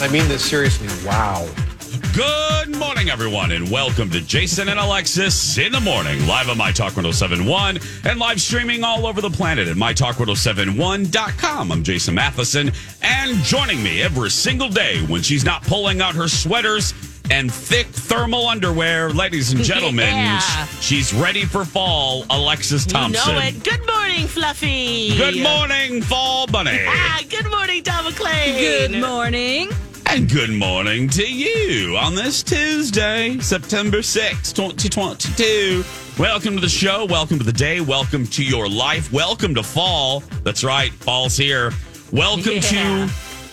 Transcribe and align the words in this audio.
I 0.00 0.08
mean 0.08 0.26
this 0.28 0.44
seriously. 0.44 0.88
Wow. 1.06 1.48
Good 2.14 2.76
morning, 2.76 3.10
everyone, 3.10 3.52
and 3.52 3.70
welcome 3.70 4.10
to 4.10 4.20
Jason 4.20 4.68
and 4.68 4.78
Alexis 4.78 5.56
in 5.58 5.70
the 5.72 5.80
morning, 5.80 6.26
live 6.26 6.48
on 6.48 6.58
My 6.58 6.72
Talk 6.72 6.96
1071 6.96 7.78
and 8.04 8.18
live 8.18 8.40
streaming 8.40 8.82
all 8.84 9.06
over 9.06 9.20
the 9.20 9.30
planet 9.30 9.68
at 9.68 9.76
MyTalk1071.com. 9.76 11.72
I'm 11.72 11.82
Jason 11.82 12.14
Matheson, 12.14 12.72
and 13.02 13.36
joining 13.38 13.82
me 13.82 14.02
every 14.02 14.30
single 14.30 14.68
day 14.68 15.00
when 15.06 15.22
she's 15.22 15.44
not 15.44 15.62
pulling 15.62 16.00
out 16.00 16.14
her 16.14 16.28
sweaters 16.28 16.92
and 17.30 17.52
thick 17.52 17.86
thermal 17.86 18.46
underwear, 18.48 19.10
ladies 19.10 19.52
and 19.52 19.62
gentlemen, 19.64 20.06
Yeah. 20.08 20.40
she's 20.80 21.12
ready 21.14 21.44
for 21.44 21.64
fall, 21.64 22.24
Alexis 22.30 22.84
Thompson. 22.86 23.34
You 23.34 23.40
know 23.40 23.46
it. 23.46 23.64
Good 23.64 23.86
morning, 23.86 24.26
Fluffy. 24.26 25.16
Good 25.16 25.42
morning, 25.42 26.02
Fall 26.02 26.46
Bunny. 26.46 26.80
Ah, 26.86 27.20
good 27.28 27.50
morning, 27.50 27.82
Dawn 27.82 28.04
McClain. 28.04 28.58
Good 28.58 29.00
morning. 29.00 29.70
And 30.06 30.30
good 30.30 30.50
morning 30.50 31.08
to 31.10 31.26
you 31.26 31.96
on 31.96 32.14
this 32.14 32.42
Tuesday, 32.42 33.38
September 33.40 33.98
6th, 33.98 34.54
2022. 34.54 35.82
Welcome 36.22 36.54
to 36.56 36.60
the 36.60 36.68
show. 36.68 37.06
Welcome 37.06 37.38
to 37.38 37.44
the 37.44 37.52
day. 37.52 37.80
Welcome 37.80 38.26
to 38.28 38.44
your 38.44 38.68
life. 38.68 39.12
Welcome 39.12 39.54
to 39.54 39.62
fall. 39.62 40.20
That's 40.44 40.62
right, 40.62 40.92
fall's 40.92 41.36
here. 41.36 41.72
Welcome 42.12 42.52
Yeah. 42.54 43.08
to 43.08 43.10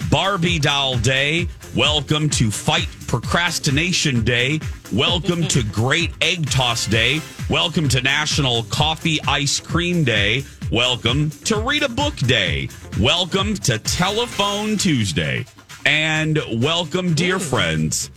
Barbie 0.10 0.60
Doll 0.60 0.98
Day. 0.98 1.48
Welcome 1.74 2.30
to 2.32 2.52
Fight 2.52 2.90
Procrastination 3.12 4.24
Day. 4.24 4.62
Welcome 4.94 5.46
to 5.50 5.64
Great 5.74 6.12
Egg 6.22 6.50
Toss 6.50 6.88
Day. 6.88 7.20
Welcome 7.50 7.90
to 7.90 8.02
National 8.02 8.64
Coffee 8.64 9.20
Ice 9.28 9.60
Cream 9.60 10.06
Day. 10.06 10.46
Welcome 10.72 11.30
to 11.44 11.60
Read 11.60 11.84
a 11.84 11.90
Book 11.90 12.16
Day. 12.16 12.70
Welcome 13.02 13.56
to 13.56 13.80
Telephone 13.80 14.78
Tuesday. 14.78 15.46
And 15.86 16.40
welcome, 16.64 17.14
dear 17.14 17.38
friends, 17.38 18.10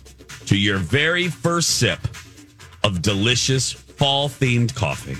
to 0.46 0.56
your 0.56 0.78
very 0.78 1.26
first 1.26 1.70
sip 1.70 1.98
of 2.84 3.02
delicious 3.02 3.72
fall 3.72 4.28
themed 4.28 4.76
coffee. 4.76 5.16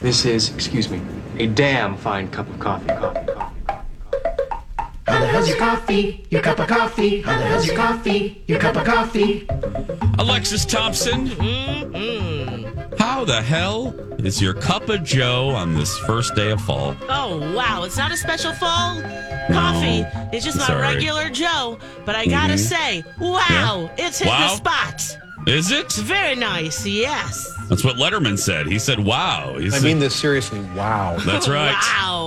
This 0.00 0.24
is, 0.24 0.54
excuse 0.54 0.88
me, 0.88 1.02
a 1.36 1.46
damn 1.46 1.98
fine 1.98 2.30
cup 2.30 2.48
of 2.48 2.58
coffee. 2.58 2.86
Coffee, 2.86 3.26
coffee, 3.26 3.32
coffee. 3.34 3.47
How 5.08 5.20
the 5.20 5.26
hell's 5.26 5.48
your 5.48 5.56
coffee? 5.58 6.26
Your 6.30 6.42
cup 6.42 6.58
of 6.58 6.68
coffee? 6.68 7.22
How 7.22 7.38
the 7.38 7.44
hell's 7.44 7.66
your 7.66 7.76
coffee? 7.76 8.42
Your 8.46 8.58
cup 8.60 8.76
of 8.76 8.84
coffee? 8.84 9.46
Alexis 10.18 10.64
Thompson, 10.64 11.28
mm-hmm. 11.28 12.96
how 12.98 13.24
the 13.24 13.40
hell 13.40 13.94
is 14.18 14.42
your 14.42 14.52
cup 14.54 14.88
of 14.88 15.04
Joe 15.04 15.50
on 15.50 15.74
this 15.74 15.96
first 16.00 16.34
day 16.34 16.50
of 16.50 16.60
fall? 16.60 16.96
Oh, 17.08 17.54
wow. 17.54 17.84
It's 17.84 17.96
not 17.96 18.12
a 18.12 18.16
special 18.16 18.52
fall 18.52 19.00
coffee. 19.50 20.04
It's 20.32 20.44
just 20.44 20.58
my 20.58 20.66
Sorry. 20.66 20.82
regular 20.82 21.30
Joe. 21.30 21.78
But 22.04 22.14
I 22.16 22.26
gotta 22.26 22.54
mm-hmm. 22.54 23.02
say, 23.02 23.04
wow, 23.20 23.90
it's 23.96 24.18
hit 24.18 24.28
Wow. 24.28 24.40
the 24.40 24.56
spot. 24.56 25.18
Is 25.46 25.70
it? 25.70 25.90
Very 25.92 26.34
nice. 26.34 26.84
Yes. 26.84 27.50
That's 27.68 27.84
what 27.84 27.96
Letterman 27.96 28.38
said. 28.38 28.66
He 28.66 28.78
said, 28.78 28.98
"Wow." 28.98 29.56
He 29.58 29.66
I 29.66 29.70
said, 29.70 29.82
mean 29.82 29.98
this 29.98 30.14
seriously. 30.14 30.60
Wow. 30.74 31.16
"That's 31.20 31.48
right." 31.58 31.72
Wow. 31.72 32.17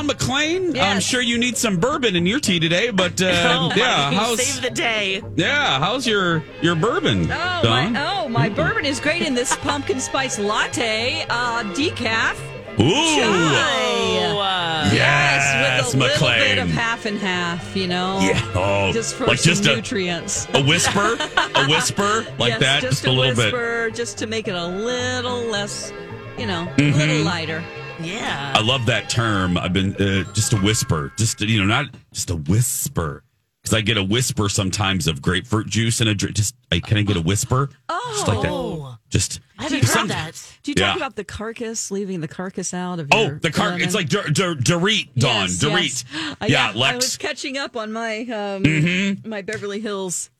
Dawn 0.00 0.08
McClain, 0.16 0.78
I'm 0.80 0.98
sure 1.00 1.20
you 1.20 1.36
need 1.36 1.58
some 1.58 1.76
bourbon 1.76 2.16
in 2.16 2.24
your 2.24 2.40
tea 2.40 2.58
today, 2.58 2.88
but 2.90 3.20
uh, 3.20 3.26
oh, 3.70 3.72
yeah, 3.76 4.10
how's 4.10 4.42
save 4.42 4.62
the 4.62 4.70
day. 4.70 5.20
yeah, 5.36 5.78
how's 5.78 6.06
your 6.06 6.42
your 6.62 6.74
bourbon, 6.74 7.24
Oh, 7.30 7.60
Dawn? 7.62 7.92
my, 7.92 8.08
oh, 8.22 8.26
my 8.30 8.48
bourbon 8.48 8.86
is 8.86 8.98
great 8.98 9.20
in 9.20 9.34
this 9.34 9.54
pumpkin 9.56 10.00
spice 10.00 10.38
latte, 10.38 11.26
uh, 11.28 11.64
decaf. 11.74 12.34
Ooh, 12.80 12.84
Oh, 12.86 14.38
uh, 14.40 14.90
yes, 14.94 15.92
with 15.94 16.02
a 16.02 16.24
little 16.24 16.28
bit 16.28 16.56
of 16.58 16.68
half 16.70 17.04
and 17.04 17.18
half, 17.18 17.76
you 17.76 17.86
know? 17.86 18.20
yeah, 18.22 18.40
oh, 18.54 18.92
Just 18.94 19.16
for 19.16 19.26
like 19.26 19.38
some 19.38 19.50
just 19.52 19.66
a, 19.66 19.76
nutrients. 19.76 20.48
a 20.54 20.62
whisper, 20.64 21.18
a 21.56 21.66
whisper 21.68 22.24
like 22.38 22.52
yes, 22.52 22.60
that, 22.60 22.80
just, 22.80 23.04
a, 23.06 23.12
little 23.12 23.34
bit. 23.36 23.94
just 23.94 24.16
to 24.16 24.26
make 24.26 24.48
it 24.48 24.54
a 24.54 24.66
little 24.66 25.42
less, 25.44 25.92
you 26.38 26.46
know, 26.46 26.66
Mm-hmm. 26.78 26.98
a 27.00 27.04
little 27.04 27.24
lighter. 27.24 27.62
Yeah. 28.04 28.52
I 28.56 28.60
love 28.62 28.86
that 28.86 29.08
term. 29.08 29.56
I've 29.58 29.72
been 29.72 29.94
uh, 29.96 30.30
just 30.32 30.52
a 30.52 30.56
whisper, 30.58 31.12
just 31.16 31.40
you 31.40 31.58
know, 31.60 31.66
not 31.66 31.86
just 32.12 32.30
a 32.30 32.36
whisper, 32.36 33.22
because 33.62 33.74
I 33.76 33.80
get 33.80 33.96
a 33.96 34.02
whisper 34.04 34.48
sometimes 34.48 35.06
of 35.06 35.20
grapefruit 35.22 35.66
juice 35.68 36.00
and 36.00 36.08
a 36.08 36.14
drink. 36.14 36.36
Just 36.36 36.54
I 36.72 36.80
can 36.80 36.98
I 36.98 37.02
get 37.02 37.16
a 37.16 37.20
whisper? 37.20 37.70
Oh. 37.88 38.12
just 38.14 38.28
like 38.28 38.42
that. 38.42 38.50
Oh. 38.50 38.96
Just 39.10 39.40
I 39.58 39.64
haven't 39.64 39.86
some- 39.86 40.08
heard 40.08 40.10
that. 40.10 40.42
Do 40.62 40.70
you 40.70 40.74
talk 40.76 40.94
Yeah. 40.94 40.96
about 40.96 41.16
the 41.16 41.24
carcass, 41.24 41.90
leaving 41.90 42.20
the 42.20 42.28
carcass 42.28 42.72
out 42.72 43.00
of 43.00 43.08
Oh, 43.12 43.26
your 43.26 43.38
the 43.40 43.50
car. 43.50 43.70
lemon? 43.70 43.82
It's 43.82 43.94
like 43.94 44.08
Dur- 44.08 44.28
Dur- 44.30 44.54
Dorit, 44.54 45.08
Dawn. 45.18 45.48
Yes, 45.48 45.58
Dorit. 45.58 45.82
yes. 45.82 46.36
Uh, 46.40 46.46
Yeah, 46.48 46.64
I 46.64 46.68
was 46.68 46.76
Lex. 46.76 47.06
Mm-hmm. 47.16 47.26
catching 47.26 47.58
up 47.58 47.76
on 47.76 47.92
my 47.92 48.20
um, 48.26 49.20
my 49.24 49.42
Beverly 49.42 49.80
Hills. 49.80 50.30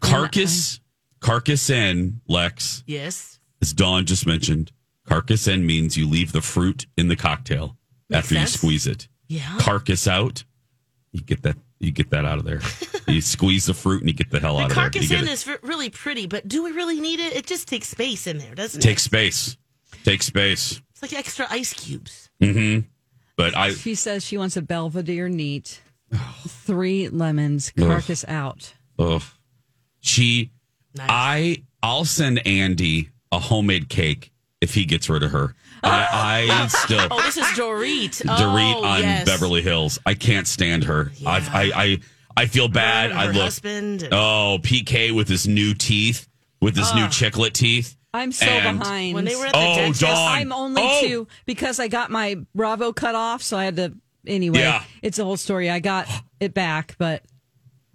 Carcass. 0.00 0.78
Carcass 1.20 1.70
N, 1.70 2.20
Lex, 2.26 2.82
Yes. 2.86 3.38
as 3.60 3.72
Dawn 3.72 4.06
just 4.06 4.26
mentioned. 4.26 4.72
Carcass 5.06 5.48
N 5.48 5.66
means 5.66 5.96
you 5.96 6.08
leave 6.08 6.32
the 6.32 6.42
fruit 6.42 6.86
in 6.96 7.08
the 7.08 7.16
cocktail 7.16 7.76
Makes 8.08 8.18
after 8.24 8.34
sense. 8.36 8.52
you 8.52 8.58
squeeze 8.58 8.86
it. 8.86 9.08
Yeah. 9.28 9.56
Carcass 9.58 10.06
out. 10.06 10.44
You 11.12 11.22
get 11.22 11.42
that. 11.42 11.56
You 11.80 11.90
get 11.90 12.10
that 12.10 12.24
out 12.24 12.38
of 12.38 12.44
there. 12.44 12.60
you 13.12 13.20
squeeze 13.20 13.66
the 13.66 13.74
fruit 13.74 14.00
and 14.00 14.08
you 14.08 14.14
get 14.14 14.30
the 14.30 14.38
hell 14.38 14.56
The 14.58 14.62
out 14.62 14.70
of 14.70 14.76
there. 14.76 14.84
carcass 14.84 15.02
You 15.02 15.08
get 15.08 15.22
in 15.22 15.28
it. 15.28 15.32
is 15.32 15.48
really 15.62 15.90
pretty, 15.90 16.26
but 16.26 16.46
do 16.46 16.62
we 16.62 16.70
really 16.70 17.00
need 17.00 17.18
it? 17.18 17.34
It 17.34 17.46
just 17.46 17.66
takes 17.66 17.88
space 17.88 18.26
in 18.28 18.38
there, 18.38 18.54
doesn't 18.54 18.80
it? 18.80 18.82
Takes 18.86 19.02
space. 19.02 19.56
Take 20.04 20.22
space. 20.22 20.80
It's 20.92 21.02
like 21.02 21.12
extra 21.12 21.46
ice 21.50 21.72
cubes. 21.72 22.30
Mm-hmm. 22.40 22.86
But 23.36 23.56
I. 23.56 23.72
She 23.72 23.94
says 23.96 24.24
she 24.24 24.38
wants 24.38 24.56
a 24.56 24.62
Belvedere 24.62 25.28
neat, 25.28 25.80
oh. 26.14 26.34
three 26.46 27.08
lemons, 27.08 27.72
carcass 27.76 28.24
out. 28.28 28.74
Ugh. 28.98 29.22
She. 30.00 30.52
Nice. 30.96 31.06
I. 31.10 31.62
I'll 31.82 32.04
send 32.04 32.46
Andy 32.46 33.08
a 33.32 33.38
homemade 33.40 33.88
cake 33.88 34.31
if 34.62 34.72
he 34.74 34.86
gets 34.86 35.10
rid 35.10 35.22
of 35.22 35.32
her. 35.32 35.54
I, 35.82 36.48
I 36.50 36.66
still. 36.68 37.08
Oh, 37.10 37.20
this 37.22 37.36
is 37.36 37.44
Dorit. 37.48 38.22
Dorit 38.24 38.74
oh, 38.76 38.84
on 38.84 39.00
yes. 39.02 39.26
Beverly 39.26 39.60
Hills. 39.60 39.98
I 40.06 40.14
can't 40.14 40.46
stand 40.46 40.84
her. 40.84 41.12
I've, 41.26 41.48
I, 41.50 41.70
I, 41.74 41.98
I 42.36 42.46
feel 42.46 42.68
bad. 42.68 43.10
Her 43.12 43.18
I 43.18 43.24
and 43.26 43.34
look. 43.34 43.42
husband. 43.44 44.02
and- 44.04 44.14
Oh, 44.14 44.58
PK 44.62 45.14
with 45.14 45.28
his 45.28 45.46
new 45.48 45.74
teeth, 45.74 46.28
with 46.60 46.76
his 46.76 46.94
new 46.94 47.06
chiclet 47.06 47.52
teeth. 47.52 47.96
I'm 48.14 48.30
so 48.30 48.46
And- 48.46 48.78
behind. 48.78 49.14
when 49.14 49.24
they 49.24 49.34
were 49.34 49.46
at 49.46 49.52
the 49.52 49.58
Oh, 49.58 49.74
dentist, 49.74 50.00
Dawn. 50.02 50.16
I'm 50.32 50.52
only 50.52 50.82
Oh! 50.84 51.00
two 51.02 51.28
because 51.46 51.80
I 51.80 51.88
got 51.88 52.10
my 52.10 52.36
Bravo 52.54 52.92
cut 52.92 53.14
off, 53.14 53.42
so 53.42 53.56
I 53.58 53.64
had 53.64 53.76
to. 53.76 53.92
Anyway, 54.26 54.60
Yeah. 54.60 54.84
it's 55.02 55.18
a 55.18 55.24
whole 55.24 55.36
story. 55.36 55.68
I 55.68 55.80
got 55.80 56.06
it 56.40 56.54
back, 56.54 56.94
but 56.98 57.24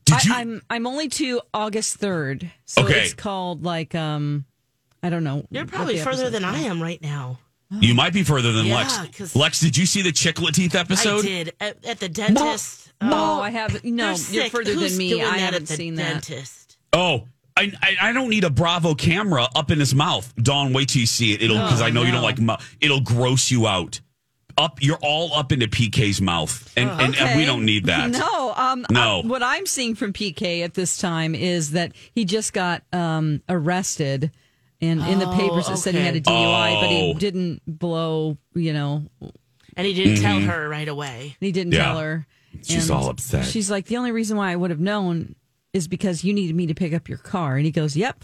Did 0.05 0.15
I, 0.15 0.19
you? 0.23 0.33
I'm 0.33 0.61
I'm 0.69 0.87
only 0.87 1.07
to 1.07 1.39
August 1.53 1.95
third, 1.95 2.51
so 2.65 2.83
Okay. 2.83 3.05
it's 3.05 3.13
called 3.13 3.63
like 3.63 3.95
um, 3.95 4.43
I 5.03 5.09
don't 5.09 5.23
know. 5.23 5.45
You're 5.49 5.65
probably 5.65 5.97
further 5.99 6.29
than 6.29 6.43
I 6.43 6.59
am 6.61 6.81
right 6.81 7.01
now. 7.01 7.39
you 7.81 7.93
might 7.93 8.13
be 8.13 8.23
further 8.23 8.51
than 8.53 8.65
Yeah, 8.65 8.75
Lex. 8.77 8.97
'cause- 9.17 9.35
Lex, 9.35 9.59
did 9.59 9.75
you 9.75 9.85
see 9.85 10.01
the 10.01 10.11
chiclet 10.11 10.53
teeth 10.53 10.73
episode? 10.75 11.19
I 11.19 11.27
did 11.27 11.53
at, 11.59 11.85
at 11.85 11.99
the 11.99 12.07
dentist. 12.09 12.93
Oh, 13.01 13.41
I 13.41 13.49
have 13.51 13.83
no. 13.83 14.07
You're 14.09 14.15
sick. 14.17 14.51
further 14.51 14.73
Who's 14.73 14.91
than 14.91 14.97
me. 14.97 15.09
doing 15.09 15.23
I 15.23 15.31
that 15.31 15.39
haven't 15.39 15.63
at 15.63 15.67
the 15.67 15.75
seen 15.75 15.95
that. 15.95 16.11
dentist? 16.25 16.77
Oh, 16.93 17.25
I, 17.57 17.71
I 17.81 17.95
I 18.09 18.13
don't 18.13 18.29
need 18.29 18.43
a 18.45 18.49
Bravo 18.49 18.95
camera 18.95 19.47
up 19.55 19.69
in 19.71 19.79
his 19.79 19.93
mouth. 19.93 20.33
Dawn, 20.41 20.71
wait 20.73 20.89
till 20.89 21.01
you 21.01 21.07
see 21.07 21.33
it. 21.33 21.41
It'll 21.41 21.57
because 21.57 21.81
Oh, 21.81 21.85
I 21.85 21.89
know 21.89 22.03
you 22.03 22.11
don't 22.11 22.23
like. 22.23 22.39
mu- 22.39 22.55
It'll 22.79 23.01
gross 23.01 23.51
you 23.51 23.67
out. 23.67 23.99
up. 24.57 24.81
You're 24.81 24.97
all 25.03 25.33
up 25.35 25.51
into 25.51 25.67
PK's 25.67 26.19
mouth, 26.21 26.71
and, 26.77 26.89
and, 26.89 27.15
and 27.15 27.37
we 27.37 27.45
don't 27.45 27.65
need 27.65 27.85
that. 27.85 28.09
No, 28.11 28.53
um, 28.55 28.85
No. 28.89 29.19
uh, 29.19 29.23
what 29.23 29.43
I'm 29.43 29.65
seeing 29.67 29.93
from 29.93 30.13
PK 30.13 30.63
at 30.63 30.73
this 30.73 30.97
time 30.97 31.35
is 31.35 31.71
that 31.71 31.91
he 32.15 32.25
just 32.25 32.53
got 32.53 32.81
um, 32.93 33.41
arrested, 33.49 34.31
and 34.81 35.01
in 35.01 35.19
the 35.19 35.31
papers 35.33 35.67
it 35.69 35.77
said 35.77 35.95
he 35.95 36.01
had 36.01 36.15
a 36.15 36.21
DUI, 36.21 36.81
but 36.81 36.89
he 36.89 37.13
Oh. 37.15 37.19
didn't 37.19 37.61
blow. 37.67 38.37
You 38.53 38.73
know, 38.73 39.05
And 39.75 39.85
he 39.87 39.93
didn't 39.93 40.21
tell 40.21 40.39
her 40.39 40.67
right 40.69 40.87
away. 40.87 41.35
he 41.39 41.51
didn't 41.51 41.73
Yeah. 41.73 41.83
tell 41.85 41.99
her. 41.99 42.27
She's 42.63 42.89
And 42.89 42.91
all 42.99 43.09
upset. 43.09 43.45
She's 43.45 43.69
like, 43.69 43.85
the 43.85 43.97
only 43.97 44.11
reason 44.11 44.35
why 44.37 44.51
I 44.51 44.55
would 44.55 44.71
have 44.71 44.79
known 44.79 45.35
is 45.73 45.87
because 45.87 46.23
you 46.23 46.33
needed 46.33 46.55
me 46.55 46.65
to 46.67 46.73
pick 46.73 46.93
up 46.93 47.07
your 47.07 47.19
car, 47.19 47.55
and 47.57 47.65
he 47.65 47.71
goes, 47.71 47.95
"Yep." 47.95 48.23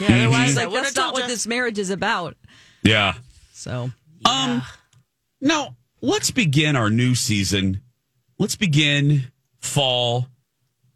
Yeah, 0.00 0.06
otherwise 0.26 0.48
He's 0.48 0.58
I 0.58 0.60
like, 0.62 0.70
would 0.70 0.76
have 0.76 0.84
that's 0.86 0.96
not 0.96 1.02
told 1.02 1.12
what 1.14 1.22
you. 1.24 1.28
this 1.28 1.46
marriage 1.46 1.78
is 1.78 1.90
about. 1.90 2.36
Yeah. 2.82 3.14
So 3.52 3.90
Um. 4.24 4.62
Now 5.40 5.76
let's 6.00 6.30
begin 6.30 6.76
our 6.76 6.88
new 6.90 7.14
season. 7.14 7.80
Let's 8.38 8.54
begin 8.56 9.32
fall 9.60 10.28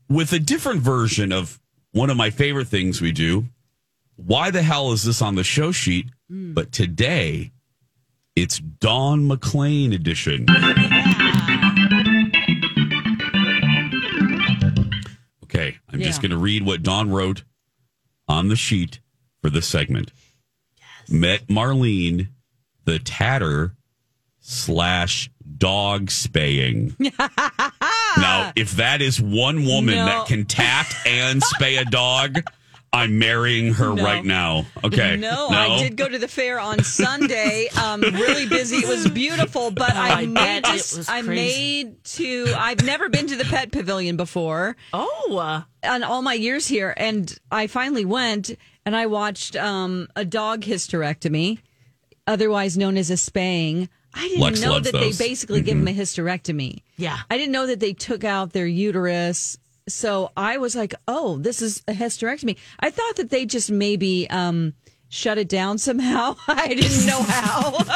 with 0.08 0.32
a 0.32 0.38
different 0.38 0.80
version 0.82 1.32
of 1.32 1.58
one 1.92 2.10
of 2.10 2.16
my 2.16 2.30
favorite 2.30 2.68
things 2.68 3.00
we 3.00 3.10
do. 3.12 3.46
Why 4.24 4.50
the 4.50 4.62
hell 4.62 4.92
is 4.92 5.02
this 5.04 5.22
on 5.22 5.34
the 5.34 5.44
show 5.44 5.72
sheet? 5.72 6.06
Hmm. 6.28 6.52
But 6.52 6.72
today, 6.72 7.52
it's 8.36 8.58
Dawn 8.58 9.28
McClain 9.28 9.94
edition. 9.94 10.46
Okay, 15.44 15.78
I'm 15.92 16.00
just 16.00 16.22
going 16.22 16.30
to 16.30 16.36
read 16.38 16.64
what 16.64 16.82
Dawn 16.82 17.10
wrote 17.10 17.42
on 18.28 18.48
the 18.48 18.56
sheet 18.56 19.00
for 19.42 19.50
this 19.50 19.66
segment. 19.66 20.12
Met 21.08 21.48
Marlene, 21.48 22.28
the 22.84 22.98
tatter 23.00 23.74
slash 24.38 25.28
dog 25.56 26.10
spaying. 26.10 26.94
now, 27.18 28.52
if 28.54 28.72
that 28.72 29.02
is 29.02 29.20
one 29.20 29.64
woman 29.64 29.96
No. 29.96 30.06
that 30.06 30.26
can 30.28 30.44
tat 30.44 30.94
and 31.04 31.42
spay 31.42 31.80
a 31.80 31.84
dog, 31.84 32.44
I'm 32.92 33.20
marrying 33.20 33.72
her 33.74 33.94
No. 33.94 34.02
right 34.02 34.24
now. 34.24 34.66
Okay. 34.82 35.16
No, 35.16 35.48
I 35.48 35.78
did 35.78 35.96
go 35.96 36.08
to 36.08 36.18
the 36.18 36.26
fair 36.26 36.58
on 36.58 36.82
Sunday. 36.82 37.68
Um, 37.80 38.00
really 38.00 38.48
busy. 38.48 38.78
It 38.78 38.88
was 38.88 39.08
beautiful, 39.08 39.70
but 39.70 39.94
I, 39.94 40.22
I 40.22 40.26
made 40.26 40.34
bet 40.34 40.58
it 40.58 40.72
this- 40.72 40.96
was 40.96 41.08
I 41.08 41.22
made 41.22 42.02
to. 42.04 42.52
I've 42.58 42.84
never 42.84 43.08
been 43.08 43.28
to 43.28 43.36
the 43.36 43.44
pet 43.44 43.70
pavilion 43.70 44.16
before 44.16 44.76
Oh, 44.92 45.36
uh, 45.40 45.62
on 45.88 46.02
all 46.02 46.20
my 46.22 46.34
years 46.34 46.66
here, 46.66 46.92
and 46.96 47.32
I 47.52 47.68
finally 47.68 48.04
went 48.04 48.50
and 48.84 48.96
I 48.96 49.06
watched 49.06 49.54
um, 49.54 50.08
a 50.16 50.24
dog 50.24 50.62
hysterectomy, 50.62 51.58
otherwise 52.26 52.76
known 52.76 52.96
as 52.96 53.10
a 53.10 53.16
spaying. 53.16 53.88
I 54.12 54.26
didn't 54.26 54.40
Lex 54.40 54.60
know 54.62 54.80
that 54.80 54.92
those. 54.92 55.16
they 55.18 55.28
basically 55.28 55.60
give 55.60 55.78
them 55.78 55.86
a 55.86 55.94
hysterectomy. 55.94 56.82
Yeah. 56.96 57.18
I 57.30 57.36
didn't 57.38 57.52
know 57.52 57.68
that 57.68 57.78
they 57.78 57.92
took 57.92 58.24
out 58.24 58.52
their 58.52 58.66
uterus. 58.66 59.56
So 59.92 60.30
I 60.36 60.58
was 60.58 60.74
like, 60.74 60.94
oh, 61.08 61.38
this 61.38 61.62
is 61.62 61.82
a 61.88 61.92
hysterectomy. 61.92 62.56
I 62.78 62.90
thought 62.90 63.16
that 63.16 63.30
they 63.30 63.46
just 63.46 63.70
maybe 63.70 64.28
um, 64.30 64.74
shut 65.08 65.38
it 65.38 65.48
down 65.48 65.78
somehow. 65.78 66.36
I 66.48 66.68
didn't 66.68 67.06
know 67.06 67.22
how. 67.22 67.76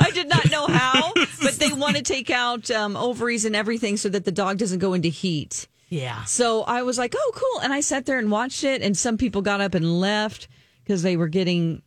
I 0.00 0.10
did 0.12 0.28
not 0.28 0.50
know 0.50 0.66
how, 0.66 1.12
but 1.42 1.54
they 1.54 1.72
want 1.72 1.96
to 1.96 2.02
take 2.02 2.30
out 2.30 2.70
um, 2.70 2.96
ovaries 2.96 3.44
and 3.44 3.54
everything 3.54 3.96
so 3.96 4.08
that 4.08 4.24
the 4.24 4.32
dog 4.32 4.58
doesn't 4.58 4.78
go 4.80 4.94
into 4.94 5.08
heat. 5.08 5.68
yeah. 5.90 6.24
So 6.24 6.62
I 6.62 6.82
was 6.82 6.98
like, 6.98 7.14
oh, 7.16 7.32
cool. 7.34 7.62
And 7.62 7.72
I 7.72 7.80
sat 7.80 8.06
there 8.06 8.18
and 8.18 8.30
watched 8.30 8.64
it. 8.64 8.82
And 8.82 8.96
some 8.96 9.16
people 9.18 9.42
got 9.42 9.60
up 9.60 9.74
and 9.74 10.00
left 10.00 10.48
because 10.82 11.02
they 11.02 11.16
were 11.16 11.28
getting 11.28 11.82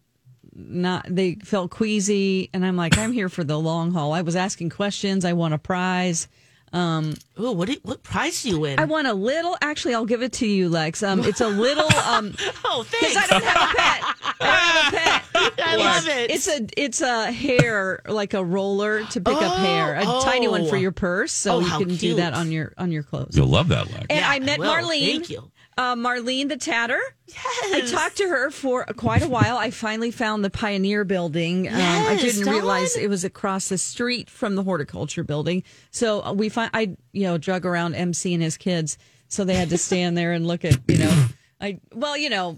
not, 0.56 1.06
they 1.10 1.36
felt 1.44 1.72
queasy. 1.72 2.50
And 2.54 2.64
I'm 2.66 2.76
like, 2.76 2.98
I'm 2.98 3.12
here 3.12 3.30
for 3.30 3.44
the 3.44 3.60
long 3.60 3.92
haul. 3.92 4.14
I 4.14 4.22
was 4.22 4.36
asking 4.36 4.70
questions. 4.70 5.26
I 5.26 5.34
want 5.34 5.56
a 5.56 5.58
prize. 5.58 6.28
Oh, 6.74 7.52
what 7.52 7.68
did, 7.68 7.80
what 7.84 8.04
prize 8.04 8.44
do 8.44 8.50
you 8.50 8.60
win? 8.60 8.80
I 8.80 8.86
want 8.86 9.08
a 9.08 9.14
little, 9.14 9.56
actually, 9.62 9.94
I'll 9.96 10.06
give 10.06 10.22
it 10.24 10.34
to 10.34 10.48
you, 10.48 10.70
Lex. 10.70 11.04
Um, 11.04 11.24
it's 11.24 11.42
a 11.42 11.48
little, 11.48 11.86
um, 12.00 12.36
oh, 12.66 12.86
because 12.90 13.14
thanks. 13.14 13.32
I 13.32 13.40
don't 13.40 13.44
have 13.44 13.70
a 13.70 13.76
pet. 13.76 14.04
I 14.42 14.92
don't 14.92 14.94
have 14.94 14.94
a 14.94 14.98
pet. 15.58 15.68
I 15.68 15.76
love 15.76 16.08
it. 16.08 16.32
It's 16.32 16.48
a 16.48 16.66
it's 16.78 17.02
a 17.02 17.32
hair 17.32 18.02
like 18.08 18.34
a 18.34 18.44
roller 18.44 19.04
to 19.04 19.22
pick 19.22 19.34
up 19.36 19.58
hair, 19.58 19.96
a 19.96 20.04
Oh, 20.06 20.22
tiny 20.24 20.48
one 20.48 20.68
for 20.68 20.76
oh. 20.76 20.80
your 20.80 20.92
purse, 20.92 21.32
so 21.32 21.56
Oh, 21.56 21.60
you 21.60 21.66
how 21.66 21.80
can 21.80 21.96
do 21.96 22.16
that 22.16 22.34
on 22.34 22.52
your 22.52 22.74
on 22.78 22.92
your 22.92 23.04
clothes. 23.04 23.36
You'll 23.36 23.48
love 23.48 23.68
that, 23.70 23.92
Lex. 23.92 24.06
And 24.10 24.20
Yeah, 24.20 24.30
I 24.30 24.40
met 24.40 24.60
will. 24.60 24.68
Marlene. 24.74 25.12
Thank 25.12 25.30
you. 25.30 25.52
Uh, 25.78 25.96
Marlene 25.96 26.50
the 26.50 26.58
Tatter. 26.58 27.00
Yes. 27.28 27.74
I 27.74 27.82
talked 27.82 28.18
to 28.18 28.28
her 28.28 28.52
for 28.52 28.86
quite 28.96 29.24
a 29.24 29.28
while. 29.28 29.58
I 29.58 29.72
finally 29.72 30.12
found 30.12 30.46
the 30.46 30.50
Pioneer 30.50 31.04
Building. 31.04 31.68
Um, 31.68 31.76
I 31.76 32.18
didn't 32.20 32.48
realize 32.48 32.96
it 32.96 33.10
was 33.10 33.24
across 33.24 33.70
the 33.70 33.78
street 33.78 34.30
from 34.30 34.56
the 34.56 34.64
Horticulture 34.64 35.24
Building. 35.24 35.64
So 35.92 36.24
uh, 36.24 36.34
we 36.34 36.50
find 36.50 36.70
I 36.74 36.96
you 37.12 37.24
know 37.24 37.38
drug 37.38 37.66
around 37.66 37.96
MC 37.96 38.34
and 38.34 38.44
his 38.44 38.58
kids, 38.58 38.98
so 39.28 39.44
they 39.44 39.56
had 39.56 39.70
to 39.72 39.78
stand 39.78 40.18
there 40.18 40.34
and 40.34 40.46
look 40.46 40.64
at 40.64 40.78
you 40.88 41.00
know 41.00 41.26
I 41.60 41.80
well 41.94 42.16
you 42.18 42.30
know 42.30 42.58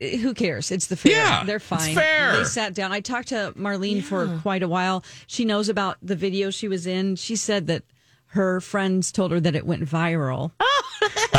who 0.00 0.34
cares? 0.34 0.70
It's 0.70 0.88
the 0.88 0.96
fair. 0.96 1.12
Yeah, 1.12 1.44
They're 1.44 1.56
it's 1.56 1.64
fine. 1.64 1.94
fair. 1.94 2.36
They 2.36 2.44
sat 2.44 2.74
down. 2.74 2.92
I 2.92 3.00
talked 3.00 3.28
to 3.28 3.54
Marlene 3.56 4.02
for 4.02 4.38
quite 4.42 4.62
a 4.62 4.68
while. 4.68 5.04
She 5.26 5.44
knows 5.44 5.68
about 5.68 5.96
the 6.02 6.16
video 6.16 6.50
she 6.50 6.68
was 6.68 6.86
in. 6.86 7.16
She 7.16 7.34
said 7.36 7.66
that 7.68 7.82
her 8.26 8.60
friends 8.60 9.10
told 9.10 9.30
her 9.32 9.40
that 9.40 9.54
it 9.54 9.64
went 9.64 9.84
viral. 9.84 10.50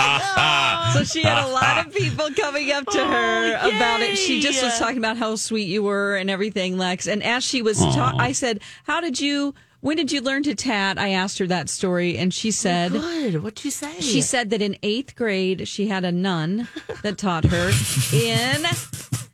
so 0.93 1.03
she 1.03 1.21
had 1.23 1.43
a 1.43 1.47
lot 1.47 1.85
of 1.85 1.93
people 1.95 2.27
coming 2.35 2.71
up 2.71 2.85
to 2.87 3.03
her 3.03 3.59
Oh, 3.61 3.69
about 3.75 4.01
it. 4.01 4.17
She 4.17 4.41
just 4.41 4.63
was 4.63 4.77
talking 4.79 4.97
about 4.97 5.17
how 5.17 5.35
sweet 5.35 5.67
you 5.67 5.83
were 5.83 6.15
and 6.15 6.29
everything, 6.29 6.77
Lex. 6.77 7.07
And 7.07 7.23
as 7.23 7.43
she 7.43 7.61
was 7.61 7.79
ta- 7.79 8.15
I 8.17 8.31
said, 8.31 8.61
"How 8.83 9.01
did 9.01 9.19
you 9.19 9.53
when 9.79 9.95
did 9.97 10.11
you 10.11 10.21
learn 10.21 10.43
to 10.43 10.55
tat?" 10.55 10.97
I 10.97 11.09
asked 11.09 11.37
her 11.39 11.47
that 11.47 11.69
story 11.69 12.17
and 12.17 12.33
she 12.33 12.49
oh, 12.49 12.51
said 12.51 12.91
Good. 12.91 13.43
What'd 13.43 13.63
you 13.65 13.71
say? 13.71 13.99
she 13.99 14.21
said 14.21 14.49
that 14.51 14.61
in 14.61 14.77
eighth 14.83 15.15
grade 15.15 15.67
she 15.67 15.87
had 15.87 16.03
a 16.05 16.11
nun 16.11 16.67
that 17.03 17.17
taught 17.17 17.45
her 17.45 17.71
in 18.13 18.65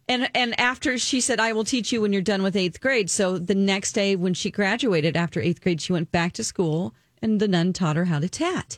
and 0.09 0.29
and 0.35 0.59
after 0.59 0.97
she 0.97 1.21
said 1.21 1.39
I 1.39 1.53
will 1.53 1.63
teach 1.63 1.91
you 1.91 2.01
when 2.01 2.11
you're 2.13 2.21
done 2.21 2.43
with 2.43 2.55
eighth 2.55 2.81
grade. 2.81 3.09
So 3.09 3.37
the 3.37 3.55
next 3.55 3.93
day 3.93 4.15
when 4.15 4.33
she 4.33 4.51
graduated 4.51 5.15
after 5.15 5.39
eighth 5.41 5.61
grade, 5.61 5.81
she 5.81 5.93
went 5.93 6.11
back 6.11 6.33
to 6.33 6.43
school 6.43 6.93
and 7.23 7.39
the 7.39 7.47
nun 7.47 7.73
taught 7.73 7.95
her 7.95 8.05
how 8.05 8.19
to 8.19 8.29
tat. 8.29 8.77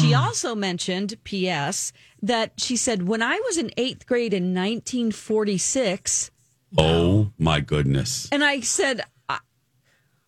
she 0.00 0.12
ah. 0.12 0.26
also 0.26 0.54
mentioned, 0.54 1.16
P.S. 1.24 1.92
that 2.20 2.52
she 2.58 2.76
said 2.76 3.08
when 3.08 3.22
I 3.22 3.40
was 3.46 3.56
in 3.56 3.70
eighth 3.76 4.04
grade 4.04 4.34
in 4.34 4.52
1946. 4.52 6.30
Oh 6.76 7.30
my 7.38 7.60
goodness. 7.60 8.28
And 8.32 8.42
I 8.42 8.60
said, 8.60 9.02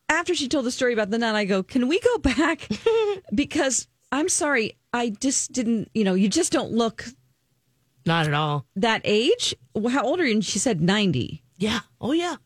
after 0.09 0.35
she 0.35 0.49
told 0.49 0.65
the 0.65 0.71
story 0.71 0.93
about 0.93 1.11
the 1.11 1.19
nun, 1.19 1.35
I 1.35 1.45
go, 1.45 1.65
can 1.65 1.89
we 1.89 1.99
go 1.99 2.19
back? 2.19 2.69
because 3.35 3.89
I'm 4.13 4.29
sorry, 4.29 4.77
I 4.93 5.11
just 5.11 5.53
didn't, 5.53 5.91
you 5.93 6.05
know, 6.05 6.15
you 6.15 6.29
just 6.29 6.53
don't 6.53 6.73
look 6.73 7.05
Not 8.07 8.29
at 8.29 8.35
all. 8.35 8.65
that 8.77 9.01
age. 9.05 9.55
How 9.91 10.05
old 10.05 10.21
are 10.21 10.25
you? 10.25 10.35
And 10.35 10.45
she 10.45 10.61
said 10.61 10.81
90. 10.81 11.43
Yeah. 11.59 11.81
Oh, 12.01 12.13
yeah. 12.13 12.37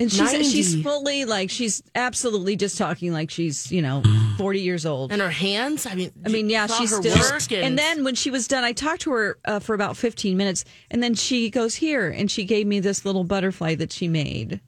And 0.00 0.10
she's, 0.10 0.32
90. 0.32 0.44
she's 0.44 0.82
fully 0.82 1.26
like, 1.26 1.50
she's 1.50 1.82
absolutely 1.94 2.56
just 2.56 2.78
talking 2.78 3.12
like 3.12 3.30
she's, 3.30 3.70
you 3.70 3.82
know, 3.82 4.02
40 4.38 4.60
years 4.60 4.86
old. 4.86 5.12
And 5.12 5.20
her 5.20 5.28
hands. 5.28 5.84
I 5.84 5.94
mean, 5.94 6.10
I 6.24 6.30
mean, 6.30 6.48
yeah, 6.48 6.66
she's 6.66 6.96
still. 6.96 7.14
work 7.14 7.52
and, 7.52 7.78
then 7.78 8.02
when 8.02 8.14
she 8.14 8.30
was 8.30 8.48
done, 8.48 8.64
I 8.64 8.72
talked 8.72 9.02
to 9.02 9.12
her 9.12 9.38
uh, 9.44 9.58
for 9.58 9.74
about 9.74 9.98
15 9.98 10.38
minutes. 10.38 10.64
And 10.90 11.02
then 11.02 11.14
she 11.14 11.50
goes, 11.50 11.74
Here. 11.74 12.08
And 12.08 12.30
she 12.30 12.44
gave 12.44 12.66
me 12.66 12.80
this 12.80 13.04
little 13.04 13.24
butterfly 13.24 13.74
that 13.74 13.92
she 13.92 14.08
made. 14.08 14.60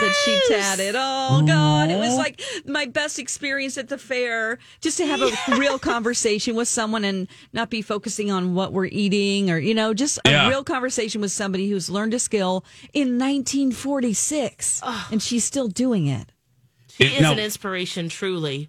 That 0.00 0.22
she 0.24 0.40
Yes! 0.48 0.76
tatted. 0.76 0.94
Oh, 0.98 1.44
God. 1.46 1.90
It 1.90 1.98
was 1.98 2.16
like 2.16 2.40
my 2.64 2.86
best 2.86 3.20
experience 3.20 3.78
at 3.78 3.88
the 3.88 3.98
fair. 3.98 4.58
Just 4.80 4.96
to 4.98 5.06
have 5.06 5.20
a 5.22 5.56
real 5.56 5.78
conversation 5.78 6.56
with 6.56 6.66
someone 6.66 7.04
and 7.04 7.28
not 7.52 7.70
be 7.70 7.80
focusing 7.82 8.32
on 8.32 8.54
what 8.54 8.72
we're 8.72 8.86
eating 8.86 9.50
or, 9.50 9.58
you 9.58 9.74
know, 9.74 9.94
just 9.94 10.18
a 10.24 10.48
real 10.48 10.64
conversation 10.64 11.20
with 11.20 11.30
somebody 11.30 11.70
who's 11.70 11.88
learned 11.88 12.14
a 12.14 12.18
skill 12.18 12.64
in 12.92 13.18
1946. 13.18 14.79
And 15.10 15.22
she's 15.22 15.44
still 15.44 15.68
doing 15.68 16.06
it. 16.06 16.32
she 16.96 17.04
It- 17.04 17.12
is 17.14 17.20
now- 17.20 17.32
an 17.32 17.38
inspiration, 17.38 18.08
truly. 18.08 18.68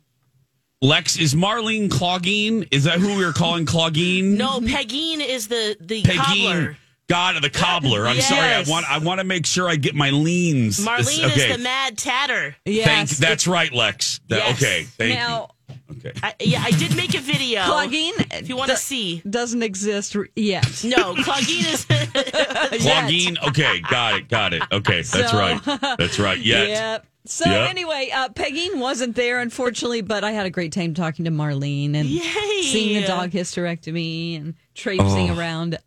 Lex, 0.83 1.17
is 1.17 1.35
Marlene 1.35 1.89
Cloggine? 1.89 2.67
Is 2.71 2.85
that 2.85 2.99
who 2.99 3.15
we 3.15 3.23
were 3.23 3.33
calling 3.33 3.65
Cloggine? 3.67 4.35
No, 4.35 4.59
Pegine 4.61 5.19
is 5.21 5.47
the 5.47 5.77
the 5.79 6.01
Pegine. 6.01 6.17
cobbler. 6.17 6.77
God, 7.07 7.35
of 7.35 7.41
the 7.41 7.49
cobbler. 7.49 8.07
I'm 8.07 8.19
sorry. 8.21 8.53
I 8.53 8.63
want. 8.63 8.89
I 8.89 8.97
want 8.99 9.19
to 9.19 9.25
make 9.25 9.45
sure 9.45 9.67
I 9.69 9.75
get 9.75 9.93
my 9.95 10.09
leans. 10.11 10.79
Marlene 10.79 11.25
okay. 11.29 11.49
is 11.51 11.57
the 11.57 11.61
mad 11.61 11.97
tatter. 11.97 12.55
Thank, 12.65 13.09
that's 13.09 13.47
right, 13.47 13.71
Lex. 13.73 14.21
Yes. 14.29 14.55
Okay. 14.57 14.83
Thank 14.97 15.15
Now, 15.15 15.41
you. 15.41 15.47
Okay. 15.91 16.11
I, 16.23 16.33
yeah, 16.39 16.61
I 16.63 16.71
did 16.71 16.95
make 16.95 17.13
a 17.15 17.19
video. 17.19 17.61
Clogging. 17.63 18.13
If 18.31 18.49
you 18.49 18.55
want 18.57 18.71
to 18.71 18.77
see. 18.77 19.21
Doesn't 19.29 19.63
exist 19.63 20.15
yet. 20.35 20.83
No, 20.83 21.13
Cloggine 21.15 21.73
is. 21.73 21.85
Cloggine. 22.81 23.47
Okay. 23.49 23.81
Got 23.89 24.15
it. 24.15 24.29
Got 24.29 24.53
it. 24.53 24.63
Okay. 24.71 25.01
That's 25.01 25.31
So- 25.31 25.37
right. 25.37 25.61
That's 25.97 26.19
right. 26.19 26.39
Yet. 26.43 26.69
Yep. 26.69 27.05
So 27.25 27.49
Yep. 27.49 27.69
anyway, 27.69 28.09
uh, 28.13 28.29
Peggy 28.29 28.69
wasn't 28.73 29.15
there, 29.15 29.41
unfortunately, 29.41 30.01
but 30.01 30.23
I 30.23 30.31
had 30.31 30.47
a 30.47 30.49
great 30.49 30.71
time 30.71 30.95
talking 30.95 31.25
to 31.25 31.31
Marlene 31.31 31.93
and 31.95 32.07
Yay. 32.09 32.61
seeing 32.63 32.99
the 32.99 33.07
dog 33.07 33.29
hysterectomy 33.29 34.37
and 34.37 34.55
traipsing 34.73 35.29
Oh. 35.29 35.37
around. 35.37 35.77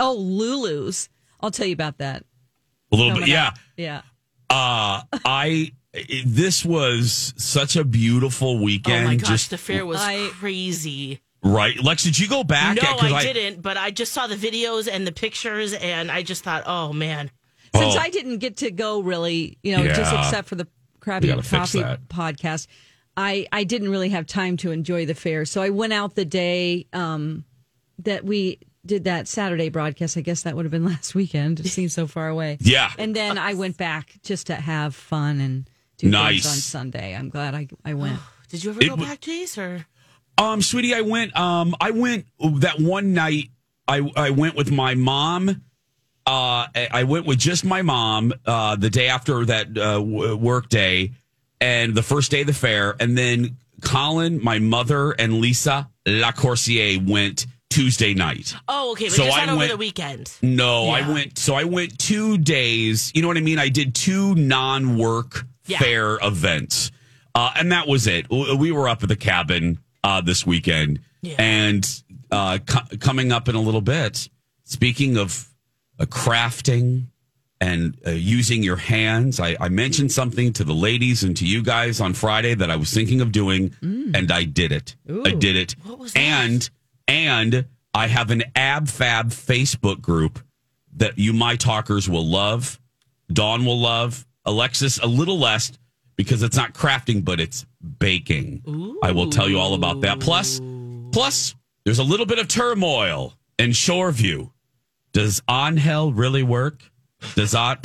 Oh, 0.00 0.14
Lulu's. 0.14 1.08
I'll 1.40 1.52
tell 1.52 1.66
you 1.66 1.74
about 1.74 1.98
that. 1.98 2.24
A 2.90 2.96
little 2.96 3.12
bit. 3.12 3.20
coming 3.20 3.30
Yeah. 3.30 3.46
up. 3.48 3.58
Yeah. 3.76 4.02
Uh, 4.50 5.02
I 5.24 5.70
it- 5.94 6.24
this 6.26 6.64
was 6.64 7.32
such 7.36 7.76
a 7.76 7.84
beautiful 7.84 8.58
weekend. 8.62 9.04
oh 9.04 9.08
my 9.08 9.16
gosh, 9.16 9.28
just 9.28 9.50
the 9.50 9.58
fair 9.58 9.84
was 9.86 10.00
I- 10.00 10.28
crazy. 10.32 11.20
right. 11.42 11.78
Lex, 11.82 12.02
did 12.04 12.18
you 12.18 12.28
go 12.28 12.42
back? 12.44 12.76
No, 12.76 12.82
'Cause 12.82 13.12
I, 13.12 13.32
didn't, 13.32 13.62
but 13.62 13.76
I 13.76 13.90
just 13.90 14.12
saw 14.12 14.26
the 14.26 14.36
videos 14.36 14.88
and 14.90 15.06
the 15.06 15.12
pictures, 15.12 15.72
and 15.74 16.10
I 16.10 16.22
just 16.22 16.42
thought, 16.44 16.62
oh 16.66 16.92
man, 16.92 17.30
Since 17.74 17.96
Oh. 17.96 17.98
I 17.98 18.08
didn't 18.08 18.38
get 18.38 18.58
to 18.58 18.70
go 18.70 19.00
really, 19.00 19.58
you 19.64 19.76
know, 19.76 19.84
just 19.84 20.12
except 20.12 20.48
for 20.48 20.54
the 20.54 20.68
Crappy 21.00 21.26
Coffee 21.28 21.82
podcast, 22.08 22.68
I 23.16 23.46
I 23.52 23.64
didn't 23.64 23.88
really 23.90 24.10
have 24.10 24.26
time 24.26 24.56
to 24.58 24.70
enjoy 24.70 25.06
the 25.06 25.14
fair. 25.14 25.44
So 25.44 25.60
I 25.60 25.70
went 25.70 25.92
out 25.92 26.14
the 26.14 26.24
day 26.24 26.86
um, 26.92 27.44
that 27.98 28.24
we 28.24 28.58
did 28.86 29.04
that 29.04 29.26
Saturday 29.26 29.70
broadcast. 29.70 30.16
I 30.16 30.20
guess 30.20 30.42
that 30.42 30.54
would 30.54 30.64
have 30.64 30.70
been 30.70 30.84
last 30.94 31.14
weekend. 31.16 31.58
It 31.60 31.68
seems 31.68 31.92
so 31.92 32.06
far 32.06 32.28
away. 32.28 32.58
Yeah. 32.60 32.92
And 32.96 33.14
then 33.14 33.38
I 33.38 33.54
went 33.54 33.76
back 33.76 34.14
just 34.22 34.46
to 34.46 34.54
have 34.54 34.94
fun 34.94 35.40
and 35.40 35.68
do 36.04 36.10
Nice. 36.10 36.42
things 36.42 36.46
on 36.46 36.56
Sunday. 36.60 37.14
I'm 37.14 37.28
glad 37.28 37.54
I 37.54 37.68
I 37.84 37.94
went. 37.94 38.18
did 38.48 38.62
you 38.64 38.70
ever 38.70 38.80
It 38.80 38.84
go 38.88 38.90
w- 38.96 39.08
back, 39.08 39.20
Jace? 39.20 39.58
Or 39.58 39.86
Um, 40.38 40.62
sweetie, 40.62 40.94
I 40.94 41.00
went. 41.02 41.36
Um, 41.36 41.74
I 41.80 41.90
went 41.90 42.26
that 42.40 42.80
one 42.80 43.12
night. 43.14 43.50
I 43.86 44.00
I 44.16 44.30
went 44.30 44.54
with 44.56 44.70
my 44.72 44.94
mom. 44.94 45.48
Uh, 46.26 46.66
I 46.74 46.88
I 46.90 47.02
went 47.04 47.26
with 47.26 47.38
just 47.38 47.64
my 47.64 47.82
mom. 47.82 48.32
Uh, 48.46 48.76
the 48.76 48.90
day 48.90 49.08
after 49.08 49.44
that 49.44 49.76
uh, 49.78 50.00
work 50.02 50.68
day, 50.70 51.12
and 51.60 51.94
the 51.94 52.02
first 52.02 52.30
day 52.30 52.40
of 52.40 52.46
the 52.46 52.54
fair, 52.54 52.96
and 52.98 53.16
then 53.16 53.58
Colin, 53.82 54.42
my 54.42 54.58
mother, 54.58 55.10
and 55.12 55.34
Lisa 55.40 55.90
Lacourcier 56.06 56.98
went 57.06 57.46
Tuesday 57.68 58.14
night. 58.14 58.54
oh, 58.68 58.92
okay, 58.92 59.06
but 59.06 59.12
So 59.16 59.24
just 59.24 59.36
I 59.36 59.40
not 59.44 59.48
over 59.50 59.58
went- 59.58 59.70
the 59.72 59.76
weekend. 59.76 60.32
No, 60.42 60.88
I 60.88 61.06
went. 61.08 61.38
So 61.38 61.54
I 61.54 61.64
went 61.64 61.98
two 61.98 62.38
days. 62.38 63.12
You 63.14 63.20
know 63.22 63.28
what 63.28 63.36
I 63.36 63.40
mean? 63.40 63.58
I 63.58 63.68
did 63.68 63.94
two 63.94 64.34
non-work 64.36 65.44
Yeah. 65.66 65.78
fair 65.78 66.18
events, 66.22 66.90
uh, 67.34 67.52
and 67.56 67.72
that 67.72 67.88
was 67.88 68.06
it. 68.06 68.26
We 68.30 68.70
were 68.72 68.88
up 68.88 69.02
at 69.02 69.08
the 69.08 69.16
cabin 69.16 69.78
uh, 70.02 70.20
this 70.20 70.46
weekend, 70.46 71.00
Yeah. 71.22 71.36
and 71.38 72.02
uh, 72.30 72.58
co- 72.66 72.96
coming 72.98 73.32
up 73.32 73.48
in 73.48 73.54
a 73.54 73.60
little 73.60 73.80
bit. 73.80 74.28
Speaking 74.64 75.16
of 75.16 75.48
uh, 75.98 76.04
crafting 76.06 77.06
and 77.60 77.96
uh, 78.06 78.10
using 78.10 78.62
your 78.62 78.76
hands, 78.76 79.40
I, 79.40 79.56
I 79.60 79.68
mentioned 79.68 80.10
something 80.12 80.52
to 80.54 80.64
the 80.64 80.74
ladies 80.74 81.22
and 81.22 81.36
to 81.38 81.46
you 81.46 81.62
guys 81.62 82.00
on 82.00 82.12
Friday 82.14 82.54
that 82.54 82.70
I 82.70 82.76
was 82.76 82.92
thinking 82.92 83.20
of 83.20 83.32
doing, 83.32 83.74
and 83.82 84.30
I 84.32 84.44
did 84.44 84.72
it. 84.72 84.96
I 85.08 85.30
did 85.34 85.56
it. 85.56 85.76
What 85.84 85.98
was 85.98 86.12
that? 86.12 86.18
And 86.20 86.70
and 87.08 87.66
I 87.94 88.08
have 88.08 88.30
an 88.30 88.42
Ab 88.56 88.88
Fab 88.88 89.28
Facebook 89.30 90.00
group 90.00 90.40
that 90.96 91.18
you 91.18 91.32
my 91.32 91.56
talkers 91.56 92.08
will 92.08 92.26
love. 92.26 92.80
Dawn 93.32 93.64
will 93.64 93.78
love. 93.80 94.26
Alexis 94.44 94.98
a 94.98 95.06
little 95.06 95.38
less 95.38 95.72
because 96.16 96.42
it's 96.42 96.56
not 96.56 96.74
crafting, 96.74 97.24
but 97.24 97.40
it's 97.40 97.66
baking. 97.98 98.98
I 99.02 99.10
will 99.12 99.30
tell 99.30 99.48
you 99.48 99.58
all 99.58 99.74
about 99.74 100.02
that. 100.02 100.20
Plus, 100.20 100.60
plus 101.12 101.54
there's 101.84 101.98
a 101.98 102.04
little 102.04 102.26
bit 102.26 102.38
of 102.38 102.48
turmoil 102.48 103.34
in 103.58 103.70
Shoreview. 103.70 104.50
Does 105.12 105.42
Angel 105.48 106.12
really 106.12 106.42
work? 106.42 106.82
Does 107.34 107.54
on 107.54 107.78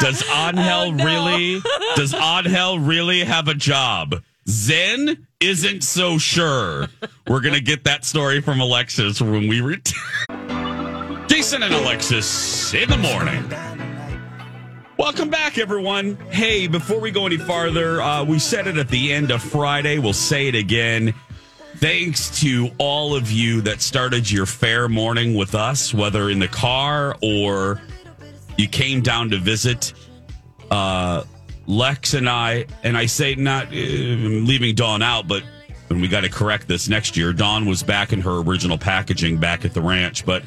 Does 0.00 0.22
Angel 0.28 0.62
oh, 0.68 0.92
really 0.92 1.60
does 1.94 2.14
Angel 2.14 2.78
really 2.78 3.24
have 3.24 3.48
a 3.48 3.54
job? 3.54 4.22
Zen 4.48 5.26
isn't 5.40 5.82
so 5.82 6.18
sure. 6.18 6.88
We're 7.26 7.40
gonna 7.40 7.60
get 7.60 7.84
that 7.84 8.04
story 8.04 8.40
from 8.40 8.60
Alexis 8.60 9.20
when 9.20 9.48
we 9.48 9.60
return. 9.60 11.26
Jason 11.28 11.62
and 11.62 11.74
Alexis 11.74 12.74
in 12.74 12.88
the 12.88 12.96
morning. 12.96 13.75
Welcome 14.98 15.28
back, 15.28 15.58
everyone. 15.58 16.16
Hey, 16.30 16.68
before 16.68 16.98
we 17.00 17.10
go 17.10 17.26
any 17.26 17.36
farther, 17.36 18.00
uh, 18.00 18.24
we 18.24 18.38
said 18.38 18.66
it 18.66 18.78
at 18.78 18.88
the 18.88 19.12
end 19.12 19.30
of 19.30 19.42
Friday. 19.42 19.98
We'll 19.98 20.14
say 20.14 20.48
it 20.48 20.54
again. 20.54 21.12
Thanks 21.76 22.40
to 22.40 22.70
all 22.78 23.14
of 23.14 23.30
you 23.30 23.60
that 23.62 23.82
started 23.82 24.30
your 24.30 24.46
fair 24.46 24.88
morning 24.88 25.34
with 25.34 25.54
us, 25.54 25.92
whether 25.92 26.30
in 26.30 26.38
the 26.38 26.48
car 26.48 27.14
or 27.20 27.82
you 28.56 28.68
came 28.68 29.02
down 29.02 29.28
to 29.30 29.38
visit. 29.38 29.92
Uh, 30.70 31.24
Lex 31.66 32.14
and 32.14 32.26
I, 32.26 32.64
and 32.82 32.96
I 32.96 33.04
say 33.04 33.34
not 33.34 33.66
uh, 33.66 33.72
leaving 33.72 34.74
Dawn 34.74 35.02
out, 35.02 35.28
but 35.28 35.42
and 35.90 36.00
we 36.00 36.08
got 36.08 36.22
to 36.22 36.30
correct 36.30 36.68
this 36.68 36.88
next 36.88 37.18
year. 37.18 37.34
Dawn 37.34 37.66
was 37.66 37.82
back 37.82 38.14
in 38.14 38.22
her 38.22 38.40
original 38.40 38.78
packaging 38.78 39.36
back 39.36 39.66
at 39.66 39.74
the 39.74 39.82
ranch, 39.82 40.24
but 40.24 40.42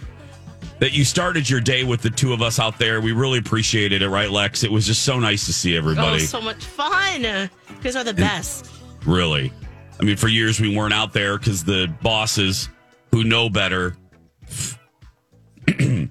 that 0.80 0.94
you 0.94 1.04
started 1.04 1.50
your 1.50 1.60
day 1.62 1.84
with 1.84 2.02
the 2.02 2.10
two 2.10 2.34
of 2.34 2.42
us 2.42 2.60
out 2.60 2.80
there. 2.80 3.02
We 3.02 3.12
really 3.12 3.40
appreciated 3.40 4.02
it, 4.02 4.10
right, 4.10 4.30
Lex? 4.30 4.64
It 4.64 4.72
was 4.72 4.86
just 4.86 5.04
so 5.04 5.20
nice 5.20 5.46
to 5.46 5.54
see 5.54 5.76
everybody. 5.78 6.16
Oh, 6.24 6.26
so 6.26 6.42
much 6.42 6.64
fun! 6.64 7.22
You 7.24 7.50
guys 7.82 7.96
are 7.96 8.04
the 8.04 8.14
best. 8.14 8.70
Really. 9.06 9.52
I 10.00 10.04
mean, 10.06 10.16
for 10.18 10.28
years 10.30 10.60
we 10.62 10.76
weren't 10.76 10.94
out 10.94 11.12
there 11.14 11.38
because 11.38 11.64
the 11.64 11.94
bosses 12.02 12.70
who 13.12 13.24
know 13.26 13.50
better 13.50 13.98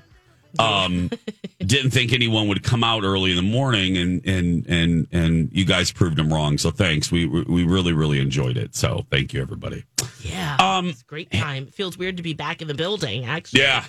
um, 0.58 1.10
didn't 1.60 1.90
think 1.90 2.12
anyone 2.12 2.48
would 2.48 2.62
come 2.62 2.84
out 2.84 3.04
early 3.04 3.30
in 3.30 3.36
the 3.36 3.42
morning, 3.42 3.96
and 3.96 4.24
and 4.26 4.66
and 4.68 5.06
and 5.12 5.48
you 5.52 5.64
guys 5.64 5.90
proved 5.92 6.16
them 6.16 6.32
wrong. 6.32 6.58
So 6.58 6.70
thanks. 6.70 7.10
We 7.10 7.26
we 7.26 7.64
really 7.64 7.92
really 7.92 8.20
enjoyed 8.20 8.56
it. 8.56 8.74
So 8.74 9.06
thank 9.10 9.32
you, 9.32 9.40
everybody. 9.40 9.84
Yeah, 10.20 10.56
Um, 10.58 10.88
it's 10.88 11.02
a 11.02 11.04
great 11.04 11.30
time. 11.30 11.64
It 11.68 11.74
feels 11.74 11.96
weird 11.96 12.16
to 12.16 12.22
be 12.22 12.34
back 12.34 12.60
in 12.60 12.68
the 12.68 12.74
building. 12.74 13.24
Actually, 13.24 13.62
Yeah. 13.62 13.84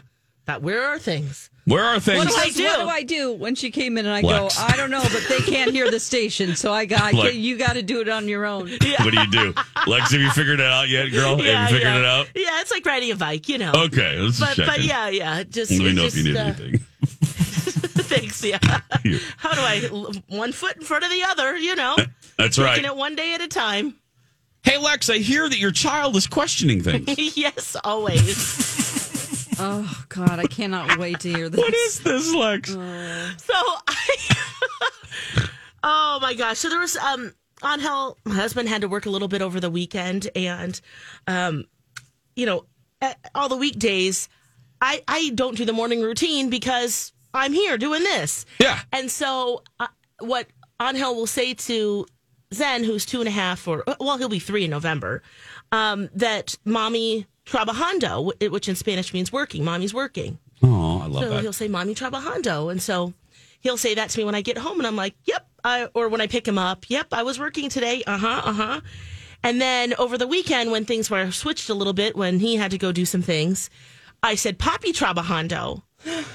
But 0.50 0.63
where 0.63 0.84
are 0.84 0.98
things? 0.98 1.51
Where 1.65 1.84
are 1.84 2.00
things? 2.00 2.25
What 2.25 2.29
do 2.29 2.36
I 2.36 2.50
do? 2.50 2.63
What 2.63 2.79
do 2.79 2.89
I 2.89 3.03
do 3.03 3.34
when 3.34 3.53
she 3.53 3.70
came 3.70 4.00
in 4.00 4.08
and 4.08 4.15
I 4.15 4.22
Lex. 4.22 4.58
go, 4.58 4.63
I 4.63 4.75
don't 4.75 4.89
know, 4.89 5.03
but 5.03 5.24
they 5.29 5.41
can't 5.41 5.70
hear 5.72 5.91
the 5.91 6.00
station, 6.00 6.56
so 6.56 6.74
I 6.74 6.86
got 6.86 7.13
Lex. 7.13 7.36
you 7.36 7.56
got 7.56 7.74
to 7.74 7.84
do 7.84 8.01
it 8.01 8.10
on 8.10 8.27
your 8.27 8.48
own. 8.48 8.68
What 9.00 9.13
do 9.13 9.20
you 9.22 9.29
do, 9.29 9.53
Lex? 9.86 10.12
Have 10.12 10.22
you 10.22 10.32
figured 10.32 10.60
it 10.60 10.65
out 10.65 10.89
yet, 10.89 11.12
girl? 11.12 11.38
have 11.38 11.46
you 11.70 11.77
figured 11.77 11.94
yeah. 11.94 12.00
it 12.00 12.06
out? 12.06 12.27
Yeah, 12.34 12.62
it's 12.62 12.72
like 12.72 12.84
riding 12.84 13.12
a 13.12 13.15
bike, 13.15 13.48
you 13.48 13.60
know. 13.60 13.74
Okay, 13.75 14.18
let's 14.18 14.39
But 14.39 14.56
check 14.56 14.65
but 14.65 14.82
yeah, 14.82 15.10
yeah. 15.10 15.44
Just 15.44 15.70
Let 15.70 15.82
me 15.82 15.86
it's 15.89 15.96
know 15.96 16.06
if 16.06 16.18
you 16.18 16.24
need 16.24 16.36
uh, 16.36 16.39
anything. 16.46 16.77
Thanks. 17.03 18.44
Yeah. 18.44 18.58
Here. 19.03 19.20
How 19.38 19.53
do 19.53 19.62
I 19.62 19.82
one 20.36 20.51
foot 20.51 20.77
in 20.77 20.82
front 20.82 21.03
of 21.03 21.12
the 21.12 21.22
other? 21.25 21.56
You 21.58 21.75
know, 21.75 21.96
That's 22.39 22.56
taking 22.56 22.65
right. 22.65 22.86
it 22.86 22.96
one 22.96 23.15
day 23.15 23.36
at 23.36 23.41
a 23.41 23.48
time. 23.48 23.94
Hey, 24.63 24.79
Lex, 24.79 25.12
I 25.12 25.20
hear 25.20 25.48
that 25.48 25.60
your 25.60 25.72
child 25.72 26.15
is 26.15 26.25
questioning 26.25 26.82
things. 26.82 27.38
yes, 27.38 27.75
always. 27.84 28.88
Oh 29.59 30.03
God, 30.09 30.39
I 30.39 30.45
cannot 30.45 30.97
wait 30.97 31.19
to 31.21 31.29
hear 31.29 31.49
this. 31.49 31.59
what 31.59 31.73
is 31.73 31.99
this, 31.99 32.33
Lex? 32.33 32.69
so 32.71 33.53
I. 33.53 34.17
oh 35.83 36.19
my 36.21 36.33
gosh! 36.33 36.59
So 36.59 36.69
there 36.69 36.79
was 36.79 36.95
um 36.97 37.33
on 37.61 37.79
hell. 37.79 38.17
My 38.25 38.35
husband 38.35 38.69
had 38.69 38.81
to 38.81 38.87
work 38.87 39.05
a 39.05 39.09
little 39.09 39.27
bit 39.27 39.41
over 39.41 39.59
the 39.59 39.69
weekend, 39.69 40.29
and 40.35 40.79
um, 41.27 41.65
you 42.35 42.45
know, 42.45 42.65
all 43.35 43.49
the 43.49 43.57
weekdays, 43.57 44.29
I 44.81 45.03
I 45.07 45.31
don't 45.35 45.57
do 45.57 45.65
the 45.65 45.73
morning 45.73 46.01
routine 46.01 46.49
because 46.49 47.11
I'm 47.33 47.53
here 47.53 47.77
doing 47.77 48.03
this. 48.03 48.45
Yeah. 48.59 48.79
And 48.91 49.11
so, 49.11 49.63
uh, 49.79 49.87
what 50.19 50.47
Angel 50.81 51.15
will 51.15 51.27
say 51.27 51.53
to 51.53 52.05
Zen, 52.53 52.83
who's 52.83 53.05
two 53.05 53.19
and 53.19 53.27
a 53.27 53.31
half, 53.31 53.67
or 53.67 53.83
well, 53.99 54.17
he'll 54.17 54.29
be 54.29 54.39
three 54.39 54.65
in 54.65 54.71
November, 54.71 55.21
um, 55.71 56.09
that 56.13 56.57
mommy 56.65 57.27
trabajando, 57.50 58.50
which 58.51 58.70
in 58.70 58.75
Spanish 58.75 59.13
means 59.13 59.32
working. 59.32 59.63
Mommy's 59.63 59.94
working. 59.94 60.38
Oh, 60.62 61.00
I 61.00 61.08
love 61.08 61.13
that. 61.13 61.20
So 61.22 61.29
that. 61.29 61.41
he'll 61.41 61.53
say 61.53 61.68
mommy 61.68 61.96
trabajando, 61.96 62.72
and 62.72 62.82
so 62.82 63.13
he'll 63.62 63.77
say 63.77 63.96
that 63.96 64.10
to 64.12 64.18
me 64.20 64.25
when 64.25 64.36
I 64.36 64.41
get 64.41 64.58
home, 64.58 64.79
and 64.79 64.88
I'm 64.88 64.96
like, 64.96 65.15
yep. 65.25 65.48
I, 65.63 65.89
or 65.94 66.08
when 66.08 66.22
I 66.22 66.27
pick 66.27 66.48
him 66.48 66.58
up, 66.58 66.89
yep, 66.89 67.08
I 67.12 67.24
was 67.24 67.38
working 67.38 67.70
today. 67.70 68.03
Uh 68.08 68.18
huh. 68.18 68.41
Uh 68.46 68.53
huh. 68.53 68.82
And 69.44 69.62
then 69.62 69.94
over 69.98 70.18
the 70.18 70.27
weekend, 70.27 70.72
when 70.72 70.86
things 70.86 71.10
were 71.10 71.32
switched 71.32 71.70
a 71.70 71.74
little 71.74 71.94
bit, 71.94 72.15
when 72.15 72.39
he 72.39 72.56
had 72.56 72.72
to 72.72 72.77
go 72.77 72.91
do 72.91 73.06
some 73.06 73.22
things, 73.22 73.70
I 74.22 74.36
said, 74.36 74.60
Papi 74.60 74.91
trabajando. 74.91 75.84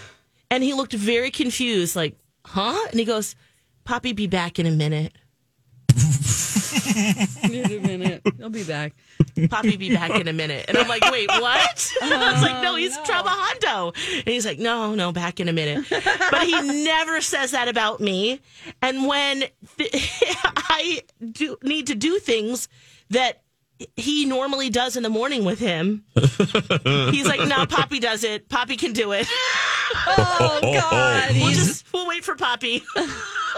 And 0.51 0.63
he 0.63 0.73
looked 0.73 0.93
very 0.93 1.33
confused, 1.33 1.97
like, 1.97 2.17
huh? 2.45 2.79
And 2.91 3.01
he 3.01 3.05
goes, 3.05 3.35
Poppy, 3.85 4.13
be 4.13 4.27
back 4.29 4.59
in 4.59 4.67
a 4.67 4.71
minute. 4.71 5.13
Wait 7.45 7.73
a 7.73 7.81
minute, 7.81 8.23
I'll 8.41 8.51
be 8.51 8.63
back. 8.63 8.95
Poppy, 9.51 9.77
be 9.77 9.95
back 9.95 10.13
in 10.21 10.29
a 10.29 10.33
minute. 10.33 10.67
And 10.69 10.79
I'm 10.79 10.89
like, 10.89 11.03
wait, 11.11 11.29
what? 11.29 11.93
I 12.03 12.33
was 12.33 12.43
like, 12.43 12.63
no, 12.63 12.73
oh, 12.73 12.77
he's 12.77 12.97
trabajando. 12.99 13.95
And 14.19 14.29
he's 14.29 14.47
like, 14.47 14.59
no, 14.59 14.95
no, 14.95 15.13
back 15.13 15.41
in 15.41 15.49
a 15.49 15.53
minute. 15.53 15.87
But 15.91 16.43
he 16.47 16.61
never 16.85 17.21
says 17.21 17.51
that 17.51 17.69
about 17.69 18.01
me. 18.01 18.41
And 18.81 19.07
when 19.07 19.45
th- 19.79 20.25
I 20.45 21.03
do 21.33 21.57
need 21.63 21.89
to 21.89 21.95
do 21.95 22.19
things 22.19 22.69
that 23.11 23.43
he 23.97 24.25
normally 24.25 24.71
does 24.71 24.97
in 24.97 25.03
the 25.03 25.11
morning 25.11 25.45
with 25.45 25.59
him, 25.59 26.05
he's 26.15 27.27
like, 27.27 27.47
no, 27.49 27.67
Poppy 27.67 27.99
does 27.99 28.23
it. 28.25 28.49
Poppy 28.49 28.77
can 28.77 28.93
do 28.93 29.13
it. 29.13 29.27
Oh 30.07 30.59
God, 30.63 31.31
We'll 31.35 31.53
just 31.53 31.93
we'll 31.93 32.09
wait 32.09 32.25
for 32.25 32.35
Poppy. 32.35 32.83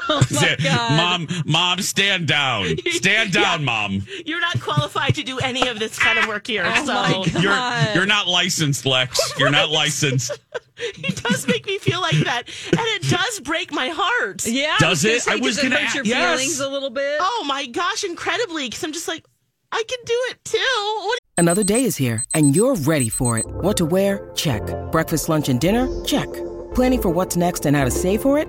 Oh 0.08 0.20
say, 0.28 0.56
God. 0.62 0.96
Mom, 0.96 1.28
mom, 1.44 1.80
stand 1.80 2.28
down. 2.28 2.66
Stand 2.86 3.32
down, 3.32 3.64
mom. 3.64 4.06
You're 4.24 4.40
not 4.40 4.60
qualified 4.60 5.14
to 5.16 5.22
do 5.22 5.38
any 5.38 5.66
of 5.68 5.78
this 5.78 5.98
kind 5.98 6.18
of 6.18 6.26
work 6.26 6.46
here. 6.46 6.64
Oh 6.66 6.84
so 6.86 6.94
my 6.94 7.12
God. 7.32 7.42
You're 7.42 7.94
you're 7.94 8.06
not 8.06 8.26
licensed, 8.26 8.86
Lex. 8.86 9.38
You're 9.38 9.50
not 9.50 9.70
licensed. 9.70 10.38
it 10.78 11.22
does 11.22 11.46
make 11.46 11.66
me 11.66 11.78
feel 11.78 12.00
like 12.00 12.16
that, 12.24 12.42
and 12.70 12.80
it 12.80 13.02
does 13.08 13.40
break 13.40 13.72
my 13.72 13.88
heart. 13.88 14.46
Yeah. 14.46 14.76
Does 14.78 15.04
I 15.04 15.10
it? 15.10 15.14
was 15.14 15.24
gonna 15.24 15.36
I 15.36 15.40
was 15.40 15.62
gonna 15.62 15.76
hurt 15.76 15.94
your 15.94 16.04
a- 16.04 16.06
yes. 16.08 16.38
feelings 16.40 16.60
a 16.60 16.68
little 16.68 16.90
bit. 16.90 17.18
Oh 17.20 17.44
my 17.46 17.66
gosh, 17.66 18.04
incredibly! 18.04 18.66
Because 18.66 18.84
I'm 18.84 18.92
just 18.92 19.08
like, 19.08 19.24
I 19.72 19.82
can 19.88 19.98
do 20.04 20.18
it 20.30 20.44
too. 20.44 21.00
What 21.06 21.18
Another 21.38 21.64
day 21.64 21.84
is 21.84 21.96
here, 21.96 22.22
and 22.34 22.54
you're 22.56 22.74
ready 22.76 23.08
for 23.08 23.36
it. 23.38 23.46
What 23.46 23.76
to 23.78 23.84
wear? 23.84 24.30
Check. 24.34 24.62
Breakfast, 24.90 25.28
lunch, 25.28 25.48
and 25.48 25.60
dinner? 25.60 25.88
Check. 26.04 26.28
Planning 26.74 27.00
for 27.02 27.10
what's 27.10 27.36
next 27.36 27.66
and 27.66 27.76
how 27.76 27.84
to 27.84 27.90
save 27.90 28.22
for 28.22 28.38
it? 28.38 28.48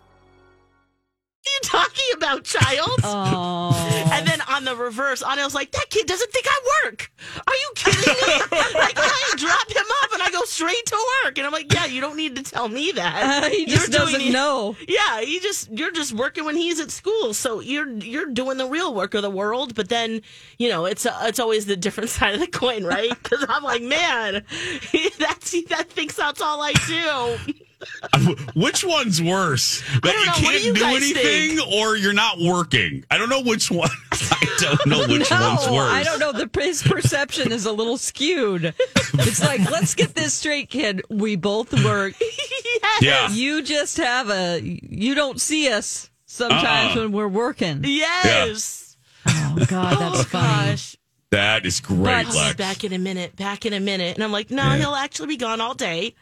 Talking 1.71 2.05
about, 2.15 2.43
child? 2.43 2.99
Oh. 3.03 4.09
And 4.11 4.27
then 4.27 4.41
on 4.49 4.65
the 4.65 4.75
reverse, 4.75 5.23
Anna's 5.23 5.55
like, 5.55 5.71
that 5.71 5.85
kid 5.89 6.05
doesn't 6.05 6.31
think 6.31 6.45
I 6.49 6.59
work. 6.85 7.11
Are 7.47 7.53
you 7.53 7.71
kidding 7.75 8.01
me? 8.01 8.39
like, 8.75 8.97
I 8.97 9.33
drop 9.37 9.69
him 9.71 9.85
off 10.03 10.13
and 10.13 10.21
I 10.21 10.29
go 10.31 10.43
straight 10.43 10.85
to 10.87 10.97
work. 11.23 11.37
And 11.37 11.47
I'm 11.47 11.53
like, 11.53 11.73
yeah, 11.73 11.85
you 11.85 12.01
don't 12.01 12.17
need 12.17 12.35
to 12.35 12.43
tell 12.43 12.67
me 12.67 12.91
that. 12.91 13.43
Uh, 13.45 13.49
he 13.49 13.59
You're 13.61 13.77
just 13.79 13.91
doesn't 13.91 14.21
it- 14.21 14.31
know. 14.33 14.75
Yeah, 14.87 15.21
you 15.21 15.39
just 15.41 15.71
you're 15.71 15.91
just 15.91 16.13
working 16.13 16.43
when 16.45 16.55
he's 16.57 16.79
at 16.79 16.91
school, 16.91 17.33
so 17.33 17.59
you're 17.61 17.87
you're 17.89 18.25
doing 18.27 18.57
the 18.57 18.67
real 18.67 18.93
work 18.93 19.13
of 19.13 19.21
the 19.21 19.29
world. 19.29 19.73
But 19.75 19.89
then, 19.89 20.21
you 20.57 20.67
know, 20.69 20.85
it's 20.85 21.05
uh, 21.05 21.17
it's 21.23 21.39
always 21.39 21.65
the 21.65 21.77
different 21.77 22.09
side 22.17 22.33
of 22.33 22.39
the 22.41 22.47
coin, 22.47 22.83
right? 22.83 23.09
Because 23.23 23.45
I'm 23.47 23.63
like, 23.63 23.81
man, 23.81 24.43
that's 25.19 25.51
that 25.69 25.89
thinks 25.89 26.15
that's 26.15 26.41
all 26.41 26.61
I 26.61 26.73
do. 26.87 27.53
Which 28.55 28.83
one's 28.83 29.21
worse? 29.21 29.81
That 30.03 30.13
you 30.13 30.25
know. 30.25 30.31
Can't 30.33 30.61
do 30.61 30.67
you 30.67 30.73
do 30.73 30.79
guys 30.79 30.95
anything 30.97 31.59
or 31.73 31.95
you're 31.95 32.13
not 32.13 32.39
working. 32.39 33.03
I 33.09 33.17
don't 33.17 33.29
know 33.29 33.41
which 33.41 33.71
one. 33.71 33.89
I 34.11 34.55
don't 34.59 34.85
know 34.85 35.07
which 35.07 35.29
no, 35.31 35.55
one's 35.55 35.69
worse. 35.69 35.91
I 35.91 36.03
don't 36.03 36.19
know. 36.19 36.31
The 36.31 36.49
his 36.61 36.83
perception 36.83 37.51
is 37.51 37.65
a 37.65 37.71
little 37.71 37.97
skewed. 37.97 38.73
It's 39.13 39.41
like, 39.43 39.69
let's 39.71 39.95
get 39.95 40.15
this 40.15 40.33
straight, 40.33 40.69
kid. 40.69 41.01
We 41.09 41.35
both 41.35 41.73
work. 41.83 42.13
Yeah. 42.99 43.29
You 43.29 43.61
just 43.61 43.97
have 43.97 44.29
a. 44.29 44.59
You 44.61 45.13
don't 45.15 45.39
see 45.39 45.71
us 45.71 46.09
sometimes 46.25 46.95
Uh-uh. 46.95 47.03
when 47.03 47.11
we're 47.11 47.27
working. 47.27 47.81
Yes. 47.83 48.97
Oh 49.27 49.55
God, 49.67 49.97
that's 49.99 50.19
oh 50.19 50.23
funny. 50.23 50.71
gosh. 50.71 50.97
That 51.31 51.65
is 51.65 51.79
great, 51.79 52.25
But 52.27 52.35
Lex. 52.35 52.55
back 52.55 52.83
in 52.83 52.91
a 52.93 52.97
minute, 52.99 53.35
back 53.35 53.65
in 53.65 53.73
a 53.73 53.79
minute. 53.79 54.15
And 54.15 54.23
I'm 54.23 54.31
like, 54.31 54.51
no, 54.51 54.63
Yeah. 54.63 54.77
he'll 54.77 54.95
actually 54.95 55.27
be 55.29 55.37
gone 55.37 55.61
all 55.61 55.73
day. 55.73 56.15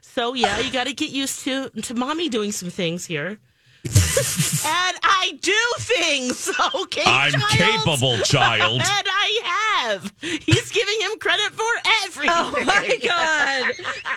So 0.00 0.34
yeah, 0.34 0.58
you 0.60 0.70
got 0.72 0.86
to 0.86 0.92
get 0.94 1.10
used 1.10 1.40
to 1.44 1.68
to 1.70 1.94
mommy 1.94 2.28
doing 2.28 2.52
some 2.52 2.70
things 2.70 3.06
here. 3.06 3.38
and 3.86 4.96
I 5.02 5.38
do 5.42 5.62
things, 5.78 6.48
okay? 6.74 7.02
I'm 7.04 7.32
child? 7.32 7.50
capable, 7.50 8.18
child. 8.20 8.80
and 8.80 8.82
I 9.06 9.40
have. 9.76 10.12
He's 10.20 10.70
giving 10.70 11.00
him 11.02 11.18
credit 11.18 11.52
for 11.52 11.64
everything. 12.04 12.30
Oh 12.34 12.64
my 12.64 12.98
God. 13.06 13.74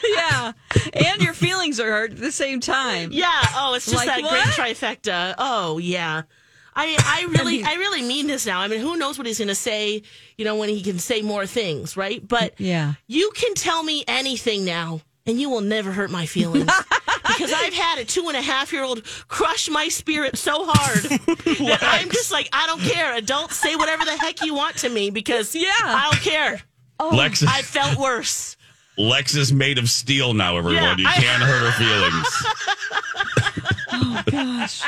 Yeah. 0.07 0.51
And 1.11 1.21
your 1.21 1.33
feelings 1.33 1.81
are 1.81 1.89
hurt 1.91 2.11
at 2.11 2.17
the 2.19 2.31
same 2.31 2.61
time. 2.61 3.09
Yeah. 3.11 3.29
Oh, 3.55 3.73
it's 3.75 3.85
just 3.85 3.97
Like 3.97 4.07
that 4.07 4.21
what? 4.23 4.31
great 4.55 4.75
trifecta. 4.77 5.35
Oh 5.37 5.79
yeah. 5.79 6.21
I, 6.73 6.95
I 7.03 7.27
really 7.37 7.63
I 7.63 7.73
really 7.73 8.03
mean 8.03 8.27
this 8.27 8.45
now. 8.45 8.59
I 8.61 8.67
mean, 8.67 8.79
who 8.79 8.95
knows 8.97 9.17
what 9.17 9.25
he's 9.27 9.39
going 9.39 9.47
to 9.49 9.55
say? 9.55 10.03
You 10.37 10.45
know, 10.45 10.55
when 10.55 10.69
he 10.69 10.81
can 10.81 10.99
say 10.99 11.23
more 11.23 11.45
things, 11.47 11.97
right? 11.97 12.25
But 12.25 12.53
Yeah. 12.59 12.93
you 13.07 13.31
can 13.35 13.53
tell 13.55 13.81
me 13.83 14.03
anything 14.07 14.63
now, 14.63 15.01
and 15.27 15.39
you 15.39 15.49
will 15.49 15.61
never 15.61 15.91
hurt 15.91 16.09
my 16.09 16.25
feelings 16.25 16.65
because 17.27 17.51
I've 17.53 17.73
had 17.73 17.99
a 17.99 18.05
two 18.05 18.27
and 18.29 18.37
a 18.37 18.41
half 18.41 18.71
year 18.73 18.83
old 18.83 19.03
crush 19.27 19.69
my 19.69 19.89
spirit 19.89 20.37
so 20.37 20.65
hard 20.65 21.03
that 21.03 21.79
I'm 21.81 22.09
just 22.09 22.31
like, 22.31 22.49
I 22.53 22.65
don't 22.65 22.81
care. 22.81 23.13
Adults 23.15 23.57
say 23.57 23.75
whatever 23.75 24.05
the 24.05 24.17
heck 24.17 24.43
you 24.43 24.55
want 24.55 24.77
to 24.77 24.89
me 24.89 25.09
because 25.09 25.53
Yeah. 25.53 25.69
I 25.81 26.09
don't 26.11 26.21
care. 26.23 26.61
Oh. 26.99 27.09
Lex, 27.15 27.43
I 27.43 27.61
felt 27.61 27.99
worse. 27.99 28.55
Lex 28.97 29.35
is 29.35 29.53
made 29.53 29.77
of 29.77 29.89
steel 29.89 30.33
now, 30.33 30.57
everyone. 30.57 30.83
Yeah, 30.83 30.95
you 30.97 31.07
I- 31.07 31.13
can't 31.13 31.43
hurt 31.43 31.71
her 31.71 31.83
feelings. 31.83 32.45
Oh 33.89 34.21
gosh. 34.29 34.83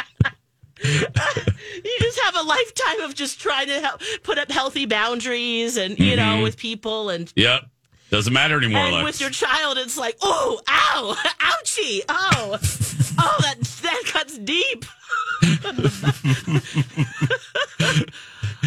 you 0.84 1.98
just 2.00 2.20
have 2.22 2.36
a 2.36 2.44
lifetime 2.44 3.02
of 3.02 3.16
just 3.16 3.40
trying 3.40 3.68
to 3.68 3.80
help 3.80 4.02
put 4.24 4.38
up 4.38 4.52
healthy 4.52 4.86
boundaries 4.86 5.78
and 5.78 5.98
you 5.98 6.16
know 6.16 6.24
mm-hmm. 6.36 6.44
with 6.44 6.58
people 6.58 7.10
and 7.10 7.32
Yep. 7.36 7.64
Doesn't 8.10 8.34
matter 8.34 8.58
anymore, 8.58 8.82
and 8.86 8.96
Lex. 8.96 9.06
with 9.06 9.22
your 9.22 9.30
child 9.30 9.78
it's 9.78 9.98
like 9.98 10.18
oh 10.22 10.60
ow 10.68 11.16
ouchie 11.40 12.02
oh 12.10 12.58
oh 13.20 13.38
that 13.42 13.60
that 13.84 14.02
cuts 14.08 14.38
deep 14.40 14.86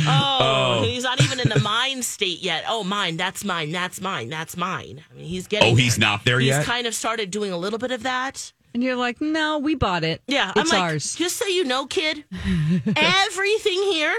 oh, 0.07 0.79
oh, 0.79 0.83
he's 0.85 1.03
not 1.03 1.21
even 1.23 1.41
in 1.41 1.49
the 1.49 1.61
mind 1.61 2.05
state 2.05 2.41
yet 2.43 2.65
oh 2.69 2.85
mine 2.85 3.17
that's 3.17 3.45
mine 3.45 3.71
that's 3.73 4.01
mine 4.01 4.29
that's 4.29 4.57
mine 4.57 5.03
i 5.11 5.15
mean 5.15 5.25
he's 5.27 5.47
getting 5.47 5.73
oh, 5.73 5.77
he's 5.77 5.99
not 5.99 6.25
there 6.25 6.39
he's 6.41 6.49
yet? 6.51 6.65
kind 6.65 6.87
of 6.87 6.95
started 6.95 7.31
doing 7.31 7.53
a 7.53 7.57
little 7.57 7.79
bit 7.79 7.91
of 7.91 8.03
that 8.05 8.53
And 8.75 8.83
you're 8.83 8.97
like, 8.97 9.21
no, 9.21 9.59
we 9.59 9.75
bought 9.75 10.05
it. 10.05 10.23
yeah 10.27 10.53
It's 10.57 10.73
i'm 10.73 10.79
like 10.81 10.93
ours. 10.93 11.15
just 11.15 11.37
so 11.37 11.47
you 11.47 11.65
know 11.65 11.87
kid 11.87 12.25
everything 12.97 13.83
here 13.91 14.15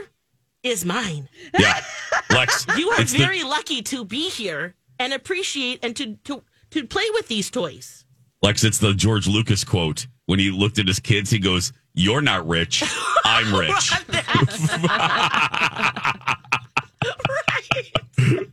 is 0.63 0.85
mine 0.85 1.27
yeah. 1.57 1.81
Lex, 2.29 2.65
You 2.77 2.89
are 2.91 3.01
it's 3.01 3.11
the- 3.13 3.17
very 3.19 3.43
lucky 3.43 3.81
to 3.83 4.05
be 4.05 4.29
here 4.29 4.75
and 5.03 5.13
appreciate 5.13 5.79
and 5.83 5.95
to 5.97 6.15
to 6.23 6.41
to 6.71 6.87
play 6.87 7.05
with 7.13 7.27
these 7.27 7.51
toys. 7.51 8.05
Lex, 8.41 8.63
it's 8.63 8.79
the 8.79 8.93
George 8.93 9.27
Lucas 9.27 9.63
quote. 9.63 10.07
When 10.25 10.39
he 10.39 10.49
looked 10.51 10.79
at 10.79 10.87
his 10.87 10.99
kids, 10.99 11.29
he 11.29 11.39
goes, 11.39 11.71
You're 11.93 12.21
not 12.21 12.47
rich. 12.47 12.83
I'm 13.25 13.53
rich. 13.59 13.91
right. 14.89 16.35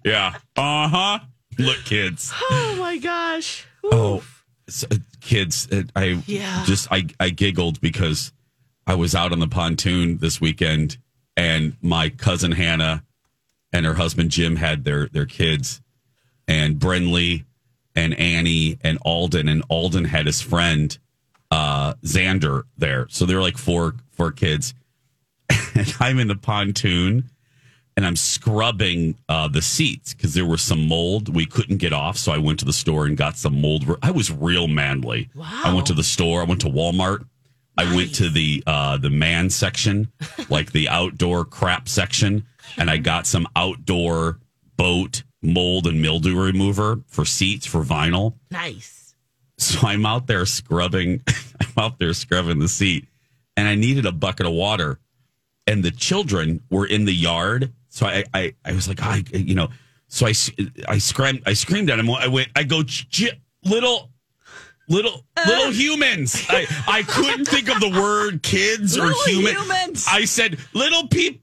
yeah. 0.04 0.34
Uh 0.56 0.88
huh. 0.88 1.18
Look, 1.58 1.78
kids. 1.84 2.32
Oh 2.50 2.76
my 2.78 2.98
gosh. 2.98 3.66
Oh, 3.84 4.22
s- 4.68 4.84
uh, 4.90 4.96
kids. 5.20 5.68
uh, 5.70 5.82
I 5.94 6.22
Yeah. 6.26 6.64
just, 6.64 6.88
I, 6.90 7.06
I 7.18 7.30
giggled 7.30 7.80
because 7.80 8.32
I 8.86 8.94
was 8.94 9.14
out 9.14 9.32
on 9.32 9.40
the 9.40 9.48
pontoon 9.48 10.18
this 10.18 10.40
weekend 10.40 10.98
and 11.36 11.76
my 11.82 12.08
cousin 12.10 12.52
Hannah 12.52 13.04
and 13.72 13.84
her 13.86 13.94
husband 13.94 14.30
Jim 14.30 14.56
had 14.56 14.84
their, 14.84 15.08
their 15.08 15.26
kids 15.26 15.80
and 16.50 16.80
Brenly 16.80 17.44
and 17.94 18.12
Annie 18.18 18.76
and 18.82 18.98
Alden 19.02 19.48
and 19.48 19.62
Alden 19.70 20.04
had 20.04 20.26
his 20.26 20.42
friend 20.42 20.98
uh 21.50 21.94
Xander 22.04 22.64
there. 22.76 23.06
So 23.08 23.24
they're 23.24 23.40
like 23.40 23.56
four 23.56 23.94
four 24.10 24.32
kids. 24.32 24.74
And 25.72 25.94
I'm 26.00 26.18
in 26.18 26.26
the 26.26 26.34
pontoon 26.34 27.30
and 27.96 28.04
I'm 28.04 28.16
scrubbing 28.16 29.16
uh 29.28 29.46
the 29.48 29.62
seats 29.62 30.12
because 30.12 30.34
there 30.34 30.44
was 30.44 30.60
some 30.60 30.88
mold 30.88 31.34
we 31.34 31.46
couldn't 31.46 31.78
get 31.78 31.92
off. 31.92 32.16
So 32.16 32.32
I 32.32 32.38
went 32.38 32.58
to 32.58 32.64
the 32.64 32.72
store 32.72 33.06
and 33.06 33.16
got 33.16 33.36
some 33.36 33.60
mold. 33.60 33.84
I 34.02 34.10
was 34.10 34.32
real 34.32 34.66
manly. 34.66 35.30
Wow. 35.34 35.62
I 35.64 35.72
went 35.72 35.86
to 35.86 35.94
the 35.94 36.02
store, 36.02 36.40
I 36.40 36.44
went 36.44 36.60
to 36.62 36.68
Walmart. 36.68 37.24
I 37.78 37.94
went 37.94 38.14
to 38.16 38.28
the 38.28 38.62
uh 38.66 38.96
the 38.98 39.10
man 39.10 39.50
section, 39.50 40.08
like 40.50 40.72
the 40.72 40.88
outdoor 40.88 41.44
crap 41.44 41.88
section, 41.88 42.46
and 42.76 42.90
I 42.90 42.96
got 42.96 43.26
some 43.26 43.46
outdoor 43.54 44.40
boat 44.76 45.22
mold 45.42 45.86
and 45.86 46.00
mildew 46.02 46.38
remover 46.40 47.00
for 47.06 47.24
seats 47.24 47.66
for 47.66 47.82
vinyl. 47.82 48.34
Nice. 48.50 49.14
So 49.58 49.86
I'm 49.86 50.06
out 50.06 50.26
there 50.26 50.46
scrubbing, 50.46 51.22
I'm 51.60 51.84
out 51.84 51.98
there 51.98 52.12
scrubbing 52.14 52.58
the 52.58 52.68
seat, 52.68 53.06
and 53.56 53.68
I 53.68 53.74
needed 53.74 54.06
a 54.06 54.12
bucket 54.12 54.46
of 54.46 54.52
water. 54.52 54.98
And 55.66 55.84
the 55.84 55.90
children 55.90 56.62
were 56.70 56.86
in 56.86 57.04
the 57.04 57.12
yard. 57.14 57.72
So 57.90 58.06
I, 58.06 58.24
I, 58.34 58.54
I 58.64 58.72
was 58.72 58.88
like, 58.88 59.02
I, 59.02 59.22
you 59.32 59.54
know, 59.54 59.68
So 60.08 60.26
I 60.26 60.32
I 60.88 60.98
screamed, 60.98 61.42
I 61.46 61.52
screamed 61.52 61.90
at 61.90 61.98
him. 61.98 62.10
I 62.10 62.26
went, 62.28 62.48
I 62.56 62.64
go, 62.64 62.82
"Ch- 62.82 63.30
little, 63.64 64.10
little, 64.88 65.24
uh. 65.36 65.44
little 65.46 65.70
humans. 65.72 66.44
I, 66.48 66.66
I 66.88 67.02
couldn't 67.02 67.44
think 67.46 67.68
of 67.68 67.80
the 67.80 67.90
word 67.90 68.42
kids 68.42 68.96
or 68.98 69.12
human. 69.26 69.54
humans. 69.54 70.06
I 70.10 70.24
said, 70.24 70.58
little 70.72 71.06
peep, 71.08 71.42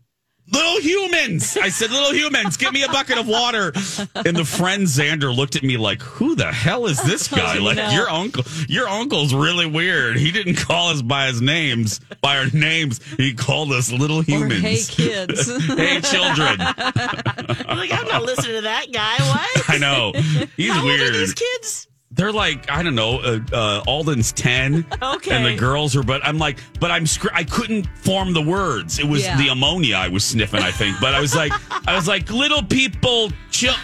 little 0.52 0.80
humans. 0.80 1.58
I 1.58 1.70
said, 1.70 1.92
little 1.92 2.14
humans, 2.14 2.58
give 2.58 2.74
me 2.74 2.84
a 2.84 2.88
bucket 2.88 3.18
of 3.18 3.28
water. 3.28 3.72
And 4.16 4.36
the 4.36 4.46
friend 4.46 4.84
Xander 4.84 5.36
looked 5.36 5.56
at 5.56 5.64
me 5.64 5.78
like, 5.78 6.02
who 6.02 6.36
the 6.36 6.52
hell 6.52 6.86
is 6.88 7.02
this 7.04 7.32
oh, 7.34 7.36
guy? 7.36 7.58
Like 7.60 7.94
your 7.94 8.10
uncle, 8.10 8.44
your 8.68 8.88
uncle's 8.88 9.34
really 9.34 9.66
weird. 9.66 10.18
He 10.18 10.32
didn't 10.32 10.56
call 10.56 10.90
us 10.90 11.02
by 11.02 11.28
his 11.28 11.42
names, 11.42 12.00
by 12.22 12.38
our 12.38 12.48
names. 12.54 13.00
He 13.16 13.34
called 13.34 13.72
us 13.72 13.92
little 13.92 14.20
Or 14.20 14.24
humans. 14.24 14.62
hey 14.62 14.82
kids. 14.84 15.48
hey 15.76 16.02
children. 16.02 16.58
I'm 16.62 17.78
like, 17.78 17.92
I'm 17.94 18.08
not 18.08 18.24
listening 18.24 18.56
to 18.56 18.62
that 18.62 18.92
guy. 18.92 19.18
What? 19.20 19.70
I 19.70 19.78
know. 19.78 20.14
He's 20.56 20.72
How 20.72 20.84
weird. 20.86 21.02
old 21.02 21.10
are 21.10 21.18
these 21.18 21.34
kids? 21.34 21.87
They're 22.18 22.34
like 22.34 22.70
I 22.70 22.84
don't 22.84 22.96
know. 22.96 23.20
Uh, 23.20 23.40
uh, 23.54 23.84
Alden's 23.88 24.32
ten, 24.32 24.86
Okay. 25.02 25.32
and 25.36 25.46
the 25.46 25.56
girls 25.56 25.96
are. 25.96 26.04
But 26.04 26.26
I'm 26.26 26.38
like, 26.38 26.58
but 26.80 26.92
I'm. 26.92 27.06
Scr- 27.06 27.28
I 27.34 27.44
couldn't 27.44 27.86
form 27.98 28.34
the 28.34 28.42
words. 28.42 29.00
It 29.00 29.08
was 29.08 29.24
Yeah. 29.24 29.38
the 29.38 29.50
ammonia 29.50 29.96
I 29.98 30.08
was 30.10 30.24
sniffing. 30.26 30.62
I 30.62 30.72
think, 30.72 30.98
but 31.00 31.14
I 31.14 31.22
was 31.22 31.36
like, 31.36 31.52
I 31.88 31.96
was 31.96 32.08
like, 32.08 32.30
little 32.32 32.64
people, 32.64 33.32
chill, 33.52 33.76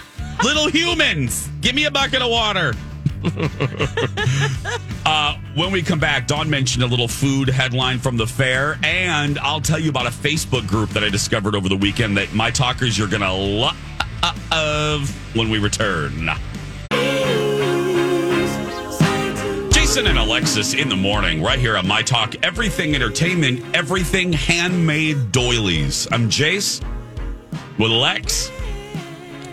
little 0.44 0.68
humans. 0.68 1.48
Give 1.62 1.76
me 1.76 1.86
a 1.86 1.92
bucket 1.92 2.22
of 2.24 2.30
water. 2.32 2.74
uh, 5.06 5.38
when 5.56 5.72
we 5.72 5.82
come 5.82 6.00
back, 6.00 6.28
Dawn 6.28 6.50
mentioned 6.50 6.84
a 6.84 6.88
little 6.88 7.08
food 7.08 7.48
headline 7.48 8.00
from 8.00 8.18
the 8.18 8.28
fair, 8.28 8.78
and 8.84 9.40
I'll 9.40 9.62
tell 9.62 9.80
you 9.80 9.90
about 9.90 10.08
a 10.08 10.10
Facebook 10.10 10.68
group 10.68 10.90
that 10.90 11.04
I 11.04 11.10
discovered 11.10 11.56
over 11.56 11.70
the 11.70 11.78
weekend 11.78 12.18
that 12.18 12.34
my 12.34 12.52
talkers 12.52 12.98
you're 12.98 13.08
gonna 13.08 13.34
love 13.34 13.76
when 15.36 15.50
we 15.50 15.60
return. 15.60 16.30
Jason 19.94 20.08
and 20.08 20.18
Alexis 20.18 20.74
in 20.74 20.90
the 20.90 20.96
morning, 20.96 21.40
right 21.40 21.60
here 21.60 21.78
on 21.78 21.88
My 21.88 22.02
Talk. 22.02 22.34
Everything 22.44 22.96
entertainment, 22.96 23.64
everything 23.76 24.34
handmade 24.34 25.32
doilies. 25.32 26.08
I'm 26.12 26.32
Jace 26.32 26.84
with 27.78 27.92
Lex 27.92 28.50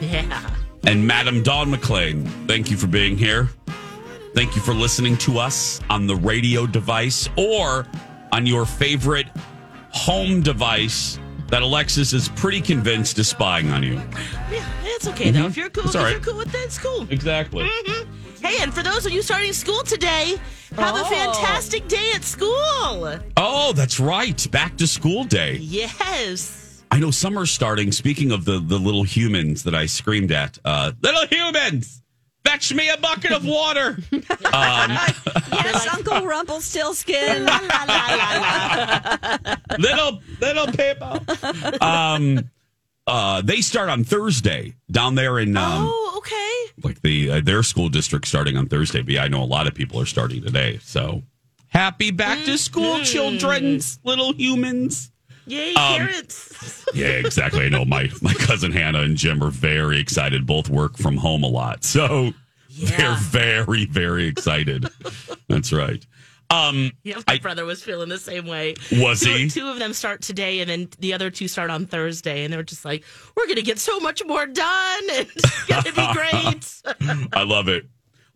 Yeah. 0.00 0.48
and 0.86 1.06
Madam 1.06 1.42
Dawn 1.42 1.70
McClain. 1.70 2.26
Thank 2.48 2.70
you 2.70 2.78
for 2.78 2.86
being 2.86 3.18
here. 3.18 3.50
Thank 4.34 4.56
you 4.56 4.62
for 4.62 4.72
listening 4.72 5.18
to 5.18 5.38
us 5.38 5.78
on 5.90 6.06
the 6.06 6.16
radio 6.16 6.66
device 6.66 7.28
or 7.36 7.86
on 8.32 8.46
your 8.46 8.64
favorite 8.64 9.26
home 9.90 10.40
device 10.40 11.18
that 11.48 11.60
Alexis 11.60 12.14
is 12.14 12.30
pretty 12.30 12.62
convinced 12.62 13.18
is 13.18 13.28
spying 13.28 13.70
on 13.72 13.82
you. 13.82 14.00
Yeah, 14.50 14.64
it's 14.84 15.06
okay 15.06 15.32
though. 15.32 15.40
Mm-hmm. 15.40 15.48
If 15.48 15.56
you're 15.58 15.68
cool, 15.68 15.84
if 15.84 15.96
all 15.96 16.10
you're 16.10 16.18
cool 16.20 16.38
with 16.38 16.50
that, 16.52 16.64
it's 16.64 16.78
cool. 16.78 17.06
Exactly. 17.10 17.64
Mm-hmm. 17.64 18.19
Hey, 18.42 18.56
and 18.62 18.72
for 18.72 18.82
those 18.82 19.06
of 19.06 19.12
you 19.12 19.22
starting 19.22 19.52
school 19.52 19.82
today, 19.82 20.36
have 20.76 20.96
a 20.96 21.00
Oh. 21.00 21.04
fantastic 21.04 21.86
day 21.88 22.12
at 22.14 22.24
school. 22.24 23.18
Oh, 23.36 23.72
that's 23.74 24.00
right. 24.00 24.46
Back 24.50 24.76
to 24.78 24.86
school 24.86 25.24
day. 25.24 25.56
Yes. 25.60 26.82
I 26.90 26.98
know 26.98 27.10
summer's 27.10 27.50
starting. 27.50 27.92
Speaking 27.92 28.32
of 28.32 28.44
the 28.44 28.58
the 28.58 28.78
little 28.78 29.04
humans 29.04 29.62
that 29.64 29.74
I 29.74 29.86
screamed 29.86 30.32
at, 30.32 30.58
uh, 30.64 30.92
little 31.02 31.26
humans, 31.26 32.02
fetch 32.44 32.72
me 32.74 32.88
a 32.88 32.96
bucket 32.96 33.30
of 33.32 33.44
water. 33.46 33.98
um, 34.12 34.90
yes, 35.52 35.86
Uncle 35.94 36.26
Rumpelstiltskin. 36.26 37.44
La. 37.46 37.60
little 39.78 40.20
little 40.40 40.66
people. 40.68 41.20
Um, 41.80 42.50
uh, 43.06 43.42
they 43.42 43.60
start 43.60 43.88
on 43.88 44.02
Thursday 44.04 44.74
down 44.90 45.14
there 45.14 45.38
in 45.38 45.56
um, 45.56 45.86
Oh, 45.88 46.14
okay. 46.18 46.49
Like 46.82 47.02
the 47.02 47.30
uh, 47.30 47.40
their 47.40 47.62
school 47.62 47.88
district 47.88 48.26
starting 48.28 48.56
on 48.56 48.66
Thursday. 48.66 49.02
But 49.02 49.14
yeah, 49.14 49.24
I 49.24 49.28
know 49.28 49.42
a 49.42 49.44
lot 49.44 49.66
of 49.66 49.74
people 49.74 50.00
are 50.00 50.06
starting 50.06 50.42
today. 50.42 50.78
So 50.82 51.22
happy 51.68 52.10
back 52.10 52.44
to 52.46 52.56
school, 52.58 53.00
children's 53.00 53.98
little 54.04 54.32
humans. 54.34 55.10
Yay, 55.46 55.74
Um, 55.74 55.96
carrots. 55.96 56.84
Yeah, 56.94 57.06
exactly. 57.06 57.64
I 57.64 57.68
know 57.68 57.84
my 57.84 58.10
my 58.20 58.34
cousin 58.34 58.72
Hannah 58.72 59.00
and 59.02 59.16
Jim 59.16 59.42
are 59.44 59.50
very 59.50 60.00
excited. 60.00 60.44
Both 60.46 60.68
work 60.68 60.96
from 60.98 61.16
home 61.16 61.44
a 61.44 61.48
lot, 61.48 61.84
so 61.84 62.32
they're 62.68 63.14
very 63.16 63.84
very 63.86 64.26
excited. 64.26 64.88
That's 65.48 65.72
right. 65.72 66.04
Um, 66.50 66.92
Yeah, 67.04 67.16
my 67.26 67.34
I- 67.34 67.38
brother 67.38 67.64
was 67.64 67.82
feeling 67.82 68.08
the 68.08 68.18
same 68.18 68.46
way. 68.46 68.74
Was 68.92 69.20
two, 69.20 69.32
he? 69.34 69.48
Two 69.48 69.68
of 69.68 69.78
them 69.78 69.92
start 69.92 70.22
today, 70.22 70.60
and 70.60 70.68
then 70.70 70.88
the 70.98 71.14
other 71.14 71.30
two 71.30 71.48
start 71.48 71.70
on 71.70 71.86
Thursday, 71.86 72.44
and 72.44 72.52
they're 72.52 72.62
just 72.62 72.84
like, 72.84 73.04
"We're 73.36 73.46
going 73.46 73.56
to 73.56 73.62
get 73.62 73.78
so 73.78 74.00
much 74.00 74.22
more 74.26 74.46
done, 74.46 75.02
and 75.12 75.28
it's 75.34 75.64
going 75.66 75.82
to 75.84 75.92
be 75.92 76.12
great." 76.12 77.28
I 77.32 77.44
love 77.44 77.68
it. 77.68 77.84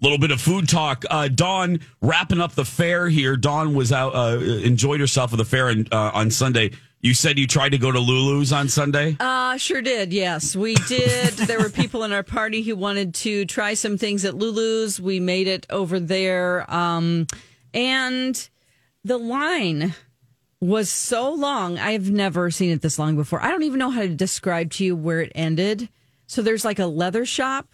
A 0.01 0.05
little 0.05 0.19
bit 0.19 0.31
of 0.31 0.41
food 0.41 0.69
talk. 0.69 1.05
Uh, 1.11 1.29
Dawn 1.29 1.81
wrapping 2.03 2.41
up 2.41 2.53
the 2.55 2.65
fair 2.65 3.09
here. 3.09 3.37
Dawn 3.37 3.75
was 3.75 3.91
out, 3.93 4.15
uh, 4.15 4.39
enjoyed 4.39 5.01
herself 5.01 5.33
at 5.33 5.39
the 5.39 5.45
fair 5.45 5.69
and, 5.69 5.93
uh, 5.93 6.11
on 6.13 6.31
Sunday. 6.31 6.73
You 7.01 7.15
said 7.15 7.39
you 7.39 7.47
tried 7.47 7.71
to 7.71 7.79
go 7.79 7.93
to 7.93 7.99
Lulu's 8.01 8.53
on 8.53 8.69
Sunday. 8.69 9.17
Uh, 9.21 9.57
sure 9.57 9.83
did. 9.83 10.13
Yes, 10.13 10.57
we 10.57 10.75
did. 10.89 11.35
there 11.35 11.59
were 11.61 11.69
people 11.71 12.03
in 12.05 12.13
our 12.13 12.23
party 12.23 12.63
who 12.63 12.77
wanted 12.77 13.15
to 13.17 13.45
try 13.45 13.75
some 13.75 13.99
things 13.99 14.25
at 14.25 14.35
Lulu's. 14.35 15.01
We 15.01 15.21
made 15.21 15.47
it 15.47 15.67
over 15.71 16.01
there. 16.01 16.65
Um, 16.73 17.27
and 17.75 18.49
the 19.05 19.19
line 19.19 19.95
was 20.61 20.89
so 20.89 21.33
long. 21.35 21.79
I've 21.79 22.11
never 22.11 22.51
seen 22.51 22.71
it 22.71 22.81
this 22.81 22.99
long 22.99 23.17
before. 23.17 23.43
I 23.43 23.51
don't 23.51 23.65
even 23.65 23.79
know 23.79 23.91
how 23.91 24.01
to 24.03 24.09
describe 24.09 24.71
to 24.73 24.85
you 24.85 24.97
where 24.97 25.21
it 25.21 25.33
ended. 25.35 25.91
So 26.27 26.41
there's 26.41 26.65
like 26.65 26.79
a 26.79 26.87
leather 26.87 27.27
shop, 27.27 27.69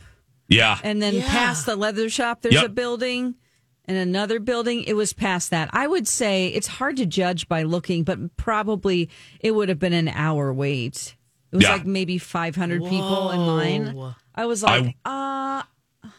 Yeah, 0.48 0.78
and 0.82 1.00
then 1.00 1.14
Yeah. 1.14 1.30
past 1.30 1.66
the 1.66 1.76
leather 1.76 2.10
shop, 2.10 2.42
there's 2.42 2.56
Yep. 2.56 2.64
a 2.64 2.68
building 2.70 3.36
and 3.84 3.96
another 3.96 4.40
building. 4.40 4.82
It 4.82 4.94
was 4.94 5.12
past 5.12 5.50
that. 5.50 5.70
I 5.72 5.86
would 5.86 6.08
say 6.08 6.48
it's 6.48 6.66
hard 6.66 6.96
to 6.96 7.06
judge 7.06 7.46
by 7.46 7.62
looking, 7.62 8.02
but 8.02 8.36
probably 8.36 9.08
it 9.38 9.52
would 9.52 9.68
have 9.68 9.78
been 9.78 9.92
an 9.92 10.08
hour 10.08 10.52
wait. 10.52 11.14
It 11.52 11.56
was 11.56 11.64
Yeah. 11.64 11.72
like 11.74 11.86
maybe 11.86 12.18
500 12.18 12.82
people 12.84 13.30
in 13.30 13.46
line. 13.46 14.14
I 14.34 14.46
was 14.46 14.62
like, 14.64 14.96
uh, 15.04 15.62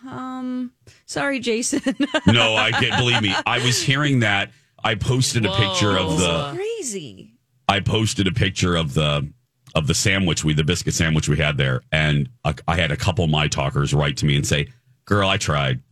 um, 0.07 0.71
sorry, 1.05 1.39
Jason. 1.39 1.81
no, 2.27 2.55
I 2.55 2.71
can't 2.71 2.97
believe 2.97 3.21
me. 3.21 3.33
I 3.45 3.63
was 3.63 3.81
hearing 3.81 4.19
that. 4.19 4.51
I 4.83 4.95
posted 4.95 5.45
a 5.45 5.51
picture 5.51 5.97
of 5.97 6.17
the. 6.17 6.53
Crazy. 6.55 7.33
I 7.67 7.79
posted 7.79 8.27
a 8.27 8.31
picture 8.31 8.75
of 8.75 8.93
the 8.93 9.31
of 9.73 9.87
the 9.87 9.93
sandwich 9.93 10.43
we 10.43 10.53
the 10.53 10.63
biscuit 10.63 10.93
sandwich 10.93 11.29
we 11.29 11.37
had 11.37 11.57
there, 11.57 11.81
and 11.91 12.29
I, 12.43 12.55
I 12.67 12.75
had 12.75 12.91
a 12.91 12.97
couple 12.97 13.23
of 13.23 13.29
my 13.29 13.47
talkers 13.47 13.93
write 13.93 14.17
to 14.17 14.25
me 14.25 14.35
and 14.35 14.45
say, 14.45 14.67
"Girl, 15.12 15.28
I 15.28 15.38
tried. 15.38 15.82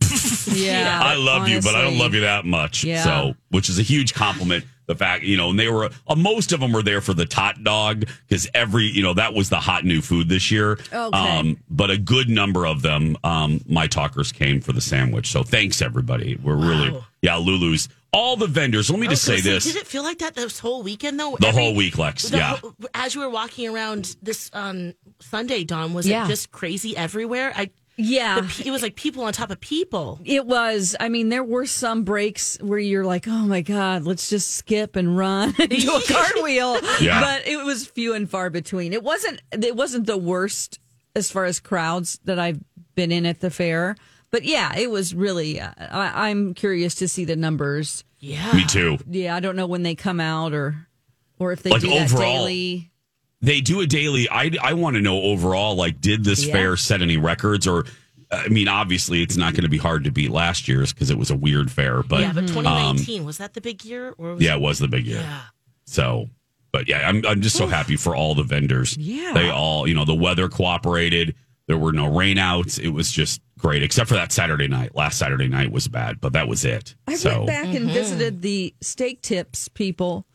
Yeah. 0.52 0.98
I 1.02 1.14
love 1.14 1.48
you, 1.48 1.60
but 1.60 1.74
I 1.74 1.82
don't 1.82 1.98
love 1.98 2.14
you 2.14 2.22
that 2.22 2.44
much." 2.44 2.82
Yeah. 2.84 3.02
So, 3.04 3.34
which 3.50 3.68
is 3.68 3.78
a 3.78 3.82
huge 3.82 4.14
compliment. 4.14 4.64
The 4.86 4.94
fact, 4.96 5.22
you 5.22 5.36
know, 5.36 5.50
and 5.50 5.58
they 5.60 5.68
were 5.68 5.90
uh, 6.08 6.14
most 6.16 6.50
of 6.50 6.58
them 6.58 6.72
were 6.72 6.82
there 6.82 7.00
for 7.00 7.14
the 7.14 7.24
tot 7.26 7.62
dog 7.62 8.06
because 8.26 8.48
every, 8.54 8.86
you 8.86 9.02
know, 9.04 9.14
that 9.14 9.34
was 9.34 9.48
the 9.48 9.60
hot 9.60 9.84
new 9.84 10.00
food 10.00 10.28
this 10.28 10.50
year. 10.50 10.72
Okay. 10.92 11.16
Um, 11.16 11.58
but 11.70 11.90
a 11.90 11.96
good 11.98 12.28
number 12.28 12.66
of 12.66 12.82
them, 12.82 13.16
um, 13.22 13.60
my 13.68 13.86
talkers 13.86 14.32
came 14.32 14.60
for 14.60 14.72
the 14.72 14.80
sandwich. 14.80 15.28
So 15.30 15.44
thanks 15.44 15.80
everybody. 15.80 16.36
We're 16.42 16.56
really, 16.56 17.00
yeah, 17.22 17.36
Lulu's, 17.36 17.88
all 18.12 18.34
the 18.36 18.48
vendors. 18.48 18.90
Let 18.90 18.98
me 18.98 19.06
just 19.06 19.22
say 19.22 19.36
gonna 19.40 19.50
this: 19.54 19.64
Did 19.64 19.76
it 19.76 19.86
feel 19.86 20.02
like 20.02 20.18
that 20.18 20.34
this 20.34 20.58
whole 20.58 20.82
weekend 20.82 21.20
though? 21.20 21.36
the 21.38 21.52
whole 21.52 21.76
week, 21.76 21.96
Lex. 21.96 22.24
the 22.28 22.38
Yeah. 22.38 22.56
whole- 22.56 22.74
as 22.92 23.14
you 23.14 23.20
were 23.20 23.30
walking 23.30 23.68
around 23.72 24.16
this 24.22 24.50
um, 24.54 24.94
Sunday, 25.20 25.62
Dawn, 25.62 25.94
was 25.94 26.08
Yeah. 26.08 26.24
it 26.24 26.28
just 26.28 26.50
crazy 26.50 26.96
everywhere? 26.96 27.52
I 27.54 27.70
Yeah. 28.02 28.46
pe- 28.48 28.64
it 28.64 28.70
was 28.70 28.82
like 28.82 28.94
people 28.96 29.24
on 29.24 29.32
top 29.32 29.50
of 29.50 29.60
people. 29.60 30.20
It 30.24 30.46
was. 30.46 30.96
I 31.00 31.08
mean, 31.08 31.28
there 31.28 31.44
were 31.44 31.66
some 31.66 32.04
breaks 32.04 32.56
where 32.60 32.78
you're 32.78 33.04
like, 33.04 33.26
"Oh 33.28 33.46
my 33.46 33.60
god, 33.60 34.04
let's 34.04 34.28
just 34.30 34.54
skip 34.54 34.96
and 34.96 35.16
run 35.16 35.54
and 35.58 35.68
do 35.70 35.94
a 35.96 36.02
cartwheel." 36.08 36.78
Yeah. 37.00 37.20
But 37.20 37.46
it 37.46 37.64
was 37.64 37.86
few 37.86 38.14
and 38.14 38.28
far 38.30 38.50
between. 38.50 38.92
It 38.92 39.02
wasn't. 39.02 39.40
It 39.52 39.76
wasn't 39.76 40.06
the 40.06 40.18
worst 40.18 40.78
as 41.14 41.30
far 41.30 41.44
as 41.44 41.60
crowds 41.60 42.18
that 42.24 42.38
I've 42.38 42.60
been 42.94 43.12
in 43.12 43.26
at 43.26 43.40
the 43.40 43.50
fair. 43.50 43.96
But 44.30 44.44
yeah, 44.44 44.76
it 44.76 44.90
was 44.90 45.14
really. 45.14 45.60
Uh, 45.60 45.72
I, 45.78 46.28
I'm 46.30 46.54
curious 46.54 46.94
to 46.96 47.08
see 47.08 47.24
the 47.24 47.36
numbers. 47.36 48.04
Yeah. 48.20 48.52
Me 48.52 48.64
too. 48.66 48.98
Yeah, 49.08 49.34
I 49.34 49.40
don't 49.40 49.56
know 49.56 49.66
when 49.66 49.82
they 49.82 49.94
come 49.94 50.20
out 50.20 50.52
or 50.52 50.86
or 51.38 51.52
if 51.52 51.62
they 51.62 51.70
Like 51.70 51.80
do 51.80 51.88
that 51.90 52.12
overall. 52.12 52.20
daily. 52.46 52.90
They 53.42 53.60
do 53.60 53.80
a 53.80 53.86
daily. 53.86 54.28
I, 54.28 54.50
I 54.62 54.74
want 54.74 54.96
to 54.96 55.02
know 55.02 55.20
overall, 55.22 55.74
like, 55.74 56.00
did 56.00 56.24
this 56.24 56.44
Yeah. 56.46 56.52
fair 56.52 56.76
set 56.76 57.00
any 57.02 57.16
records? 57.16 57.66
Or, 57.66 57.86
I 58.30 58.48
mean, 58.48 58.68
obviously, 58.68 59.22
it's 59.22 59.36
not 59.36 59.54
going 59.54 59.62
to 59.62 59.70
be 59.70 59.78
hard 59.78 60.04
to 60.04 60.10
beat 60.10 60.30
last 60.30 60.68
year's 60.68 60.92
because 60.92 61.10
it 61.10 61.16
was 61.18 61.30
a 61.30 61.36
weird 61.36 61.70
fair. 61.70 62.02
But 62.02 62.20
yeah, 62.20 62.32
but 62.32 62.44
Mm-hmm. 62.44 62.54
2019 62.54 63.24
was 63.24 63.38
that 63.38 63.54
the 63.54 63.60
big 63.60 63.84
year? 63.84 64.14
Or 64.18 64.34
was 64.34 64.42
yeah, 64.42 64.54
it 64.56 64.60
was 64.60 64.78
the 64.78 64.88
big 64.88 65.06
year. 65.06 65.20
Yeah. 65.20 65.40
So, 65.86 66.28
but 66.72 66.86
yeah, 66.88 67.08
I'm 67.08 67.24
I'm 67.26 67.40
just 67.40 67.56
so 67.56 67.66
happy 67.66 67.96
for 67.96 68.14
all 68.14 68.34
the 68.34 68.44
vendors. 68.44 68.96
Yeah. 68.96 69.32
they 69.32 69.48
all, 69.50 69.88
you 69.88 69.94
know, 69.94 70.04
the 70.04 70.14
weather 70.14 70.48
cooperated. 70.48 71.34
There 71.66 71.78
were 71.78 71.92
no 71.92 72.10
rainouts. 72.10 72.78
It 72.78 72.90
was 72.90 73.10
just 73.10 73.40
great, 73.58 73.82
except 73.82 74.08
for 74.08 74.14
that 74.14 74.32
Saturday 74.32 74.68
night. 74.68 74.94
Last 74.94 75.18
Saturday 75.18 75.48
night 75.48 75.72
was 75.72 75.88
bad, 75.88 76.20
but 76.20 76.32
that 76.34 76.46
was 76.48 76.64
it. 76.64 76.94
I 77.06 77.14
so 77.14 77.30
went 77.44 77.46
back 77.46 77.66
and 77.74 77.88
visited 77.90 78.42
the 78.42 78.74
steak 78.80 79.22
tips 79.22 79.68
people. 79.68 80.26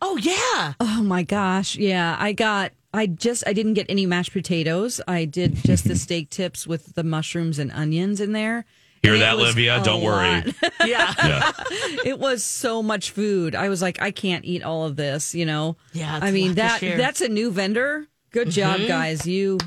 Oh 0.00 0.16
yeah. 0.16 0.74
Oh 0.80 1.02
my 1.02 1.22
gosh. 1.22 1.76
Yeah. 1.76 2.16
I 2.18 2.32
got 2.32 2.72
I 2.92 3.06
just 3.06 3.44
I 3.46 3.52
didn't 3.52 3.74
get 3.74 3.86
any 3.88 4.06
mashed 4.06 4.32
potatoes. 4.32 5.00
I 5.06 5.24
did 5.24 5.56
just 5.56 5.86
the 5.86 5.96
steak 5.96 6.30
tips 6.30 6.66
with 6.66 6.94
the 6.94 7.04
mushrooms 7.04 7.58
and 7.58 7.70
onions 7.72 8.20
in 8.20 8.32
there. 8.32 8.64
Hear 9.02 9.14
And 9.14 9.22
that, 9.22 9.36
was 9.36 9.48
Livia? 9.56 9.80
Don't 9.82 10.02
worry. 10.02 10.54
Yeah. 10.86 11.14
Yeah. 11.18 11.52
it 12.04 12.18
was 12.18 12.42
so 12.42 12.82
much 12.82 13.10
food. 13.10 13.54
I 13.54 13.68
was 13.68 13.80
like, 13.82 14.00
I 14.00 14.10
can't 14.10 14.44
eat 14.44 14.62
all 14.62 14.84
of 14.86 14.96
this. 14.96 15.34
You 15.34 15.46
know. 15.46 15.76
Yeah, 15.92 16.18
I 16.20 16.30
mean 16.30 16.54
that 16.54 16.80
that's 16.80 17.20
a 17.20 17.28
new 17.28 17.50
vendor. 17.50 18.06
Good 18.30 18.50
job, 18.50 18.80
guys. 18.86 19.26
You 19.26 19.58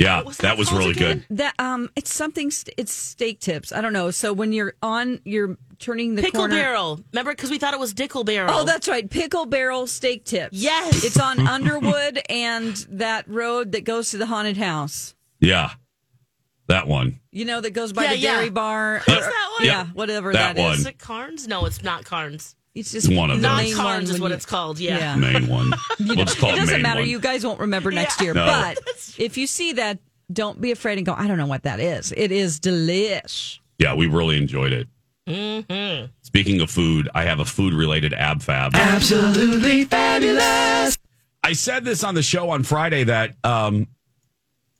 Yeah. 0.00 0.22
was 0.22 0.36
that 0.38 0.42
that 0.42 0.58
was 0.58 0.72
really 0.72 0.90
again? 0.90 1.24
good. 1.28 1.38
that 1.38 1.54
um, 1.58 1.88
it's 1.94 2.12
something. 2.12 2.50
St- 2.50 2.74
it's 2.76 2.92
steak 2.92 3.38
tips. 3.40 3.70
I 3.72 3.80
don't 3.80 3.92
know. 3.92 4.10
So 4.10 4.32
when 4.32 4.52
you're 4.52 4.74
on, 4.82 5.20
you're 5.24 5.56
turning 5.78 6.14
the 6.14 6.22
Pickle 6.22 6.40
corner. 6.40 6.54
barrel. 6.56 7.00
Remember, 7.12 7.32
because 7.32 7.50
we 7.50 7.58
thought 7.58 7.74
it 7.74 7.80
was 7.80 7.92
Dickle 7.94 8.24
barrel. 8.24 8.52
Oh, 8.52 8.64
that's 8.64 8.88
right. 8.88 9.08
Pickle 9.08 9.46
barrel 9.46 9.86
steak 9.86 10.24
tips. 10.24 10.56
Yes. 10.56 11.04
It's 11.04 11.18
on 11.18 11.46
Underwood 11.46 12.20
and 12.30 12.74
that 12.90 13.28
road 13.28 13.72
that 13.72 13.84
goes 13.84 14.10
to 14.10 14.18
the 14.18 14.26
haunted 14.26 14.56
house. 14.56 15.14
Yeah. 15.38 15.70
That 16.66 16.86
one. 16.86 17.20
You 17.32 17.44
know, 17.46 17.60
that 17.60 17.70
goes 17.72 17.92
by 17.92 18.04
Yeah, 18.04 18.10
the 18.10 18.16
yeah. 18.18 18.34
dairy 18.36 18.50
bar. 18.50 19.02
What's 19.04 19.26
that 19.26 19.48
one? 19.58 19.66
Yeah, 19.66 19.86
whatever 19.86 20.32
That 20.32 20.56
that 20.56 20.58
is. 20.60 20.62
one. 20.64 20.74
Is 20.78 20.86
it 20.86 20.98
Carnes? 20.98 21.48
No, 21.48 21.64
it's 21.66 21.82
not 21.82 22.04
Carnes. 22.04 22.54
It's 22.74 22.92
just 22.92 23.12
One 23.12 23.30
of 23.30 23.38
the 23.38 23.42
those. 23.42 23.50
Not 23.50 23.62
main 23.62 23.74
Carnes 23.74 24.08
one 24.08 24.14
is 24.14 24.20
what 24.20 24.28
you- 24.28 24.34
it's 24.34 24.46
called. 24.46 24.78
Yeah. 24.78 25.16
Main 25.16 25.48
one. 25.48 25.72
We'll 26.00 26.16
just 26.24 26.38
call 26.38 26.50
It 26.50 26.54
it 26.54 26.56
doesn't 26.60 26.74
main 26.76 26.82
matter. 26.82 27.00
one. 27.00 27.08
You 27.08 27.18
guys 27.20 27.44
won't 27.44 27.60
remember 27.60 27.90
next 27.90 28.20
Yeah. 28.20 28.24
year. 28.26 28.34
No. 28.34 28.46
But 28.46 28.78
if 29.18 29.36
you 29.36 29.46
see 29.46 29.72
that, 29.74 29.98
don't 30.32 30.60
be 30.60 30.70
afraid 30.70 30.96
and 30.98 31.04
go, 31.06 31.12
I 31.16 31.26
don't 31.26 31.38
know 31.38 31.46
what 31.46 31.64
that 31.64 31.80
is. 31.80 32.12
It 32.16 32.30
is 32.32 32.60
delish. 32.60 33.58
Yeah, 33.78 33.94
we 33.94 34.06
really 34.06 34.36
enjoyed 34.36 34.72
it. 34.72 34.88
Mm-hmm. 35.28 36.06
Speaking 36.22 36.60
of 36.60 36.70
food, 36.70 37.08
I 37.14 37.24
have 37.24 37.40
a 37.40 37.44
food 37.44 37.74
related 37.74 38.14
ab 38.14 38.42
fab. 38.42 38.74
Absolutely 38.74 39.84
fabulous. 39.84 40.96
I 41.42 41.52
said 41.54 41.84
this 41.84 42.04
on 42.04 42.14
the 42.14 42.22
show 42.22 42.50
on 42.50 42.62
Friday 42.62 43.04
that 43.04 43.34
um, 43.44 43.88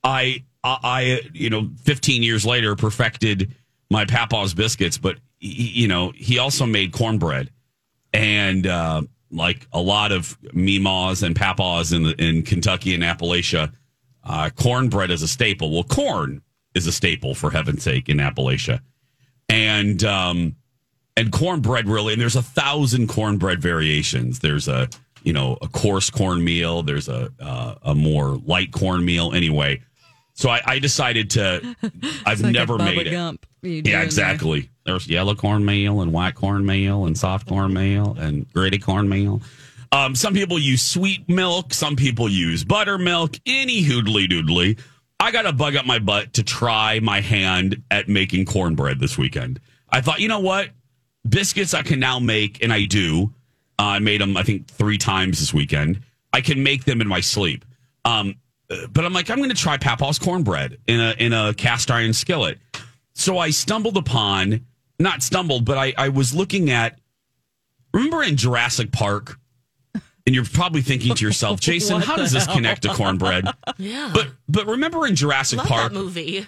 I, 0.05 0.44
I, 0.62 0.79
I, 0.83 1.20
you 1.33 1.50
know, 1.50 1.70
15 1.85 2.22
years 2.22 2.44
later 2.46 2.76
perfected 2.76 3.55
my 3.90 4.05
Papa's 4.05 4.55
biscuits, 4.55 4.98
but 4.98 5.16
he, 5.38 5.68
you 5.68 5.88
know, 5.88 6.12
he 6.14 6.38
also 6.38 6.66
made 6.66 6.92
cornbread, 6.92 7.50
and 8.12 8.66
uh, 8.66 9.03
like 9.31 9.66
a 9.73 9.81
lot 9.81 10.12
of 10.12 10.40
Meemaws 10.42 11.23
and 11.23 11.35
Papas 11.37 11.92
in 11.92 12.05
the, 12.05 12.14
in 12.23 12.42
Kentucky 12.42 12.94
and 12.94 13.03
Appalachia, 13.03 13.73
uh, 14.25 14.51
cornbread 14.51 15.11
is 15.11 15.23
a 15.23 15.29
staple. 15.29 15.70
Well, 15.70 15.85
corn 15.85 16.42
is 16.75 16.87
a 16.87 16.92
staple 16.92 17.35
for 17.35 17.51
heaven's 17.51 17.83
sake 17.83 18.09
in 18.09 18.18
Appalachia, 18.18 18.81
and 19.49 20.03
um, 20.05 20.57
and 21.16 21.33
cornbread 21.33 21.88
really 21.88 22.12
and 22.12 22.23
there's 22.23 22.37
a 22.37 22.42
thousand 22.42 23.09
cornbread 23.09 23.61
variations. 23.62 24.40
There's 24.40 24.68
a 24.68 24.88
you 25.23 25.33
know 25.33 25.59
a 25.62 25.68
coarse 25.68 26.11
cornmeal. 26.11 26.83
There's 26.83 27.09
a 27.09 27.31
uh, 27.40 27.75
a 27.83 27.94
more 27.94 28.38
light 28.44 28.73
cornmeal. 28.73 29.33
Anyway 29.33 29.83
so 30.40 30.49
i, 30.49 30.61
I 30.64 30.79
decided 30.79 31.31
to 31.31 31.77
i've 32.27 32.40
Like 32.40 32.53
never 32.53 32.79
made 32.79 33.07
it. 33.07 33.11
Gump 33.11 33.46
you 33.62 33.83
yeah 33.85 34.01
doing 34.01 34.11
there. 34.64 34.70
There's 34.90 35.09
yellow 35.09 35.35
cornmeal 35.35 36.00
and 36.00 36.12
white 36.12 36.35
cornmeal 36.35 37.07
and 37.07 37.16
soft 37.16 37.48
cornmeal 37.48 38.16
and 38.18 38.50
gritty 38.53 38.79
cornmeal 38.79 39.40
um, 39.92 40.14
some 40.14 40.35
people 40.35 40.59
use 40.59 40.83
sweet 40.83 41.29
milk 41.29 41.72
some 41.74 41.96
people 41.96 42.29
use 42.29 42.64
buttermilk 42.64 43.37
any 43.46 43.83
hoodly 43.83 44.26
doodly 44.26 44.79
i 45.18 45.31
got 45.31 45.46
a 45.46 45.53
bug 45.53 45.76
up 45.76 45.87
my 45.87 45.98
butt 45.98 46.33
to 46.33 46.42
try 46.42 47.00
my 47.00 47.20
hand 47.20 47.83
at 47.90 48.09
making 48.09 48.44
cornbread 48.44 49.00
this 49.00 49.16
weekend 49.18 49.61
i 49.90 50.00
thought 50.00 50.20
you 50.20 50.29
know 50.29 50.40
what 50.40 50.70
biscuits 51.29 51.74
I 51.74 51.83
can 51.83 52.00
now 52.00 52.18
make, 52.18 52.62
and 52.62 52.72
I 52.72 52.85
do. 52.85 53.33
Uh, 53.79 53.83
I 53.85 53.98
made 53.98 54.20
them, 54.20 54.37
I 54.37 54.42
think, 54.42 54.68
three 54.68 54.98
times 54.98 55.38
this 55.40 55.55
weekend. 55.55 56.00
I 56.33 56.40
can 56.40 56.62
make 56.62 56.85
them 56.85 57.00
in 57.00 57.09
my 57.09 57.20
sleep. 57.20 57.64
Um, 58.05 58.37
but 58.68 59.05
I'm 59.05 59.12
like, 59.12 59.31
I'm 59.31 59.38
going 59.38 59.50
to 59.50 59.57
try 59.57 59.76
Papa's 59.76 60.18
cornbread 60.18 60.79
in 60.87 61.00
a 61.00 61.14
in 61.18 61.33
a 61.33 61.53
cast 61.55 61.90
iron 61.90 62.12
skillet. 62.12 62.59
So 63.14 63.38
I 63.38 63.50
stumbled 63.50 63.96
upon, 63.96 64.64
not 65.00 65.22
stumbled, 65.22 65.64
but 65.64 65.78
I, 65.78 65.94
I 65.98 66.08
was 66.10 66.34
looking 66.34 66.70
at. 66.70 66.98
Remember 67.92 68.22
in 68.22 68.36
Jurassic 68.36 68.92
Park, 68.92 69.36
and 70.24 70.32
you're 70.34 70.44
probably 70.44 70.80
thinking 70.82 71.12
to 71.16 71.24
yourself, 71.24 71.58
Jason, 71.68 72.00
how 72.00 72.16
does 72.16 72.30
this 72.30 72.46
hell? 72.46 72.54
connect 72.54 72.82
to 72.82 72.94
cornbread? 72.94 73.46
Yeah. 73.78 74.10
But 74.14 74.28
but 74.48 74.66
remember 74.66 75.06
in 75.06 75.16
Jurassic 75.16 75.58
Love 75.58 75.66
Park, 75.66 75.92
that 75.92 75.98
movie. 75.98 76.46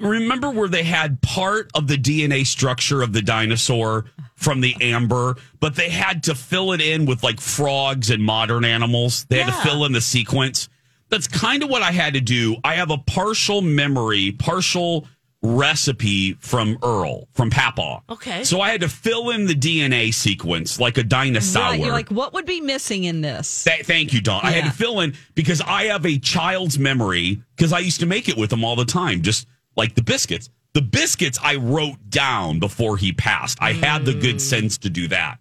remember 0.00 0.50
where 0.50 0.68
they 0.68 0.82
had 0.84 1.20
part 1.22 1.70
of 1.74 1.86
the 1.86 1.96
DNA 1.96 2.46
structure 2.46 3.02
of 3.02 3.12
the 3.12 3.20
dinosaur 3.22 4.06
from 4.36 4.60
the 4.60 4.74
amber, 4.80 5.36
but 5.60 5.76
they 5.76 5.90
had 5.90 6.22
to 6.24 6.34
fill 6.34 6.72
it 6.72 6.80
in 6.80 7.04
with 7.06 7.22
like 7.22 7.40
frogs 7.40 8.10
and 8.10 8.24
modern 8.24 8.64
animals. 8.64 9.24
They 9.28 9.38
had 9.38 9.48
Yeah. 9.48 9.56
to 9.62 9.68
fill 9.68 9.84
in 9.84 9.92
the 9.92 10.00
sequence. 10.00 10.68
That's 11.10 11.28
kind 11.28 11.62
of 11.62 11.68
what 11.68 11.82
I 11.82 11.90
had 11.92 12.14
to 12.14 12.20
do. 12.22 12.56
I 12.64 12.74
have 12.76 12.90
a 12.90 12.96
partial 12.98 13.60
memory, 13.60 14.32
partial 14.32 15.06
recipe 15.42 16.34
from 16.34 16.78
Earl, 16.82 17.28
from 17.32 17.50
Papa. 17.50 18.02
Okay. 18.08 18.44
So 18.44 18.60
I 18.60 18.70
had 18.70 18.80
to 18.82 18.88
fill 18.88 19.30
in 19.30 19.46
the 19.46 19.54
DNA 19.54 20.14
sequence 20.14 20.78
like 20.78 20.98
a 20.98 21.02
dinosaur. 21.02 21.62
Right, 21.62 21.80
you're 21.80 21.92
like, 21.92 22.10
what 22.10 22.32
would 22.32 22.46
be 22.46 22.60
missing 22.60 23.04
in 23.04 23.20
this? 23.20 23.64
Th- 23.64 23.84
thank 23.84 24.12
you, 24.12 24.20
Dawn. 24.20 24.40
I 24.44 24.52
had 24.52 24.64
to 24.64 24.70
fill 24.70 25.00
in 25.00 25.14
because 25.34 25.60
I 25.60 25.84
have 25.84 26.06
a 26.06 26.18
child's 26.18 26.78
memory 26.78 27.42
because 27.56 27.72
I 27.72 27.80
used 27.80 28.00
to 28.00 28.06
make 28.06 28.28
it 28.28 28.36
with 28.36 28.52
him 28.52 28.64
all 28.64 28.76
the 28.76 28.84
time, 28.84 29.22
just 29.22 29.46
like 29.76 29.94
the 29.94 30.02
biscuits. 30.02 30.48
The 30.74 30.82
biscuits 30.82 31.38
I 31.42 31.56
wrote 31.56 31.98
down 32.08 32.58
before 32.58 32.96
he 32.96 33.12
passed. 33.12 33.58
I 33.60 33.72
had 33.72 34.04
the 34.04 34.14
good 34.14 34.40
sense 34.40 34.78
to 34.78 34.90
do 34.90 35.08
that. 35.08 35.38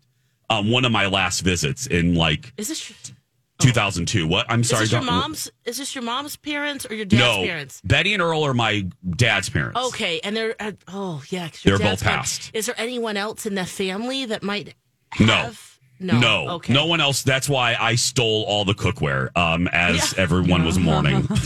Um, 0.49 0.69
one 0.69 0.83
of 0.83 0.91
my 0.91 1.07
last 1.07 1.41
visits 1.41 1.87
in 1.87 2.15
like 2.15 2.51
Is 2.57 2.67
this, 2.67 3.13
2002. 3.61 4.27
What? 4.27 4.45
I'm 4.49 4.61
is 4.61 4.69
sorry. 4.69 4.83
this 4.83 4.91
your 4.91 5.01
mom's? 5.01 5.51
Is 5.65 5.77
this 5.77 5.95
your 5.95 6.03
mom's 6.03 6.35
parents 6.35 6.85
or 6.89 6.93
your 6.95 7.05
dad's 7.05 7.19
No, 7.21 7.43
parents? 7.43 7.81
Betty 7.83 8.13
and 8.13 8.21
Earl 8.21 8.45
are 8.45 8.53
my 8.53 8.87
dad's 9.15 9.49
parents. 9.49 9.79
Okay, 9.87 10.19
and 10.23 10.35
they're 10.35 10.55
uh, 10.59 10.71
oh 10.87 11.23
yeah, 11.29 11.49
your 11.63 11.77
They're 11.77 11.91
both 11.91 12.03
gone. 12.03 12.13
passed. 12.17 12.51
Is 12.53 12.65
there 12.65 12.75
anyone 12.77 13.17
else 13.17 13.45
in 13.45 13.55
the 13.55 13.65
family 13.65 14.25
that 14.25 14.43
might 14.43 14.73
have? 15.11 15.27
No, 15.27 15.51
No, 16.01 16.49
Okay. 16.49 16.73
no 16.73 16.85
one 16.87 16.99
else. 16.99 17.21
That's 17.21 17.47
why 17.47 17.75
I 17.79 17.95
stole 17.95 18.43
all 18.47 18.65
the 18.65 18.73
cookware 18.73 19.29
um, 19.37 19.67
as 19.67 20.13
everyone 20.15 20.65
was 20.65 20.79
mourning. 20.79 21.27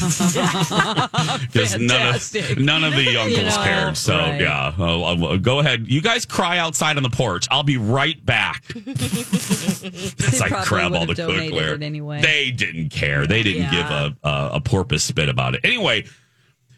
Because 1.55 1.77
none 1.79 2.15
of, 2.15 2.57
none 2.57 2.83
of 2.83 2.93
the 2.95 3.17
uncles 3.17 3.55
know, 3.57 3.63
cared. 3.63 3.97
So, 3.97 4.17
right. 4.17 4.39
yeah, 4.41 4.73
uh, 4.77 5.13
uh, 5.13 5.37
go 5.37 5.59
ahead. 5.59 5.87
You 5.87 6.01
guys 6.01 6.25
cry 6.25 6.57
outside 6.57 6.97
on 6.97 7.03
the 7.03 7.09
porch. 7.09 7.47
I'll 7.51 7.63
be 7.63 7.77
right 7.77 8.23
back. 8.25 8.63
As 8.75 10.41
I 10.41 10.49
probably 10.49 10.65
grab 10.67 10.93
all 10.95 11.05
the 11.05 11.13
cookware. 11.13 11.81
anyway. 11.81 12.21
They 12.21 12.51
didn't 12.51 12.89
care. 12.89 13.27
They 13.27 13.43
didn't 13.43 13.63
Yeah. 13.63 13.71
give 13.71 13.89
a, 14.23 14.27
a, 14.29 14.49
a 14.55 14.61
porpoise 14.61 15.03
spit 15.03 15.29
about 15.29 15.55
it. 15.55 15.61
Anyway, 15.63 16.05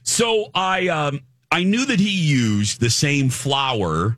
so 0.04 0.50
I 0.54 0.88
um, 0.88 1.22
I 1.52 1.64
knew 1.64 1.86
that 1.86 2.00
he 2.00 2.12
used 2.12 2.80
the 2.80 2.90
same 2.90 3.30
flour 3.30 4.18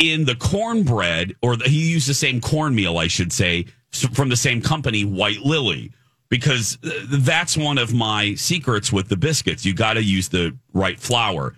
in 0.00 0.24
the 0.24 0.34
cornbread, 0.34 1.36
or 1.42 1.56
the, 1.56 1.68
he 1.68 1.90
used 1.90 2.08
the 2.08 2.14
same 2.14 2.40
cornmeal, 2.40 2.98
I 2.98 3.06
should 3.06 3.32
say, 3.32 3.66
from 4.12 4.30
the 4.30 4.36
same 4.36 4.60
company, 4.62 5.04
White 5.04 5.40
Lily, 5.40 5.92
because 6.30 6.78
uh, 6.82 6.90
that's 7.10 7.56
one 7.56 7.78
of 7.78 7.92
my 7.92 8.34
secrets 8.34 8.92
with 8.92 9.08
the 9.08 9.16
biscuits. 9.16 9.64
You 9.64 9.74
got 9.74 9.94
to 9.94 10.02
use 10.02 10.28
the 10.28 10.56
right 10.72 10.98
flour, 10.98 11.54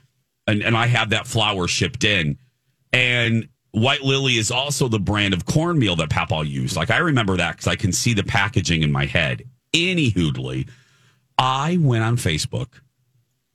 and 0.47 0.63
and 0.63 0.77
I 0.77 0.87
have 0.87 1.11
that 1.11 1.27
flour 1.27 1.69
shipped 1.69 2.05
in, 2.05 2.37
and 2.93 3.49
White 3.71 4.03
Lily 4.03 4.37
is 4.37 4.51
also 4.51 4.89
the 4.89 4.99
brand 4.99 5.33
of 5.33 5.47
cornmeal 5.47 5.97
that 5.97 6.11
Papa 6.11 6.43
used. 6.45 6.77
Like 6.77 6.91
I 6.91 6.99
remember 6.99 7.37
that 7.37 7.53
because 7.53 7.69
I 7.69 7.77
can 7.77 7.93
see 7.93 8.13
the 8.13 8.25
packaging 8.25 8.83
in 8.83 8.91
my 8.91 9.07
head. 9.07 9.45
Anyhoodly, 9.73 10.69
I 11.39 11.79
went 11.81 12.03
on 12.03 12.17
Facebook 12.17 12.81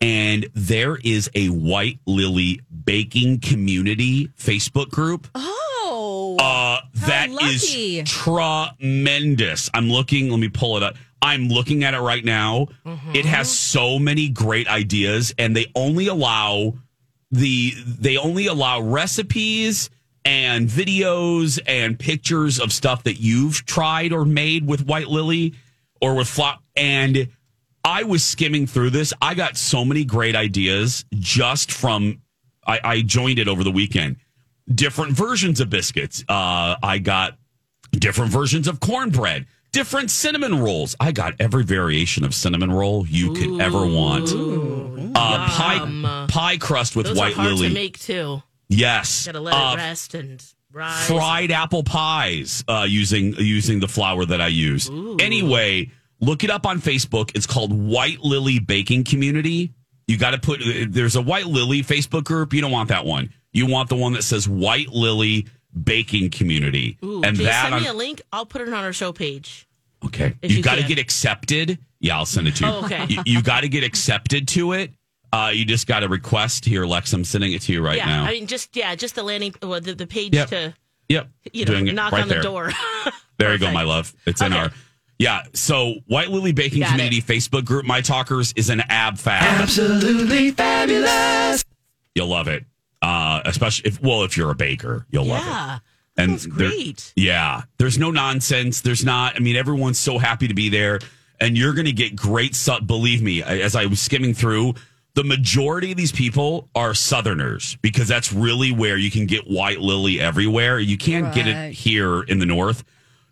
and 0.01 0.47
there 0.53 0.97
is 1.03 1.29
a 1.35 1.47
White 1.49 1.99
Lily 2.05 2.61
baking 2.85 3.39
community 3.39 4.27
Facebook 4.39 4.89
group. 4.89 5.27
Oh, 5.35 6.37
Uh, 6.39 6.81
that 7.07 7.29
is 7.29 7.63
lucky. 7.71 8.03
tremendous. 8.03 9.69
I'm 9.73 9.89
looking. 9.89 10.29
Let 10.29 10.39
me 10.39 10.49
pull 10.49 10.77
it 10.77 10.83
up. 10.83 10.95
I'm 11.21 11.47
looking 11.49 11.83
at 11.83 11.93
it 11.93 11.99
right 11.99 12.23
now. 12.23 12.67
It 13.13 13.25
has 13.25 13.49
so 13.51 13.97
many 13.97 14.29
great 14.29 14.67
ideas, 14.67 15.33
and 15.39 15.55
they 15.55 15.65
only 15.75 16.07
allow 16.07 16.75
the 17.31 17.73
they 17.85 18.17
only 18.17 18.45
allow 18.47 18.79
recipes 18.81 19.89
and 20.23 20.67
videos 20.69 21.59
and 21.65 21.97
pictures 21.97 22.59
of 22.59 22.71
stuff 22.71 23.03
that 23.03 23.19
you've 23.19 23.65
tried 23.65 24.13
or 24.13 24.25
made 24.25 24.65
with 24.67 24.85
White 24.85 25.07
Lily 25.07 25.53
or 26.01 26.13
with 26.15 26.27
flop 26.27 26.61
and 26.75 27.29
I 27.87 28.03
was 28.03 28.23
skimming 28.23 28.67
through 28.67 28.89
this. 28.89 29.13
I 29.21 29.33
got 29.33 29.55
so 29.55 29.85
many 29.85 30.03
great 30.03 30.35
ideas 30.35 31.05
just 31.15 31.71
from 31.71 32.21
I, 32.65 32.79
I 32.83 33.01
joined 33.01 33.39
it 33.39 33.47
over 33.47 33.63
the 33.63 33.71
weekend. 33.71 34.17
Different 34.73 35.13
versions 35.13 35.61
of 35.61 35.69
biscuits. 35.69 36.23
Uh, 36.27 36.75
I 36.83 36.97
got 37.01 37.37
different 37.91 38.31
versions 38.31 38.67
of 38.67 38.81
cornbread, 38.81 39.45
different 39.71 40.11
cinnamon 40.11 40.59
rolls. 40.61 40.95
I 40.99 41.13
got 41.13 41.35
every 41.39 41.63
variation 41.63 42.25
of 42.25 42.35
cinnamon 42.35 42.71
roll 42.71 43.07
you 43.07 43.33
could 43.33 43.61
ever 43.61 43.85
want. 43.85 44.29
Uh, 45.15 45.47
pie 45.47 46.25
pie 46.29 46.57
crust 46.57 46.95
with 46.97 47.05
Those 47.05 47.17
white 47.17 47.31
are 47.33 47.35
hard 47.35 47.53
lily. 47.53 47.69
to 47.69 47.73
make 47.73 47.97
too. 47.99 48.43
Yes. 48.67 49.25
Got 49.25 49.31
to 49.31 49.39
let 49.39 49.53
Uh, 49.53 49.71
it 49.73 49.77
rest 49.77 50.13
and 50.13 50.43
rise. 50.73 51.07
fried 51.07 51.51
apple 51.51 51.83
pies 51.83 52.65
uh, 52.67 52.85
using 52.87 53.33
using 53.37 53.79
the 53.79 53.87
flour 53.87 54.25
that 54.25 54.41
I 54.41 54.47
use. 54.49 54.89
Anyway, 55.19 55.91
look 56.19 56.43
it 56.43 56.49
up 56.49 56.65
on 56.65 56.79
Facebook. 56.79 57.31
It's 57.35 57.47
called 57.47 57.71
White 57.73 58.19
Lily 58.19 58.59
Baking 58.59 59.03
Community. 59.03 59.73
You 60.07 60.17
got 60.17 60.31
to 60.31 60.37
put, 60.39 60.61
there's 60.89 61.15
a 61.15 61.21
White 61.21 61.47
Lily 61.47 61.83
Facebook 61.83 62.23
group. 62.23 62.53
You 62.53 62.61
don't 62.61 62.71
want 62.71 62.89
that 62.89 63.05
one. 63.05 63.33
You 63.51 63.67
want 63.67 63.89
the 63.89 63.95
one 63.95 64.13
that 64.13 64.23
says 64.23 64.47
White 64.47 64.89
Lily 64.89 65.47
Baking 65.83 66.29
Community. 66.29 66.97
Ooh, 67.03 67.21
and 67.23 67.35
that, 67.37 67.63
send 67.63 67.75
on- 67.75 67.81
me 67.81 67.87
a 67.87 67.93
link. 67.93 68.21
I'll 68.31 68.45
put 68.45 68.61
it 68.61 68.69
on 68.69 68.83
our 68.83 68.93
show 68.93 69.11
page. 69.11 69.67
okay. 70.05 70.35
You 70.41 70.57
you 70.57 70.63
got 70.63 70.75
to 70.75 70.83
get 70.83 70.97
accepted. 70.99 71.77
Yeah, 71.99 72.17
I'll 72.17 72.25
send 72.25 72.47
it 72.47 72.55
to 72.57 72.65
you. 72.65 72.71
Oh, 72.71 72.85
okay. 72.85 73.05
You, 73.09 73.23
you 73.25 73.41
got 73.41 73.61
to 73.61 73.69
get 73.69 73.83
accepted 73.83 74.47
to 74.49 74.73
it. 74.73 74.91
Uh, 75.33 75.51
you 75.53 75.65
just 75.65 75.87
got 75.87 75.99
to 76.01 76.07
request 76.07 76.63
here, 76.63 76.85
Lex. 76.85 77.11
I'm 77.11 77.23
sending 77.25 77.51
it 77.51 77.61
to 77.63 77.73
you 77.73 77.83
right 77.83 77.97
yeah, 77.97 78.05
now. 78.05 78.23
I 78.23 78.31
mean, 78.31 78.47
just 78.47 78.75
yeah, 78.77 78.95
just 78.95 79.15
the 79.15 79.23
landing, 79.23 79.53
well, 79.61 79.81
the, 79.81 79.93
the 79.93 80.07
page 80.07 80.33
Yep. 80.33 80.49
to 80.49 80.73
yep. 81.09 81.27
you 81.51 81.65
know 81.65 81.73
Doing 81.73 81.93
knock 81.95 82.13
right 82.13 82.21
on 82.21 82.29
there. 82.29 82.37
the 82.37 82.43
door. 82.43 82.71
There 83.39 83.53
you 83.53 83.59
go, 83.59 83.71
my 83.71 83.83
love. 83.83 84.15
It's 84.25 84.41
in 84.41 84.51
our 84.51 84.71
yeah. 85.19 85.43
So 85.53 85.95
White 86.07 86.29
Lily 86.29 86.51
Baking 86.51 86.81
Got 86.81 86.91
Community 86.91 87.17
it. 87.17 87.25
Facebook 87.25 87.65
group, 87.65 87.85
My 87.85 88.01
Talkers, 88.01 88.53
is 88.55 88.69
an 88.69 88.81
ab 88.89 89.17
fab. 89.17 89.61
Absolutely 89.61 90.51
fabulous. 90.51 91.63
You'll 92.15 92.27
love 92.27 92.47
it. 92.47 92.65
Uh, 93.01 93.41
especially 93.45 93.89
if 93.89 94.01
well, 94.01 94.23
if 94.23 94.35
you're 94.37 94.51
a 94.51 94.55
baker, 94.55 95.05
you'll 95.11 95.25
love 95.25 95.43
it. 95.43 95.49
Yeah, 95.49 95.79
And 96.17 96.31
that's 96.33 96.43
there- 96.45 96.69
great. 96.69 97.13
Yeah, 97.15 97.61
there's 97.77 97.97
no 97.99 98.09
nonsense. 98.11 98.81
There's 98.81 99.05
not. 99.05 99.35
I 99.35 99.39
mean, 99.39 99.55
everyone's 99.55 99.99
so 99.99 100.17
happy 100.17 100.47
to 100.47 100.55
be 100.55 100.69
there, 100.69 100.99
and 101.39 101.55
you're 101.57 101.73
going 101.73 101.85
to 101.85 101.91
get 101.91 102.15
great. 102.15 102.55
Su- 102.55 102.81
believe 102.81 103.21
me, 103.21 103.43
as 103.43 103.75
I 103.75 103.85
was 103.85 103.99
skimming 104.01 104.33
through, 104.33 104.73
the 105.13 105.23
majority 105.23 105.91
of 105.91 105.97
these 105.97 106.11
people 106.11 106.69
are 106.73 106.93
Southerners 106.95 107.77
because 107.83 108.07
that's 108.07 108.33
really 108.33 108.71
where 108.71 108.97
you 108.97 109.11
can 109.11 109.25
get 109.27 109.47
white 109.47 109.79
lily 109.79 110.19
everywhere. 110.19 110.79
You 110.79 110.97
can't 110.97 111.33
get 111.35 111.47
it 111.47 111.73
here 111.73 112.21
in 112.23 112.39
the 112.39 112.45
North. 112.47 112.83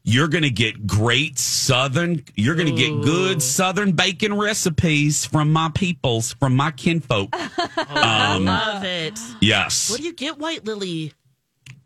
You're 0.08 0.28
going 0.28 0.44
to 0.44 0.52
get 0.52 0.86
great 0.86 1.40
Southern. 1.40 2.24
You're 2.36 2.54
going 2.54 2.68
to 2.68 2.76
get 2.76 2.92
good 3.04 3.42
Southern 3.42 3.94
bacon 3.94 4.38
recipes 4.38 5.26
from 5.26 5.52
my 5.52 5.70
peoples, 5.74 6.34
from 6.34 6.56
my 6.56 6.70
kinfolk. 6.72 7.30
I 7.34 8.38
love 8.38 8.84
it. 8.84 9.20
Yes, 9.42 9.90
What 9.90 10.00
do 10.00 10.06
you 10.06 10.14
get, 10.14 10.38
White 10.38 10.64
Lily? 10.64 11.12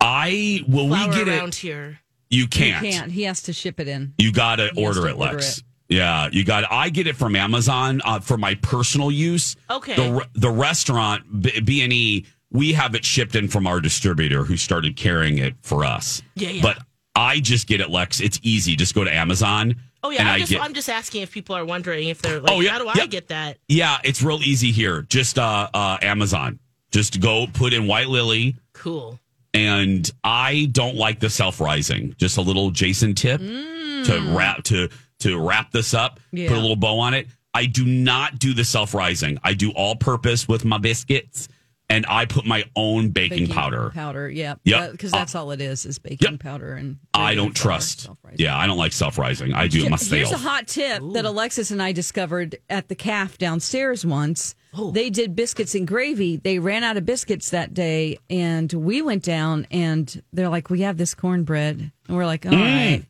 I 0.02 0.64
will. 0.68 0.88
We 0.90 0.96
Flower 0.98 1.14
get 1.14 1.28
around 1.30 1.48
it. 1.50 1.56
here. 1.56 2.00
You 2.30 2.48
can't. 2.48 2.86
you 2.86 2.92
can't. 2.92 3.12
He 3.12 3.24
has 3.24 3.42
to 3.44 3.54
ship 3.54 3.80
it 3.80 3.88
in. 3.88 4.14
You 4.18 4.32
got 4.32 4.58
to 4.58 4.64
has 4.68 4.78
order 4.78 5.02
to 5.02 5.08
it, 5.08 5.12
order 5.18 5.34
Lex. 5.36 5.58
it. 5.60 5.64
Yeah, 5.88 6.30
you 6.32 6.44
got. 6.44 6.66
I 6.72 6.90
get 6.90 7.08
it 7.08 7.16
from 7.16 7.36
Amazon 7.36 8.02
uh, 8.06 8.20
for 8.20 8.38
my 8.38 8.56
personal 8.56 9.10
use. 9.12 9.56
Okay. 9.70 9.96
The 9.96 10.28
the 10.34 10.50
restaurant 10.52 11.24
B 11.66 11.82
and 11.84 11.92
E, 11.92 12.26
we 12.52 12.74
have 12.74 12.96
it 12.96 13.04
shipped 13.04 13.36
in 13.36 13.48
from 13.48 13.66
our 13.66 13.80
distributor 13.82 14.44
who 14.44 14.56
started 14.58 14.96
carrying 14.96 15.38
it 15.40 15.56
for 15.62 15.84
us. 15.84 16.22
Yeah, 16.36 16.50
yeah. 16.50 16.62
But 16.62 16.78
I 17.20 17.40
just 17.40 17.68
get 17.68 17.82
it, 17.82 17.90
Lex. 17.90 18.22
It's 18.22 18.40
easy. 18.44 18.76
Just 18.76 18.96
go 18.96 19.04
to 19.04 19.14
Amazon. 19.14 19.76
Oh 20.02 20.10
yeah, 20.12 20.32
I'm 20.32 20.40
just, 20.40 20.52
get. 20.52 20.62
I'm 20.62 20.74
just 20.74 20.88
asking 20.90 21.22
if 21.24 21.32
people 21.32 21.56
are 21.56 21.66
wondering 21.66 22.08
if 22.08 22.22
they're 22.22 22.40
like, 22.40 22.52
Oh, 22.52 22.62
yeah, 22.62 22.72
how 22.72 22.80
do 22.80 22.88
I 22.88 22.94
yeah. 22.96 23.06
get 23.06 23.28
that? 23.28 23.58
yeah, 23.68 23.98
it's 24.04 24.22
real 24.24 24.42
easy 24.42 24.72
here. 24.72 25.02
Just 25.04 25.38
uh, 25.38 25.70
uh, 25.74 25.98
Amazon. 26.02 26.58
Just 26.92 27.20
go 27.20 27.46
put 27.54 27.74
in 27.74 27.86
White 27.88 28.08
Lily. 28.08 28.56
Cool. 28.74 29.20
and 29.54 30.10
I 30.24 30.70
don't 30.72 30.96
like 30.96 31.20
the 31.20 31.30
self 31.30 31.60
rising. 31.60 32.16
Just 32.18 32.38
a 32.38 32.42
little 32.42 32.72
Jason 32.72 33.14
tip 33.14 33.42
to 33.42 34.34
wrap 34.36 34.64
to 34.66 34.88
to 35.20 35.38
wrap 35.40 35.72
this 35.72 35.94
up. 35.94 36.20
Yeah. 36.32 36.48
Put 36.48 36.58
a 36.58 36.62
little 36.62 36.78
bow 36.78 37.00
on 37.00 37.14
it. 37.14 37.28
I 37.54 37.66
do 37.66 37.84
not 37.84 38.40
do 38.40 38.54
the 38.54 38.64
self 38.64 38.94
rising. 38.94 39.38
I 39.44 39.54
do 39.54 39.72
all 39.72 39.96
purpose 39.98 40.48
with 40.48 40.64
my 40.64 40.78
biscuits, 40.78 41.50
and 41.90 42.06
I 42.08 42.26
put 42.26 42.46
my 42.46 42.64
own 42.76 43.10
baking, 43.10 43.48
powder. 43.48 43.90
Powder, 43.94 44.30
yeah. 44.30 44.56
Yep. 44.64 44.92
Because 44.92 45.12
that's 45.12 45.34
all 45.36 45.52
it 45.52 45.60
is, 45.62 45.86
is 45.86 45.98
baking 46.00 46.32
Yep. 46.34 46.40
powder 46.40 46.74
and. 46.76 46.98
I 47.14 47.36
don't 47.36 47.58
flour, 47.58 47.74
trust. 47.74 48.10
Yeah, 48.36 48.58
I 48.58 48.68
don't 48.68 48.78
like 48.78 48.94
self 48.94 49.18
rising. 49.18 49.54
I 49.54 49.68
do 49.68 49.86
it 49.86 49.90
myself. 49.90 50.12
Here's 50.12 50.32
a 50.32 50.38
hot 50.38 50.68
tip 50.68 51.02
that 51.14 51.26
Alexis 51.26 51.72
and 51.72 51.82
I 51.82 51.92
discovered 51.92 52.58
at 52.70 52.88
the 52.88 52.96
calf 52.96 53.38
downstairs 53.38 54.06
once. 54.06 54.56
They 54.94 55.10
did 55.10 55.36
biscuits 55.36 55.74
and 55.74 55.88
gravy. 55.88 56.38
They 56.38 56.60
ran 56.60 56.84
out 56.84 56.96
of 56.96 57.04
biscuits 57.06 57.50
that 57.50 57.74
day, 57.74 58.20
and 58.30 58.72
we 58.72 59.02
went 59.02 59.24
down, 59.24 59.66
and 59.72 60.22
they're 60.32 60.48
like, 60.50 60.70
"We 60.70 60.82
have 60.82 60.98
this 60.98 61.16
cornbread," 61.16 61.92
and 62.08 62.16
we're 62.18 62.28
like, 62.28 62.46
"All 62.46 62.52
Mm. 62.52 62.62
right, 62.62 63.06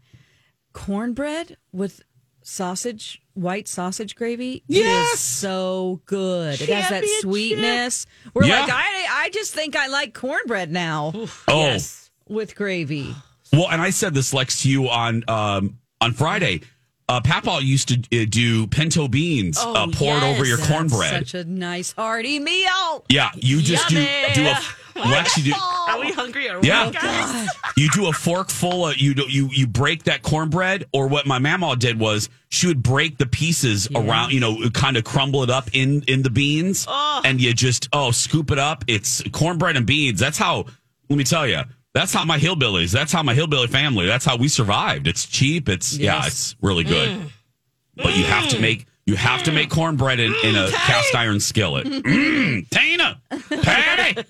cornbread 0.74 1.58
with 1.74 2.02
sausage, 2.50 3.22
white 3.34 3.68
sausage 3.68 4.16
gravy, 4.16 4.64
Yes! 4.68 5.14
is 5.14 5.20
so 5.20 6.02
good. 6.06 6.56
It 6.62 6.70
has 6.70 6.90
that 6.90 7.04
Championship. 7.04 7.22
sweetness. 7.22 8.06
We're 8.34 8.46
Yeah. 8.46 8.62
like, 8.62 8.72
I, 8.74 9.06
I 9.26 9.30
just 9.32 9.54
think 9.54 9.76
I 9.76 9.88
like 9.88 10.14
cornbread 10.14 10.72
now 10.72 11.12
oh, 11.16 11.30
Yes. 11.48 12.10
with 12.28 12.56
gravy. 12.56 13.16
well, 13.54 13.70
and 13.70 13.82
I 13.82 13.92
said 13.92 14.14
this, 14.14 14.34
Lex, 14.34 14.64
to 14.64 14.70
you 14.70 14.90
on 14.90 15.24
um, 15.28 15.78
on 16.02 16.14
Friday. 16.14 16.62
Uh, 17.08 17.20
Papa 17.22 17.58
used 17.64 17.88
to 17.88 18.22
uh, 18.22 18.26
do 18.30 18.68
pinto 18.68 19.08
beans 19.08 19.58
Oh, 19.60 19.74
uh, 19.74 19.88
poured 19.88 20.22
over 20.22 20.46
your 20.46 20.60
yes. 20.60 20.68
cornbread. 20.68 21.28
Such 21.28 21.34
a 21.34 21.44
nice 21.44 21.92
hearty 21.94 22.38
meal. 22.40 23.04
yeah, 23.10 23.32
you 23.36 23.64
just 23.64 23.90
Yummy. 23.90 24.06
do 24.36 24.44
do 24.44 24.48
a 24.48 24.60
Lex. 25.00 25.38
You 25.38 25.54
do 25.54 25.60
Are 25.88 26.00
we 26.00 26.12
hungry 26.12 26.50
or 26.50 26.60
Yeah. 26.62 26.92
guys? 26.92 27.50
you 27.76 27.90
do 27.92 28.08
a 28.08 28.14
fork 28.14 28.50
full 28.50 28.88
of 28.88 28.98
you 28.98 29.14
do 29.14 29.24
you 29.24 29.50
you 29.52 29.66
break 29.66 30.04
that 30.04 30.22
cornbread 30.22 30.86
or 30.92 31.08
what 31.08 31.26
my 31.26 31.40
mama 31.40 31.76
did 31.76 32.00
was 32.00 32.30
she 32.50 32.68
would 32.68 32.84
break 32.84 33.18
the 33.18 33.26
pieces 33.26 33.88
around 33.96 34.32
you 34.32 34.40
know 34.40 34.70
kind 34.72 34.98
of 34.98 35.04
crumble 35.04 35.44
it 35.44 35.50
up 35.50 35.70
in 35.74 36.04
in 36.08 36.22
the 36.24 36.30
beans 36.30 36.86
and 36.90 37.40
you 37.40 37.54
just 37.54 37.88
oh 37.94 38.12
scoop 38.12 38.52
it 38.52 38.60
up. 38.60 38.84
It's 38.88 39.24
cornbread 39.32 39.78
and 39.78 39.86
beans. 39.86 40.20
That's 40.20 40.38
how 40.38 40.66
let 41.10 41.18
me 41.18 41.24
tell 41.24 41.48
you 41.48 41.62
that's 41.94 42.14
how 42.14 42.26
my 42.26 42.38
hillbillies 42.38 42.92
that's 42.92 43.12
how 43.12 43.24
my 43.24 43.34
hillbilly 43.34 43.68
family 43.68 44.06
that's 44.06 44.26
how 44.26 44.38
we 44.38 44.48
survived. 44.48 45.08
It's 45.08 45.26
cheap. 45.26 45.70
It's 45.70 45.98
yeah 45.98 46.26
it's 46.26 46.56
really 46.62 46.84
good. 46.84 47.10
Mm. 47.10 47.30
But 47.96 48.18
you 48.18 48.24
have 48.26 48.50
to 48.50 48.58
mm. 48.58 48.62
make 48.62 48.86
you 49.10 49.16
have 49.16 49.42
to 49.42 49.52
make 49.52 49.72
cornbread 49.72 50.20
in, 50.20 50.36
in 50.44 50.56
a 50.56 50.70
cast 50.70 51.16
iron 51.16 51.40
skillet. 51.40 51.88
Mm, 51.88 52.70
Tina, 52.70 53.20
Patty. 53.64 54.24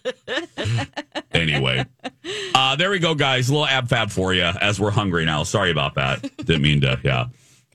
anyway, 1.33 1.85
uh, 2.55 2.77
there 2.77 2.89
we 2.89 2.99
go, 2.99 3.13
guys. 3.13 3.49
A 3.49 3.51
little 3.51 3.67
ab 3.67 3.89
fab 3.89 4.09
for 4.09 4.33
you 4.33 4.43
as 4.43 4.79
we're 4.79 4.91
hungry 4.91 5.25
now. 5.25 5.43
Sorry 5.43 5.69
about 5.69 5.95
that. 5.95 6.21
Didn't 6.37 6.61
mean 6.61 6.79
to. 6.81 6.97
Yeah. 7.03 7.25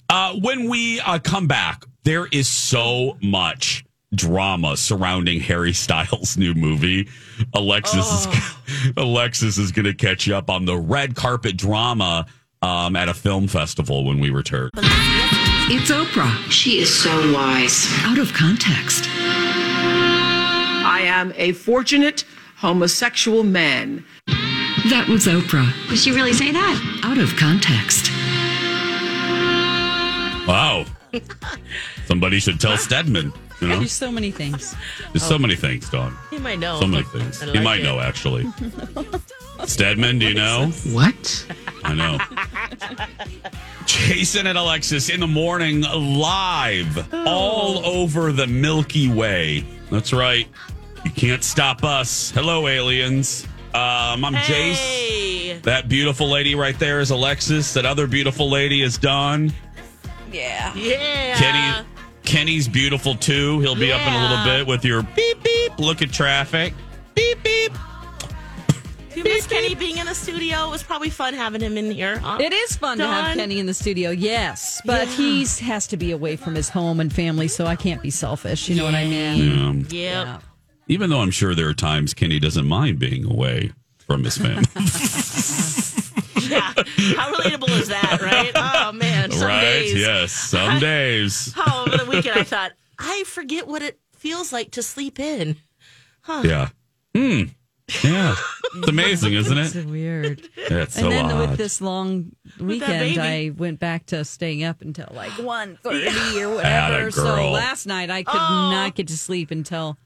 Uh, 0.09 0.37
when 0.41 0.71
we 0.71 0.99
uh, 1.01 1.19
come 1.19 1.47
back, 1.47 1.85
there 2.05 2.27
is 2.27 2.49
so 2.49 3.19
much 3.21 3.85
drama 4.15 4.75
surrounding 4.75 5.41
Harry 5.41 5.75
Styles' 5.75 6.39
new 6.39 6.55
movie. 6.55 7.11
Alexis 7.53 8.27
is 8.27 8.93
Alexis 8.97 9.59
is 9.59 9.73
going 9.73 9.85
to 9.85 9.95
catch 9.95 10.27
you 10.27 10.35
up 10.37 10.49
on 10.49 10.65
the 10.65 10.77
red 10.77 11.15
carpet 11.15 11.59
drama 11.59 12.25
um, 12.63 12.97
at 12.97 13.11
a 13.11 13.15
film 13.15 13.47
festival 13.47 14.07
when 14.07 14.21
we 14.21 14.31
return. 14.31 14.71
It's 15.67 15.91
Oprah. 15.91 16.31
She 16.51 16.79
is 16.79 16.93
so 16.95 17.33
wise. 17.33 17.87
Out 18.05 18.19
of 18.19 18.33
context. 18.35 19.05
I 19.09 21.01
am 21.05 21.33
a 21.37 21.53
fortunate 21.53 22.25
homosexual 22.57 23.43
man. 23.45 24.05
That 24.91 25.07
was 25.09 25.27
Oprah. 25.27 25.73
Did 25.89 25.99
she 25.99 26.13
really 26.13 26.33
say 26.35 26.53
that? 26.53 27.01
Out 27.03 27.17
of 27.19 27.35
context. 27.37 28.11
Wow. 30.47 30.85
Somebody 32.07 32.41
should 32.41 32.61
tell 32.61 32.77
Stedman. 32.77 33.33
You 33.61 33.69
know, 33.69 33.79
There's 33.79 33.93
so 33.93 34.13
many 34.13 34.31
things. 34.31 34.75
there's 35.13 35.23
so 35.23 35.39
many 35.39 35.55
things, 35.57 35.89
Dawn. 35.89 36.15
He 36.29 36.39
might 36.39 36.59
know. 36.59 36.79
So 36.81 36.87
many 36.87 37.05
things. 37.05 37.43
I 37.43 37.47
He 37.53 37.61
might 37.61 37.81
it. 37.81 37.85
know, 37.85 38.01
actually. 38.01 38.45
Stedman, 39.67 40.19
do 40.19 40.27
you 40.27 40.35
know? 40.35 40.69
What? 40.93 41.47
I 41.85 41.95
know. 41.95 42.19
Jason 43.87 44.47
and 44.47 44.59
Alexis 44.59 45.09
in 45.09 45.21
the 45.21 45.27
morning, 45.27 45.83
live 45.83 47.13
all 47.27 47.85
over 47.85 48.33
the 48.33 48.47
Milky 48.47 49.09
Way. 49.13 49.65
That's 49.91 50.13
right. 50.13 50.49
You 51.05 51.11
can't 51.11 51.45
stop 51.45 51.85
us. 51.85 52.31
Hello, 52.31 52.67
aliens. 52.67 53.47
Um, 53.75 54.25
I'm 54.25 54.35
Jace. 54.35 55.63
That 55.63 55.89
beautiful 55.89 56.29
lady 56.29 56.55
right 56.55 56.79
there 56.79 57.01
is 57.01 57.11
Alexis. 57.11 57.75
That 57.75 57.85
other 57.85 58.07
beautiful 58.07 58.51
lady 58.51 58.83
is 58.83 58.99
Dawn. 58.99 59.53
Yeah. 60.31 60.75
Yeah. 60.75 61.35
Kenny, 61.37 61.87
Kenny's 62.25 62.69
beautiful 62.69 63.15
too. 63.15 63.61
He'll 63.61 63.75
be 63.75 63.93
up 63.93 64.01
in 64.07 64.13
a 64.13 64.21
little 64.21 64.45
bit 64.45 64.67
with 64.67 64.85
your 64.85 65.03
beep 65.03 65.43
beep. 65.43 65.79
Look 65.79 66.03
at 66.03 66.11
traffic. 66.13 66.75
Beep 67.15 67.43
beep. 67.43 67.73
You 69.15 69.23
miss 69.25 69.47
Kenny 69.47 69.75
being 69.75 69.99
in 69.99 70.07
the 70.07 70.15
studio. 70.15 70.67
It 70.67 70.71
was 70.71 70.83
probably 70.83 71.11
fun 71.11 71.35
having 71.35 71.61
him 71.61 71.77
in 71.79 71.91
here. 71.91 72.19
Huh? 72.19 72.39
It 72.41 72.53
is 72.53 72.77
fun 72.77 72.99
to 72.99 73.07
have 73.07 73.37
Kenny 73.37 73.59
in 73.61 73.67
the 73.67 73.75
studio, 73.75 74.11
yes, 74.11 74.81
but 74.85 75.07
Yeah. 75.09 75.15
he 75.15 75.47
has 75.65 75.87
to 75.89 75.97
be 75.97 76.11
away 76.11 76.37
from 76.37 76.55
his 76.55 76.69
home 76.69 76.99
and 77.01 77.13
family, 77.13 77.49
so 77.49 77.67
I 77.67 77.77
can't 77.77 78.03
be 78.03 78.11
selfish. 78.11 78.69
You 78.69 78.75
know 78.77 78.85
what 78.85 78.95
I 78.95 79.05
mean? 79.07 79.81
Yep. 79.83 79.93
Yeah. 79.93 80.39
even 80.89 81.09
though 81.11 81.21
I'm 81.21 81.31
sure 81.31 81.55
there 81.55 81.69
are 81.69 81.75
times 81.75 82.13
Kenny 82.13 82.39
doesn't 82.39 82.67
mind 82.67 82.99
being 82.99 83.25
away 83.25 83.73
from 84.07 84.25
his 84.25 84.37
family. 84.39 84.65
Yeah. 86.47 86.61
How 87.17 87.33
relatable 87.33 87.71
is 87.81 87.89
that, 87.89 88.21
right? 88.21 88.53
Oh 88.55 88.93
man. 88.93 89.31
Some 89.31 89.49
right? 89.49 89.61
days. 89.63 89.95
Yes. 89.99 90.31
Some 90.31 90.79
days. 90.91 91.55
Oh, 91.57 91.85
over 91.89 91.97
the 92.05 92.05
weekend 92.11 92.39
I 92.39 92.43
thought, 92.45 92.73
I 92.99 93.25
forget 93.27 93.67
what 93.67 93.81
it 93.81 93.99
feels 94.15 94.53
like 94.53 94.73
to 94.73 94.83
sleep 94.83 95.19
in. 95.19 95.57
Huh. 96.21 96.43
Yeah. 96.45 96.69
Hmm. 97.15 97.45
Yeah. 98.03 98.35
It's 98.77 98.89
amazing, 98.89 99.35
isn't 99.35 99.59
It's 99.59 99.75
it? 99.75 99.87
weird. 99.87 100.49
It's 100.57 100.95
so 100.95 101.03
and 101.05 101.13
then 101.13 101.25
odd. 101.27 101.51
with 101.51 101.59
this 101.59 101.81
long 101.81 102.33
weekend. 102.59 103.19
I 103.21 103.51
went 103.57 103.79
back 103.79 104.07
to 104.07 104.25
staying 104.25 104.65
up 104.65 104.81
until 104.83 105.09
like 105.13 105.31
one 105.39 105.79
thirty 105.83 106.07
or 106.43 106.61
Atta 106.63 106.93
whatever. 106.95 107.11
So 107.11 107.23
girl. 107.37 107.51
last 107.51 107.87
night 107.87 108.11
I 108.11 108.23
could 108.23 108.35
Oh. 108.35 108.71
not 108.71 108.95
get 108.95 109.09
to 109.09 109.19
sleep 109.19 109.51
until 109.51 109.99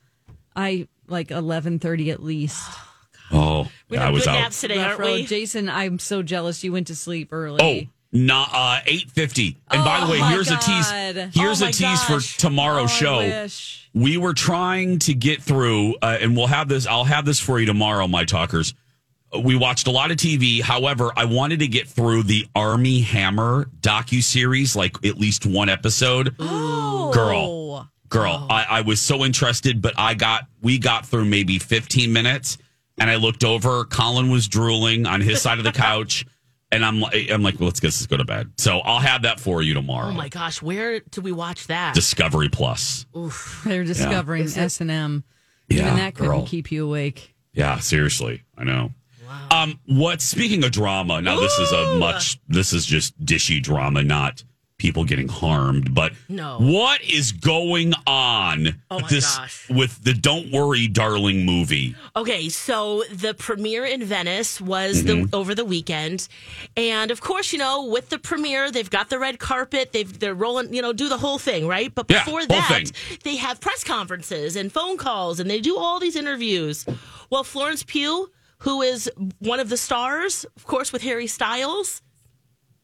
I 0.56 0.88
like 1.06 1.30
eleven 1.30 1.78
thirty 1.78 2.10
at 2.10 2.22
least. 2.22 2.68
oh, 3.32 3.68
We 3.88 3.96
yeah, 3.96 4.02
have 4.04 4.08
I 4.08 4.12
was 4.12 4.24
good 4.24 4.30
out. 4.30 4.40
naps 4.40 4.60
today, 4.60 4.78
Rough 4.78 4.86
aren't 4.88 5.00
road. 5.00 5.14
we? 5.14 5.24
Jason, 5.26 5.68
I'm 5.68 5.98
so 5.98 6.22
jealous 6.22 6.64
you 6.64 6.72
went 6.72 6.88
to 6.88 6.96
sleep 6.96 7.28
early. 7.32 7.60
Oh, 7.88 7.97
Oh, 8.14 8.18
not 8.18 8.48
uh, 8.52 8.80
eight 8.86 9.11
fifty. 9.11 9.56
And 9.70 9.84
by 9.84 10.00
the 10.00 10.06
Oh 10.06 10.11
way, 10.12 10.18
here's 10.18 10.50
a 10.50 10.56
tease. 10.56 10.90
Here's 11.34 11.62
Oh 11.62 11.66
a 11.66 11.72
tease 11.72 12.02
for 12.04 12.20
tomorrow's 12.40 12.90
Oh, 13.02 13.46
show. 13.46 13.46
We 13.94 14.16
were 14.16 14.34
trying 14.34 14.98
to 15.00 15.14
get 15.14 15.42
through, 15.42 15.96
uh, 16.02 16.18
and 16.20 16.36
we'll 16.36 16.46
have 16.46 16.68
this. 16.68 16.86
I'll 16.86 17.04
have 17.04 17.24
this 17.24 17.40
for 17.40 17.59
you 17.59 17.66
tomorrow, 17.66 18.06
my 18.06 18.24
talkers. 18.24 18.74
We 19.42 19.56
watched 19.56 19.86
a 19.88 19.90
lot 19.90 20.11
of 20.11 20.16
TV. 20.16 20.62
However, 20.62 21.11
I 21.16 21.26
wanted 21.26 21.59
to 21.61 21.68
get 21.68 21.86
through 21.88 22.22
the 22.24 22.46
Armie 22.54 23.00
Hammer 23.00 23.68
docu 23.80 24.22
series, 24.22 24.74
like 24.74 24.96
at 25.04 25.18
least 25.18 25.44
one 25.44 25.68
episode. 25.68 26.34
Oh, 26.38 27.12
Girl. 27.12 27.88
Girl, 28.11 28.46
I, 28.48 28.64
I 28.70 28.80
was 28.80 29.00
so 29.02 29.22
interested, 29.22 29.82
but 29.82 29.92
I 29.98 30.14
got 30.14 30.46
we 30.62 30.78
got 30.78 31.04
through 31.04 31.26
maybe 31.26 31.59
15 31.59 32.11
minutes, 32.11 32.56
and 32.98 33.11
I 33.11 33.16
looked 33.16 33.44
over. 33.44 33.84
Colin 33.84 34.30
was 34.30 34.48
drooling 34.48 35.04
on 35.06 35.20
his 35.20 35.42
side 35.42 35.59
of 35.59 35.64
the 35.64 35.72
couch, 35.72 36.24
and 36.70 36.84
I'm 36.84 37.00
like, 37.00 37.30
I'm 37.30 37.42
like, 37.42 37.60
let's 37.60 37.82
let's 37.82 38.06
go 38.06 38.16
to 38.16 38.24
bed. 38.24 38.52
So 38.58 38.78
I'll 38.80 38.98
have 39.00 39.22
that 39.22 39.40
for 39.40 39.62
you 39.62 39.74
tomorrow. 39.74 40.08
Oh 40.08 40.12
my 40.12 40.28
gosh, 40.28 40.60
where 40.62 41.00
do 41.00 41.20
we 41.20 41.32
watch 41.32 41.66
that? 41.68 41.94
Discovery 41.94 42.48
Plus. 42.48 43.06
They're 43.64 43.84
discovering 43.84 44.44
S 44.44 44.80
and 44.80 44.90
M. 44.90 45.24
Yeah, 45.68 45.82
Even 45.82 45.96
that 45.96 46.14
couldn't 46.14 46.32
girl. 46.32 46.46
keep 46.46 46.72
you 46.72 46.86
awake. 46.86 47.34
Yeah, 47.52 47.78
seriously, 47.78 48.44
I 48.56 48.64
know. 48.64 48.92
Wow. 49.26 49.48
Um, 49.50 49.80
what? 49.86 50.22
Speaking 50.22 50.64
of 50.64 50.70
drama, 50.70 51.20
now 51.20 51.38
this 51.38 51.52
is 51.58 51.72
a 51.72 51.96
much. 51.98 52.40
This 52.48 52.72
is 52.72 52.86
just 52.86 53.18
dishy 53.22 53.62
drama, 53.62 54.02
not 54.02 54.42
people 54.78 55.04
getting 55.04 55.28
harmed. 55.28 55.92
But 55.94 56.12
No. 56.28 56.58
what 56.60 57.02
is 57.02 57.32
going 57.32 57.92
on? 58.06 58.80
Oh 58.90 59.00
this 59.10 59.36
gosh. 59.36 59.68
with 59.68 60.02
the 60.04 60.14
"Don't 60.14 60.50
Worry, 60.52 60.86
Darling" 60.86 61.44
movie. 61.44 61.96
Okay, 62.16 62.48
so 62.48 63.02
the 63.12 63.34
premiere 63.34 63.84
in 63.84 64.04
Venice 64.04 64.60
was 64.60 65.02
Mm-hmm. 65.02 65.24
the 65.26 65.36
over 65.36 65.54
the 65.54 65.64
weekend, 65.64 66.28
and 66.76 67.10
of 67.10 67.20
course, 67.20 67.52
you 67.52 67.58
know, 67.58 67.84
with 67.86 68.08
the 68.08 68.18
premiere, 68.18 68.70
they've 68.70 68.88
got 68.88 69.10
the 69.10 69.18
red 69.18 69.38
carpet, 69.40 69.92
they've 69.92 70.18
they're 70.18 70.34
rolling, 70.34 70.72
you 70.72 70.80
know, 70.80 70.92
do 70.92 71.08
the 71.08 71.18
whole 71.18 71.38
thing, 71.38 71.66
right? 71.66 71.92
But 71.94 72.06
before 72.06 72.38
whole 72.40 72.46
that, 72.46 72.68
thing. 72.88 73.18
they 73.24 73.36
have 73.36 73.60
press 73.60 73.82
conferences 73.84 74.54
and 74.56 74.72
phone 74.72 74.96
calls, 74.96 75.40
and 75.40 75.50
they 75.50 75.60
do 75.60 75.76
all 75.76 75.98
these 75.98 76.14
interviews. 76.16 76.86
Well, 77.30 77.42
Florence 77.44 77.82
Pugh, 77.82 78.30
who 78.58 78.82
is 78.82 79.10
one 79.40 79.58
of 79.60 79.68
the 79.68 79.76
stars, 79.76 80.46
of 80.56 80.64
course, 80.66 80.92
with 80.92 81.02
Harry 81.02 81.26
Styles, 81.26 82.00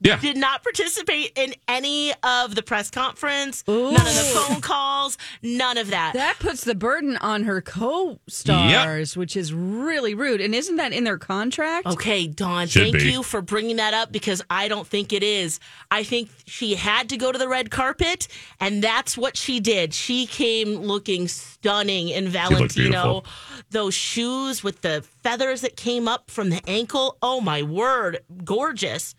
Yeah, 0.00 0.18
did 0.20 0.36
not 0.36 0.62
participate 0.62 1.32
in 1.36 1.54
any 1.66 2.12
of 2.22 2.54
the 2.54 2.62
press 2.62 2.90
conference, 2.90 3.64
none 3.66 3.94
of 3.94 4.04
the 4.04 4.32
phone 4.34 4.60
calls, 4.60 5.16
none 5.42 5.78
of 5.78 5.90
that. 5.90 6.12
That 6.14 6.36
puts 6.40 6.64
the 6.64 6.74
burden 6.74 7.16
on 7.18 7.44
her 7.44 7.62
co-stars, 7.62 9.16
which 9.16 9.36
is 9.36 9.54
really 9.54 10.14
rude. 10.14 10.40
And 10.42 10.54
isn't 10.54 10.76
that 10.76 10.92
in 10.92 11.04
their 11.04 11.16
contract? 11.16 11.86
Okay, 11.86 12.26
Dawn, 12.26 12.66
Should 12.66 12.82
thank 12.82 12.96
be. 12.96 13.12
you 13.12 13.22
for 13.22 13.40
bringing 13.40 13.76
that 13.76 13.94
up 13.94 14.12
because 14.12 14.42
I 14.50 14.68
don't 14.68 14.86
think 14.86 15.12
it 15.12 15.22
is. 15.22 15.58
I 15.90 16.02
think 16.02 16.28
she 16.44 16.74
had 16.74 17.08
to 17.10 17.16
go 17.16 17.32
to 17.32 17.38
the 17.38 17.48
red 17.48 17.70
carpet, 17.70 18.28
and 18.60 18.82
that's 18.82 19.16
what 19.16 19.36
she 19.36 19.58
did. 19.60 19.94
She 19.94 20.26
came 20.26 20.76
looking 20.76 21.28
stunning 21.28 22.08
in 22.10 22.28
Valentino. 22.28 23.22
Those 23.70 23.94
shoes 23.94 24.62
with 24.62 24.82
the 24.82 25.02
feathers 25.22 25.62
that 25.62 25.76
came 25.76 26.08
up 26.08 26.30
from 26.30 26.50
the 26.50 26.60
ankle. 26.68 27.16
Oh, 27.22 27.40
my 27.40 27.62
word. 27.62 28.18
Gorgeous. 28.44 29.14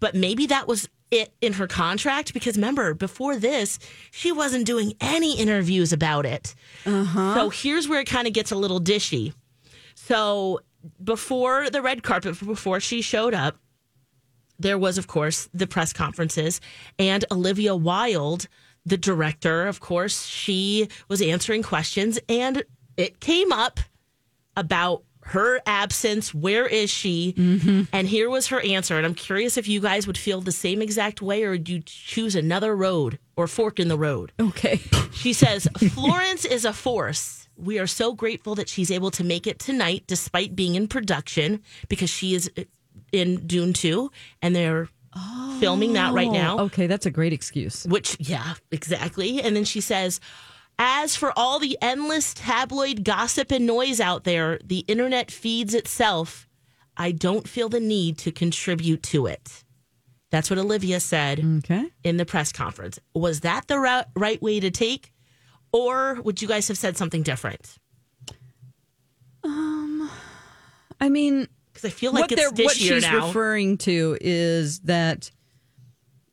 But 0.00 0.14
maybe 0.14 0.46
that 0.46 0.68
was 0.68 0.88
it 1.10 1.32
in 1.40 1.54
her 1.54 1.66
contract 1.66 2.34
because 2.34 2.56
remember, 2.56 2.94
before 2.94 3.36
this, 3.36 3.78
she 4.10 4.30
wasn't 4.32 4.66
doing 4.66 4.92
any 5.00 5.38
interviews 5.38 5.92
about 5.92 6.26
it. 6.26 6.54
Uh-huh. 6.84 7.34
So 7.34 7.50
here's 7.50 7.88
where 7.88 8.00
it 8.00 8.06
kind 8.06 8.26
of 8.26 8.32
gets 8.32 8.50
a 8.50 8.56
little 8.56 8.80
dishy. 8.80 9.32
So 9.94 10.60
before 11.02 11.70
the 11.70 11.82
red 11.82 12.02
carpet, 12.02 12.38
before 12.44 12.80
she 12.80 13.02
showed 13.02 13.34
up, 13.34 13.56
there 14.58 14.78
was, 14.78 14.98
of 14.98 15.06
course, 15.06 15.48
the 15.54 15.66
press 15.66 15.92
conferences, 15.92 16.60
and 16.98 17.24
Olivia 17.30 17.76
Wilde, 17.76 18.48
the 18.84 18.96
director, 18.96 19.68
of 19.68 19.78
course, 19.80 20.26
she 20.26 20.88
was 21.08 21.22
answering 21.22 21.62
questions, 21.62 22.18
and 22.28 22.64
it 22.96 23.20
came 23.20 23.52
up 23.52 23.78
about 24.56 25.04
her 25.28 25.60
absence. 25.66 26.34
Where 26.34 26.66
is 26.66 26.90
she? 26.90 27.34
Mm-hmm. 27.36 27.82
And 27.92 28.08
here 28.08 28.30
was 28.30 28.48
her 28.48 28.60
answer. 28.60 28.96
And 28.96 29.04
I'm 29.04 29.14
curious 29.14 29.56
if 29.56 29.68
you 29.68 29.80
guys 29.80 30.06
would 30.06 30.18
feel 30.18 30.40
the 30.40 30.52
same 30.52 30.80
exact 30.80 31.20
way, 31.20 31.44
or 31.44 31.50
would 31.50 31.68
you 31.68 31.82
choose 31.84 32.34
another 32.34 32.74
road 32.74 33.18
or 33.36 33.46
fork 33.46 33.78
in 33.78 33.88
the 33.88 33.98
road? 33.98 34.32
Okay. 34.38 34.80
She 35.10 35.32
says, 35.32 35.66
Florence 35.94 36.44
is 36.44 36.64
a 36.64 36.72
force. 36.72 37.48
We 37.56 37.80
are 37.80 37.88
so 37.88 38.12
grateful 38.12 38.54
that 38.54 38.68
she's 38.68 38.88
able 38.88 39.10
to 39.12 39.24
make 39.24 39.48
it 39.48 39.58
tonight 39.58 40.04
despite 40.06 40.54
being 40.54 40.76
in 40.76 40.86
production 40.86 41.60
because 41.88 42.08
she 42.08 42.36
is 42.36 42.48
uh, 42.56 42.62
in 43.10 43.44
Dune 43.44 43.72
2 43.72 44.12
and 44.42 44.54
they're 44.54 44.88
filming 45.58 45.94
that 45.94 46.12
right 46.12 46.28
oh, 46.28 46.32
now. 46.32 46.58
Okay, 46.60 46.86
that's 46.86 47.06
a 47.06 47.10
great 47.10 47.32
excuse. 47.32 47.84
Which, 47.84 48.16
yeah, 48.20 48.54
exactly. 48.70 49.42
And 49.42 49.56
then 49.56 49.64
she 49.64 49.80
says, 49.80 50.20
as 50.78 51.16
for 51.16 51.32
all 51.36 51.58
the 51.58 51.76
endless 51.82 52.32
tabloid 52.34 53.04
gossip 53.04 53.50
and 53.50 53.66
noise 53.66 54.00
out 54.00 54.24
there, 54.24 54.58
the 54.64 54.80
internet 54.88 55.30
feeds 55.30 55.74
itself. 55.74 56.46
I 56.96 57.12
don't 57.12 57.48
feel 57.48 57.68
the 57.68 57.80
need 57.80 58.18
to 58.18 58.32
contribute 58.32 59.02
to 59.04 59.26
it. 59.26 59.64
That's 60.30 60.50
what 60.50 60.58
Olivia 60.58 61.00
said 61.00 61.40
Okay. 61.58 61.86
in 62.04 62.16
the 62.18 62.26
press 62.26 62.52
conference. 62.52 62.98
Was 63.14 63.40
that 63.40 63.66
the 63.66 63.78
right, 63.78 64.04
right 64.14 64.40
way 64.42 64.60
to 64.60 64.70
take? 64.70 65.12
Or 65.72 66.18
would 66.22 66.40
you 66.42 66.48
guys 66.48 66.68
have 66.68 66.78
said 66.78 66.96
something 66.96 67.22
different? 67.22 67.78
Um, 69.44 70.10
I 71.00 71.08
mean, 71.08 71.48
Because 71.72 71.84
I 71.86 71.90
feel 71.90 72.12
like 72.12 72.30
what 72.30 72.58
what 72.58 72.76
she's 72.76 73.02
now. 73.02 73.26
referring 73.26 73.78
to 73.78 74.18
is 74.20 74.80
that 74.80 75.30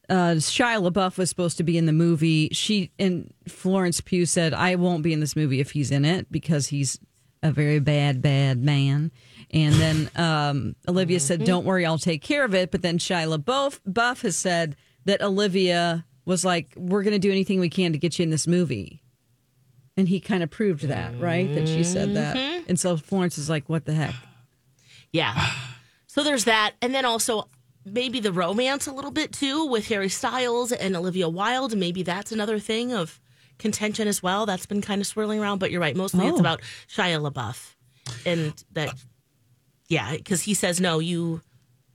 uh, 0.09 0.35
Shia 0.35 0.89
LaBeouf 0.89 1.17
was 1.17 1.29
supposed 1.29 1.57
to 1.57 1.63
be 1.63 1.77
in 1.77 1.85
the 1.85 1.93
movie. 1.93 2.49
She 2.51 2.91
and 2.99 3.33
Florence 3.47 4.01
Pugh 4.01 4.25
said, 4.25 4.53
"I 4.53 4.75
won't 4.75 5.03
be 5.03 5.13
in 5.13 5.19
this 5.19 5.35
movie 5.35 5.59
if 5.59 5.71
he's 5.71 5.91
in 5.91 6.05
it 6.05 6.31
because 6.31 6.67
he's 6.67 6.99
a 7.43 7.51
very 7.51 7.79
bad, 7.79 8.21
bad 8.21 8.63
man." 8.63 9.11
And 9.51 9.75
then 9.75 10.09
um, 10.15 10.75
Olivia 10.87 11.19
said, 11.19 11.39
Mm-hmm. 11.39 11.45
"Don't 11.47 11.65
worry, 11.65 11.85
I'll 11.85 11.97
take 11.97 12.21
care 12.21 12.43
of 12.45 12.53
it." 12.55 12.71
But 12.71 12.81
then 12.81 12.97
Shia 12.97 13.37
LaBeouf 13.37 13.79
Buff 13.85 14.21
has 14.21 14.37
said 14.37 14.75
that 15.05 15.21
Olivia 15.21 16.05
was 16.25 16.43
like, 16.45 16.73
"We're 16.75 17.03
going 17.03 17.13
to 17.13 17.19
do 17.19 17.31
anything 17.31 17.59
we 17.59 17.69
can 17.69 17.91
to 17.93 17.97
get 17.97 18.17
you 18.19 18.23
in 18.23 18.29
this 18.29 18.47
movie." 18.47 19.01
And 19.97 20.09
he 20.09 20.19
kind 20.19 20.43
of 20.43 20.49
proved 20.49 20.83
that, 20.89 21.17
right? 21.21 21.53
That 21.55 21.67
she 21.69 21.83
said 21.83 22.15
that. 22.15 22.35
Mm-hmm. 22.35 22.63
And 22.67 22.79
so 22.79 22.97
Florence 22.97 23.37
is 23.37 23.49
like, 23.49 23.69
"What 23.69 23.85
the 23.85 23.93
heck?" 23.93 24.15
Yeah. 25.11 25.51
So 26.07 26.23
there's 26.23 26.45
that. 26.45 26.75
And 26.81 26.93
then 26.95 27.05
also 27.05 27.47
maybe 27.85 28.19
the 28.19 28.31
romance 28.31 28.87
a 28.87 28.91
little 28.91 29.11
bit 29.11 29.31
too 29.31 29.65
with 29.67 29.87
Harry 29.87 30.09
Styles 30.09 30.71
and 30.71 30.95
Olivia 30.95 31.29
Wilde. 31.29 31.75
Maybe 31.77 32.03
that's 32.03 32.31
another 32.31 32.59
thing 32.59 32.91
of 32.93 33.19
contention 33.59 34.07
as 34.07 34.21
well. 34.23 34.45
That's 34.45 34.65
been 34.65 34.81
kind 34.81 34.99
of 35.01 35.07
swirling 35.07 35.39
around. 35.39 35.59
But 35.59 35.71
you're 35.71 35.81
right. 35.81 35.95
Mostly 35.95 36.27
it's 36.27 36.37
Oh. 36.37 36.39
about 36.39 36.61
Shia 36.89 37.21
LaBeouf. 37.31 37.75
And 38.25 38.53
that, 38.73 38.93
yeah, 39.87 40.11
because 40.15 40.41
he 40.43 40.53
says, 40.53 40.79
no, 40.81 40.99
you, 40.99 41.41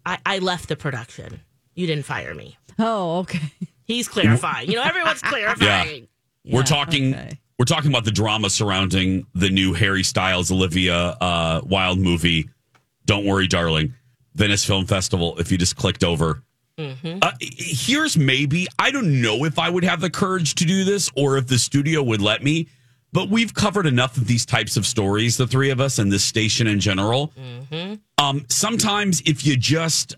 I, 0.07 0.19
I 0.25 0.39
left 0.39 0.69
the 0.69 0.77
production. 0.77 1.41
You 1.75 1.87
didn't 1.87 2.05
fire 2.05 2.35
me. 2.35 2.57
Oh, 2.79 3.19
okay. 3.21 3.53
He's 3.85 4.09
clarifying. 4.09 4.69
You 4.71 4.77
know, 4.77 4.83
everyone's 4.83 5.21
clarifying. 5.23 6.09
we're 6.45 6.63
talking. 6.63 7.15
okay. 7.15 7.39
We're 7.59 7.65
talking 7.67 7.91
about 7.91 8.05
the 8.07 8.11
drama 8.11 8.49
surrounding 8.49 9.27
the 9.35 9.51
new 9.51 9.75
Harry 9.75 10.03
Styles 10.03 10.51
Olivia 10.51 10.97
uh, 11.21 11.61
Wilde 11.65 11.99
movie. 11.99 12.49
Don't 13.05 13.27
worry, 13.27 13.47
darling. 13.49 13.93
Venice 14.35 14.65
Film 14.65 14.87
Festival. 14.87 15.37
If 15.39 15.51
you 15.53 15.59
just 15.59 15.77
clicked 15.77 16.05
over, 16.05 16.43
Uh, 16.79 17.33
here's 17.41 18.17
maybe 18.17 18.67
I 18.79 18.91
don't 18.91 19.21
know 19.21 19.45
if 19.45 19.59
I 19.59 19.69
would 19.69 19.85
have 19.85 20.01
the 20.01 20.09
courage 20.09 20.55
to 20.55 20.65
do 20.65 20.83
this 20.85 21.11
or 21.15 21.37
if 21.37 21.47
the 21.47 21.59
studio 21.59 22.03
would 22.03 22.23
let 22.23 22.43
me, 22.43 22.69
but 23.13 23.29
we've 23.29 23.53
covered 23.53 23.85
enough 23.85 24.17
of 24.17 24.27
these 24.27 24.47
types 24.47 24.79
of 24.79 24.87
stories, 24.87 25.37
the 25.37 25.47
three 25.47 25.69
of 25.69 25.79
us 25.79 25.99
and 25.99 26.11
this 26.11 26.25
station 26.25 26.67
in 26.67 26.81
general. 26.81 27.35
Um, 28.17 28.47
sometimes 28.49 29.21
if 29.27 29.45
you 29.45 29.59
just 29.59 30.15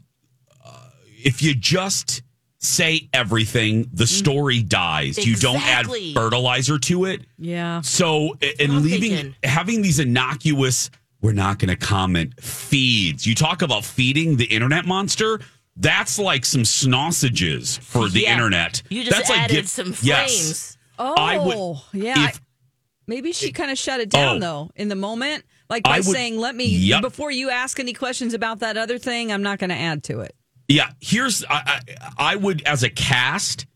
uh, 0.65 0.89
if 1.25 1.43
you 1.43 1.53
just 1.57 2.23
say 2.61 3.09
everything, 3.13 3.91
the 3.93 4.07
story 4.07 4.63
dies. 4.63 5.19
You 5.27 5.35
don't 5.35 5.61
add 5.67 5.87
fertilizer 6.15 6.79
to 6.79 7.07
it. 7.07 7.23
Yeah. 7.39 7.81
So 7.81 8.37
and 8.61 8.83
leaving 8.85 9.11
thinking. 9.11 9.35
having 9.43 9.83
these 9.83 9.99
innocuous 9.99 10.91
we're 11.23 11.33
not 11.33 11.59
going 11.59 11.69
to 11.71 11.77
comment 11.77 12.39
feeds. 12.41 13.27
You 13.27 13.35
talk 13.35 13.63
about 13.63 13.85
feeding 13.85 14.37
the 14.37 14.45
internet 14.45 14.85
monster. 14.85 15.41
That's 15.77 16.19
like 16.19 16.45
some 16.45 16.65
sausages 16.67 17.79
for 17.79 18.09
the 18.09 18.23
Yeah. 18.23 18.33
internet. 18.35 18.83
You 18.91 19.05
just 19.05 19.17
That's 19.17 19.31
added 19.31 19.55
give- 19.55 19.69
some 19.71 19.95
Yes. 20.03 20.31
flames. 20.31 20.79
Oh, 20.99 21.15
I 21.15 21.39
would- 21.39 21.79
yeah. 22.05 22.29
if- 22.29 22.41
Maybe 23.09 23.33
she 23.33 23.51
kind 23.53 23.71
of 23.71 23.79
shut 23.79 24.01
it 24.01 24.11
down 24.11 24.37
Oh. 24.37 24.41
though 24.41 24.71
in 24.77 24.89
the 24.89 24.95
moment. 24.95 25.45
Like 25.69 25.83
by 25.85 25.97
would- 25.99 26.05
saying, 26.07 26.39
"Let 26.39 26.55
me 26.55 26.67
Yep. 26.67 27.01
before 27.03 27.31
you 27.31 27.51
ask 27.51 27.81
any 27.81 27.93
questions 27.95 28.33
about 28.35 28.61
that 28.61 28.77
other 28.77 28.99
thing, 28.99 29.33
I'm 29.33 29.43
not 29.43 29.59
going 29.59 29.71
to 29.71 29.77
add 29.77 30.05
to 30.05 30.21
it." 30.21 30.35
Yeah, 30.69 30.91
here's 31.01 31.45
I, 31.45 31.81
I 32.19 32.33
I 32.33 32.37
would 32.37 32.63
as 32.63 32.83
a 32.83 32.91
cast, 32.91 33.67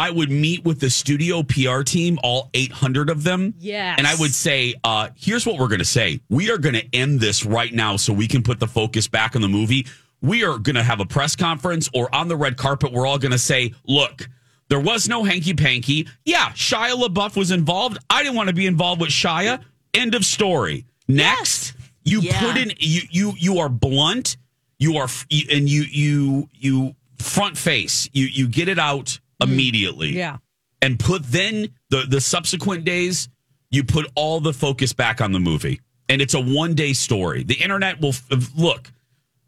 I 0.00 0.10
would 0.10 0.30
meet 0.30 0.64
with 0.64 0.80
the 0.80 0.88
studio 0.88 1.42
PR 1.42 1.82
team, 1.82 2.18
all 2.22 2.48
800 2.54 3.10
of 3.10 3.22
them. 3.22 3.54
Yeah. 3.58 3.94
And 3.98 4.06
I 4.06 4.14
would 4.16 4.32
say, 4.34 4.74
uh, 4.82 5.10
here's 5.16 5.44
what 5.46 5.58
we're 5.58 5.68
going 5.68 5.80
to 5.80 5.84
say. 5.84 6.20
We 6.30 6.50
are 6.50 6.58
going 6.58 6.74
to 6.74 6.86
end 6.94 7.20
this 7.20 7.44
right 7.44 7.72
now 7.72 7.96
so 7.96 8.12
we 8.12 8.26
can 8.26 8.42
put 8.42 8.58
the 8.60 8.66
focus 8.66 9.08
back 9.08 9.36
on 9.36 9.42
the 9.42 9.48
movie. 9.48 9.86
We 10.22 10.44
are 10.44 10.58
going 10.58 10.76
to 10.76 10.82
have 10.82 11.00
a 11.00 11.04
press 11.06 11.36
conference 11.36 11.90
or 11.94 12.14
on 12.14 12.28
the 12.28 12.36
red 12.36 12.56
carpet. 12.56 12.92
We're 12.92 13.06
all 13.06 13.18
going 13.18 13.32
to 13.32 13.38
say, 13.38 13.74
look, 13.86 14.28
there 14.68 14.80
was 14.80 15.08
no 15.08 15.24
hanky 15.24 15.52
panky. 15.54 16.08
Yeah, 16.24 16.50
Shia 16.52 16.92
LaBeouf 17.00 17.36
was 17.36 17.50
involved. 17.50 17.98
I 18.08 18.22
didn't 18.22 18.36
want 18.36 18.48
to 18.48 18.54
be 18.54 18.66
involved 18.66 19.00
with 19.00 19.10
Shia. 19.10 19.62
End 19.92 20.14
of 20.14 20.24
story. 20.24 20.86
Next, 21.08 21.74
you 22.04 22.20
Yeah. 22.20 22.40
put 22.40 22.56
in 22.56 22.72
you 22.78 23.02
you 23.10 23.32
you 23.36 23.58
are 23.58 23.68
blunt. 23.68 24.36
You 24.78 24.96
are 24.98 25.08
and 25.50 25.68
you 25.68 25.82
you 25.82 26.48
you 26.54 26.94
front 27.18 27.58
face. 27.58 28.08
You 28.12 28.26
you 28.26 28.46
get 28.48 28.68
it 28.68 28.78
out 28.78 29.18
immediately 29.42 30.10
Yeah. 30.16 30.38
and 30.82 30.98
put 30.98 31.22
then 31.24 31.68
the 31.90 32.04
the 32.08 32.20
subsequent 32.20 32.84
days 32.84 33.28
you 33.70 33.84
put 33.84 34.06
all 34.14 34.40
the 34.40 34.52
focus 34.52 34.92
back 34.92 35.20
on 35.20 35.32
the 35.32 35.40
movie 35.40 35.80
and 36.08 36.20
it's 36.20 36.34
a 36.34 36.40
one 36.40 36.74
day 36.74 36.92
story 36.92 37.42
the 37.44 37.54
internet 37.54 38.00
will 38.00 38.10
f- 38.10 38.50
look 38.56 38.92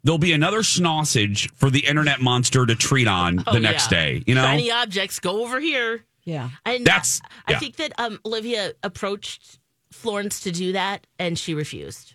there'll 0.03 0.17
be 0.17 0.33
another 0.33 0.59
snossage 0.59 1.49
for 1.51 1.69
the 1.69 1.85
internet 1.85 2.21
monster 2.21 2.65
to 2.65 2.75
treat 2.75 3.07
on 3.07 3.37
the 3.37 3.43
Oh, 3.47 3.57
next 3.59 3.91
yeah. 3.91 3.97
day 3.99 4.23
you 4.27 4.35
know 4.35 4.43
Shiny 4.43 4.71
objects 4.71 5.19
go 5.19 5.43
over 5.43 5.59
here. 5.59 6.03
Yeah. 6.25 6.49
And 6.65 6.85
That's- 6.85 7.21
I 7.45 7.51
yeah. 7.51 7.59
think 7.59 7.75
that 7.77 7.91
um, 7.99 8.17
Olivia 8.25 8.71
approached 8.81 9.59
Florence 9.91 10.39
to 10.41 10.51
do 10.51 10.71
that, 10.71 11.05
and 11.19 11.37
she 11.37 11.53
refused. 11.53 12.13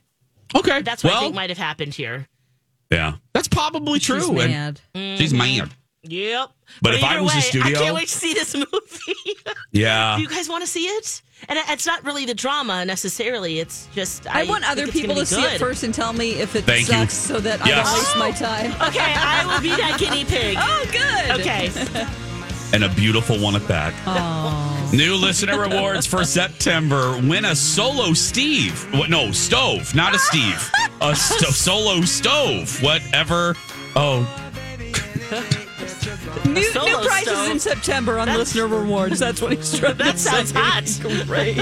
okay 0.54 0.80
That's 0.80 1.04
what 1.04 1.10
well 1.10 1.18
I 1.18 1.22
think 1.24 1.34
might 1.34 1.50
have 1.50 1.58
happened 1.58 1.92
here. 1.94 2.26
yeah 2.90 3.16
that's 3.34 3.48
probably 3.48 3.98
true 4.00 4.20
She's 4.20 4.28
and 4.30 4.80
mad. 4.94 5.18
she's 5.18 5.34
mad 5.34 5.70
Yep. 6.05 6.51
But 6.80 6.94
if 6.94 7.03
I 7.03 7.14
either 7.14 7.22
was 7.24 7.32
a 7.32 7.36
way, 7.36 7.40
studio- 7.40 7.78
I 7.78 7.82
can't 7.82 7.94
wait 7.94 8.09
to 8.09 8.14
see 8.14 8.32
this 8.32 8.55
movie. 8.72 9.36
yeah 9.72 10.16
Do 10.16 10.22
you 10.22 10.28
guys 10.28 10.49
want 10.49 10.62
to 10.62 10.70
see 10.70 10.84
it? 10.84 11.22
And 11.49 11.59
it's 11.68 11.86
not 11.86 12.05
really 12.05 12.24
the 12.24 12.34
drama 12.34 12.84
necessarily. 12.84 13.59
It's 13.61 13.88
just 13.94 14.26
I, 14.26 14.44
want 14.44 14.68
other 14.68 14.86
people 14.88 15.14
gonna 15.14 15.26
to 15.26 15.36
be 15.36 15.42
see 15.42 15.46
it 15.55 15.59
first 15.59 15.82
and 15.84 15.92
tell 15.94 16.12
me 16.12 16.32
if 16.32 16.57
it 16.57 16.64
Thank 16.64 16.88
you. 16.88 16.94
sucks, 16.94 17.14
so 17.14 17.38
that 17.40 17.61
I 17.62 17.68
don't 17.70 17.84
waste 17.94 18.16
my 18.16 18.30
time. 18.32 18.72
Okay, 18.88 19.01
I 19.16 19.44
will 19.46 19.61
be 19.61 19.68
that 19.70 19.99
guinea 19.99 20.24
pig. 20.24 20.57
Oh, 20.61 20.84
good. 20.90 21.40
Okay. 21.40 21.70
and 22.74 22.84
a 22.84 22.88
beautiful 22.94 23.38
one 23.38 23.55
at 23.57 23.66
that 23.68 23.92
New 24.92 25.14
listener 25.14 25.59
rewards 25.61 26.07
for 26.07 26.24
September. 26.24 27.12
Win 27.22 27.44
a 27.44 27.55
solo 27.57 28.12
Steve. 28.14 28.80
What? 28.94 29.11
No, 29.11 29.30
stove, 29.32 29.94
not 29.94 30.14
a 30.14 30.18
Steve. 30.18 30.70
A 31.01 31.14
sto- 31.14 31.51
solo 31.51 32.01
stove. 32.03 32.82
Whatever. 32.82 33.55
Oh, 33.94 34.26
New, 36.46 36.62
Solo 36.64 36.86
new 36.86 37.06
prices 37.06 37.28
stove. 37.32 37.50
in 37.50 37.60
September 37.60 38.18
on 38.18 38.26
That's- 38.26 38.38
listener 38.54 38.66
rewards. 38.66 39.18
That's 39.18 39.40
what 39.42 39.52
he's 39.52 39.78
trying 39.78 39.96
That 39.98 40.12
to 40.12 40.18
sounds 40.18 40.50
say. 40.50 40.58
hot. 40.60 41.26
Great. 41.26 41.56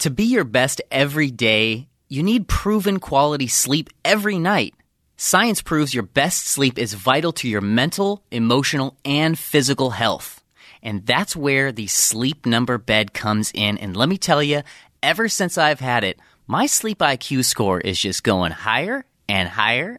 To 0.00 0.10
be 0.10 0.24
your 0.24 0.44
best 0.44 0.80
every 0.90 1.30
day, 1.30 1.88
you 2.08 2.22
need 2.22 2.48
proven 2.48 2.98
quality 3.00 3.46
sleep 3.48 3.90
every 4.04 4.38
night. 4.38 4.74
Science 5.16 5.62
proves 5.62 5.94
your 5.94 6.02
best 6.02 6.46
sleep 6.46 6.78
is 6.78 6.94
vital 6.94 7.32
to 7.32 7.48
your 7.48 7.62
mental, 7.62 8.22
emotional, 8.30 8.96
and 9.04 9.38
physical 9.38 9.90
health. 9.90 10.42
And 10.82 11.04
that's 11.06 11.34
where 11.34 11.72
the 11.72 11.86
sleep 11.86 12.44
number 12.46 12.78
bed 12.78 13.12
comes 13.14 13.50
in. 13.54 13.78
And 13.78 13.96
let 13.96 14.08
me 14.08 14.18
tell 14.18 14.42
you, 14.42 14.62
ever 15.02 15.28
since 15.28 15.56
I've 15.58 15.80
had 15.80 16.04
it, 16.04 16.18
my 16.46 16.66
sleep 16.66 16.98
IQ 16.98 17.44
score 17.44 17.80
is 17.80 17.98
just 17.98 18.22
going 18.22 18.52
higher 18.52 19.04
and 19.28 19.48
higher. 19.48 19.98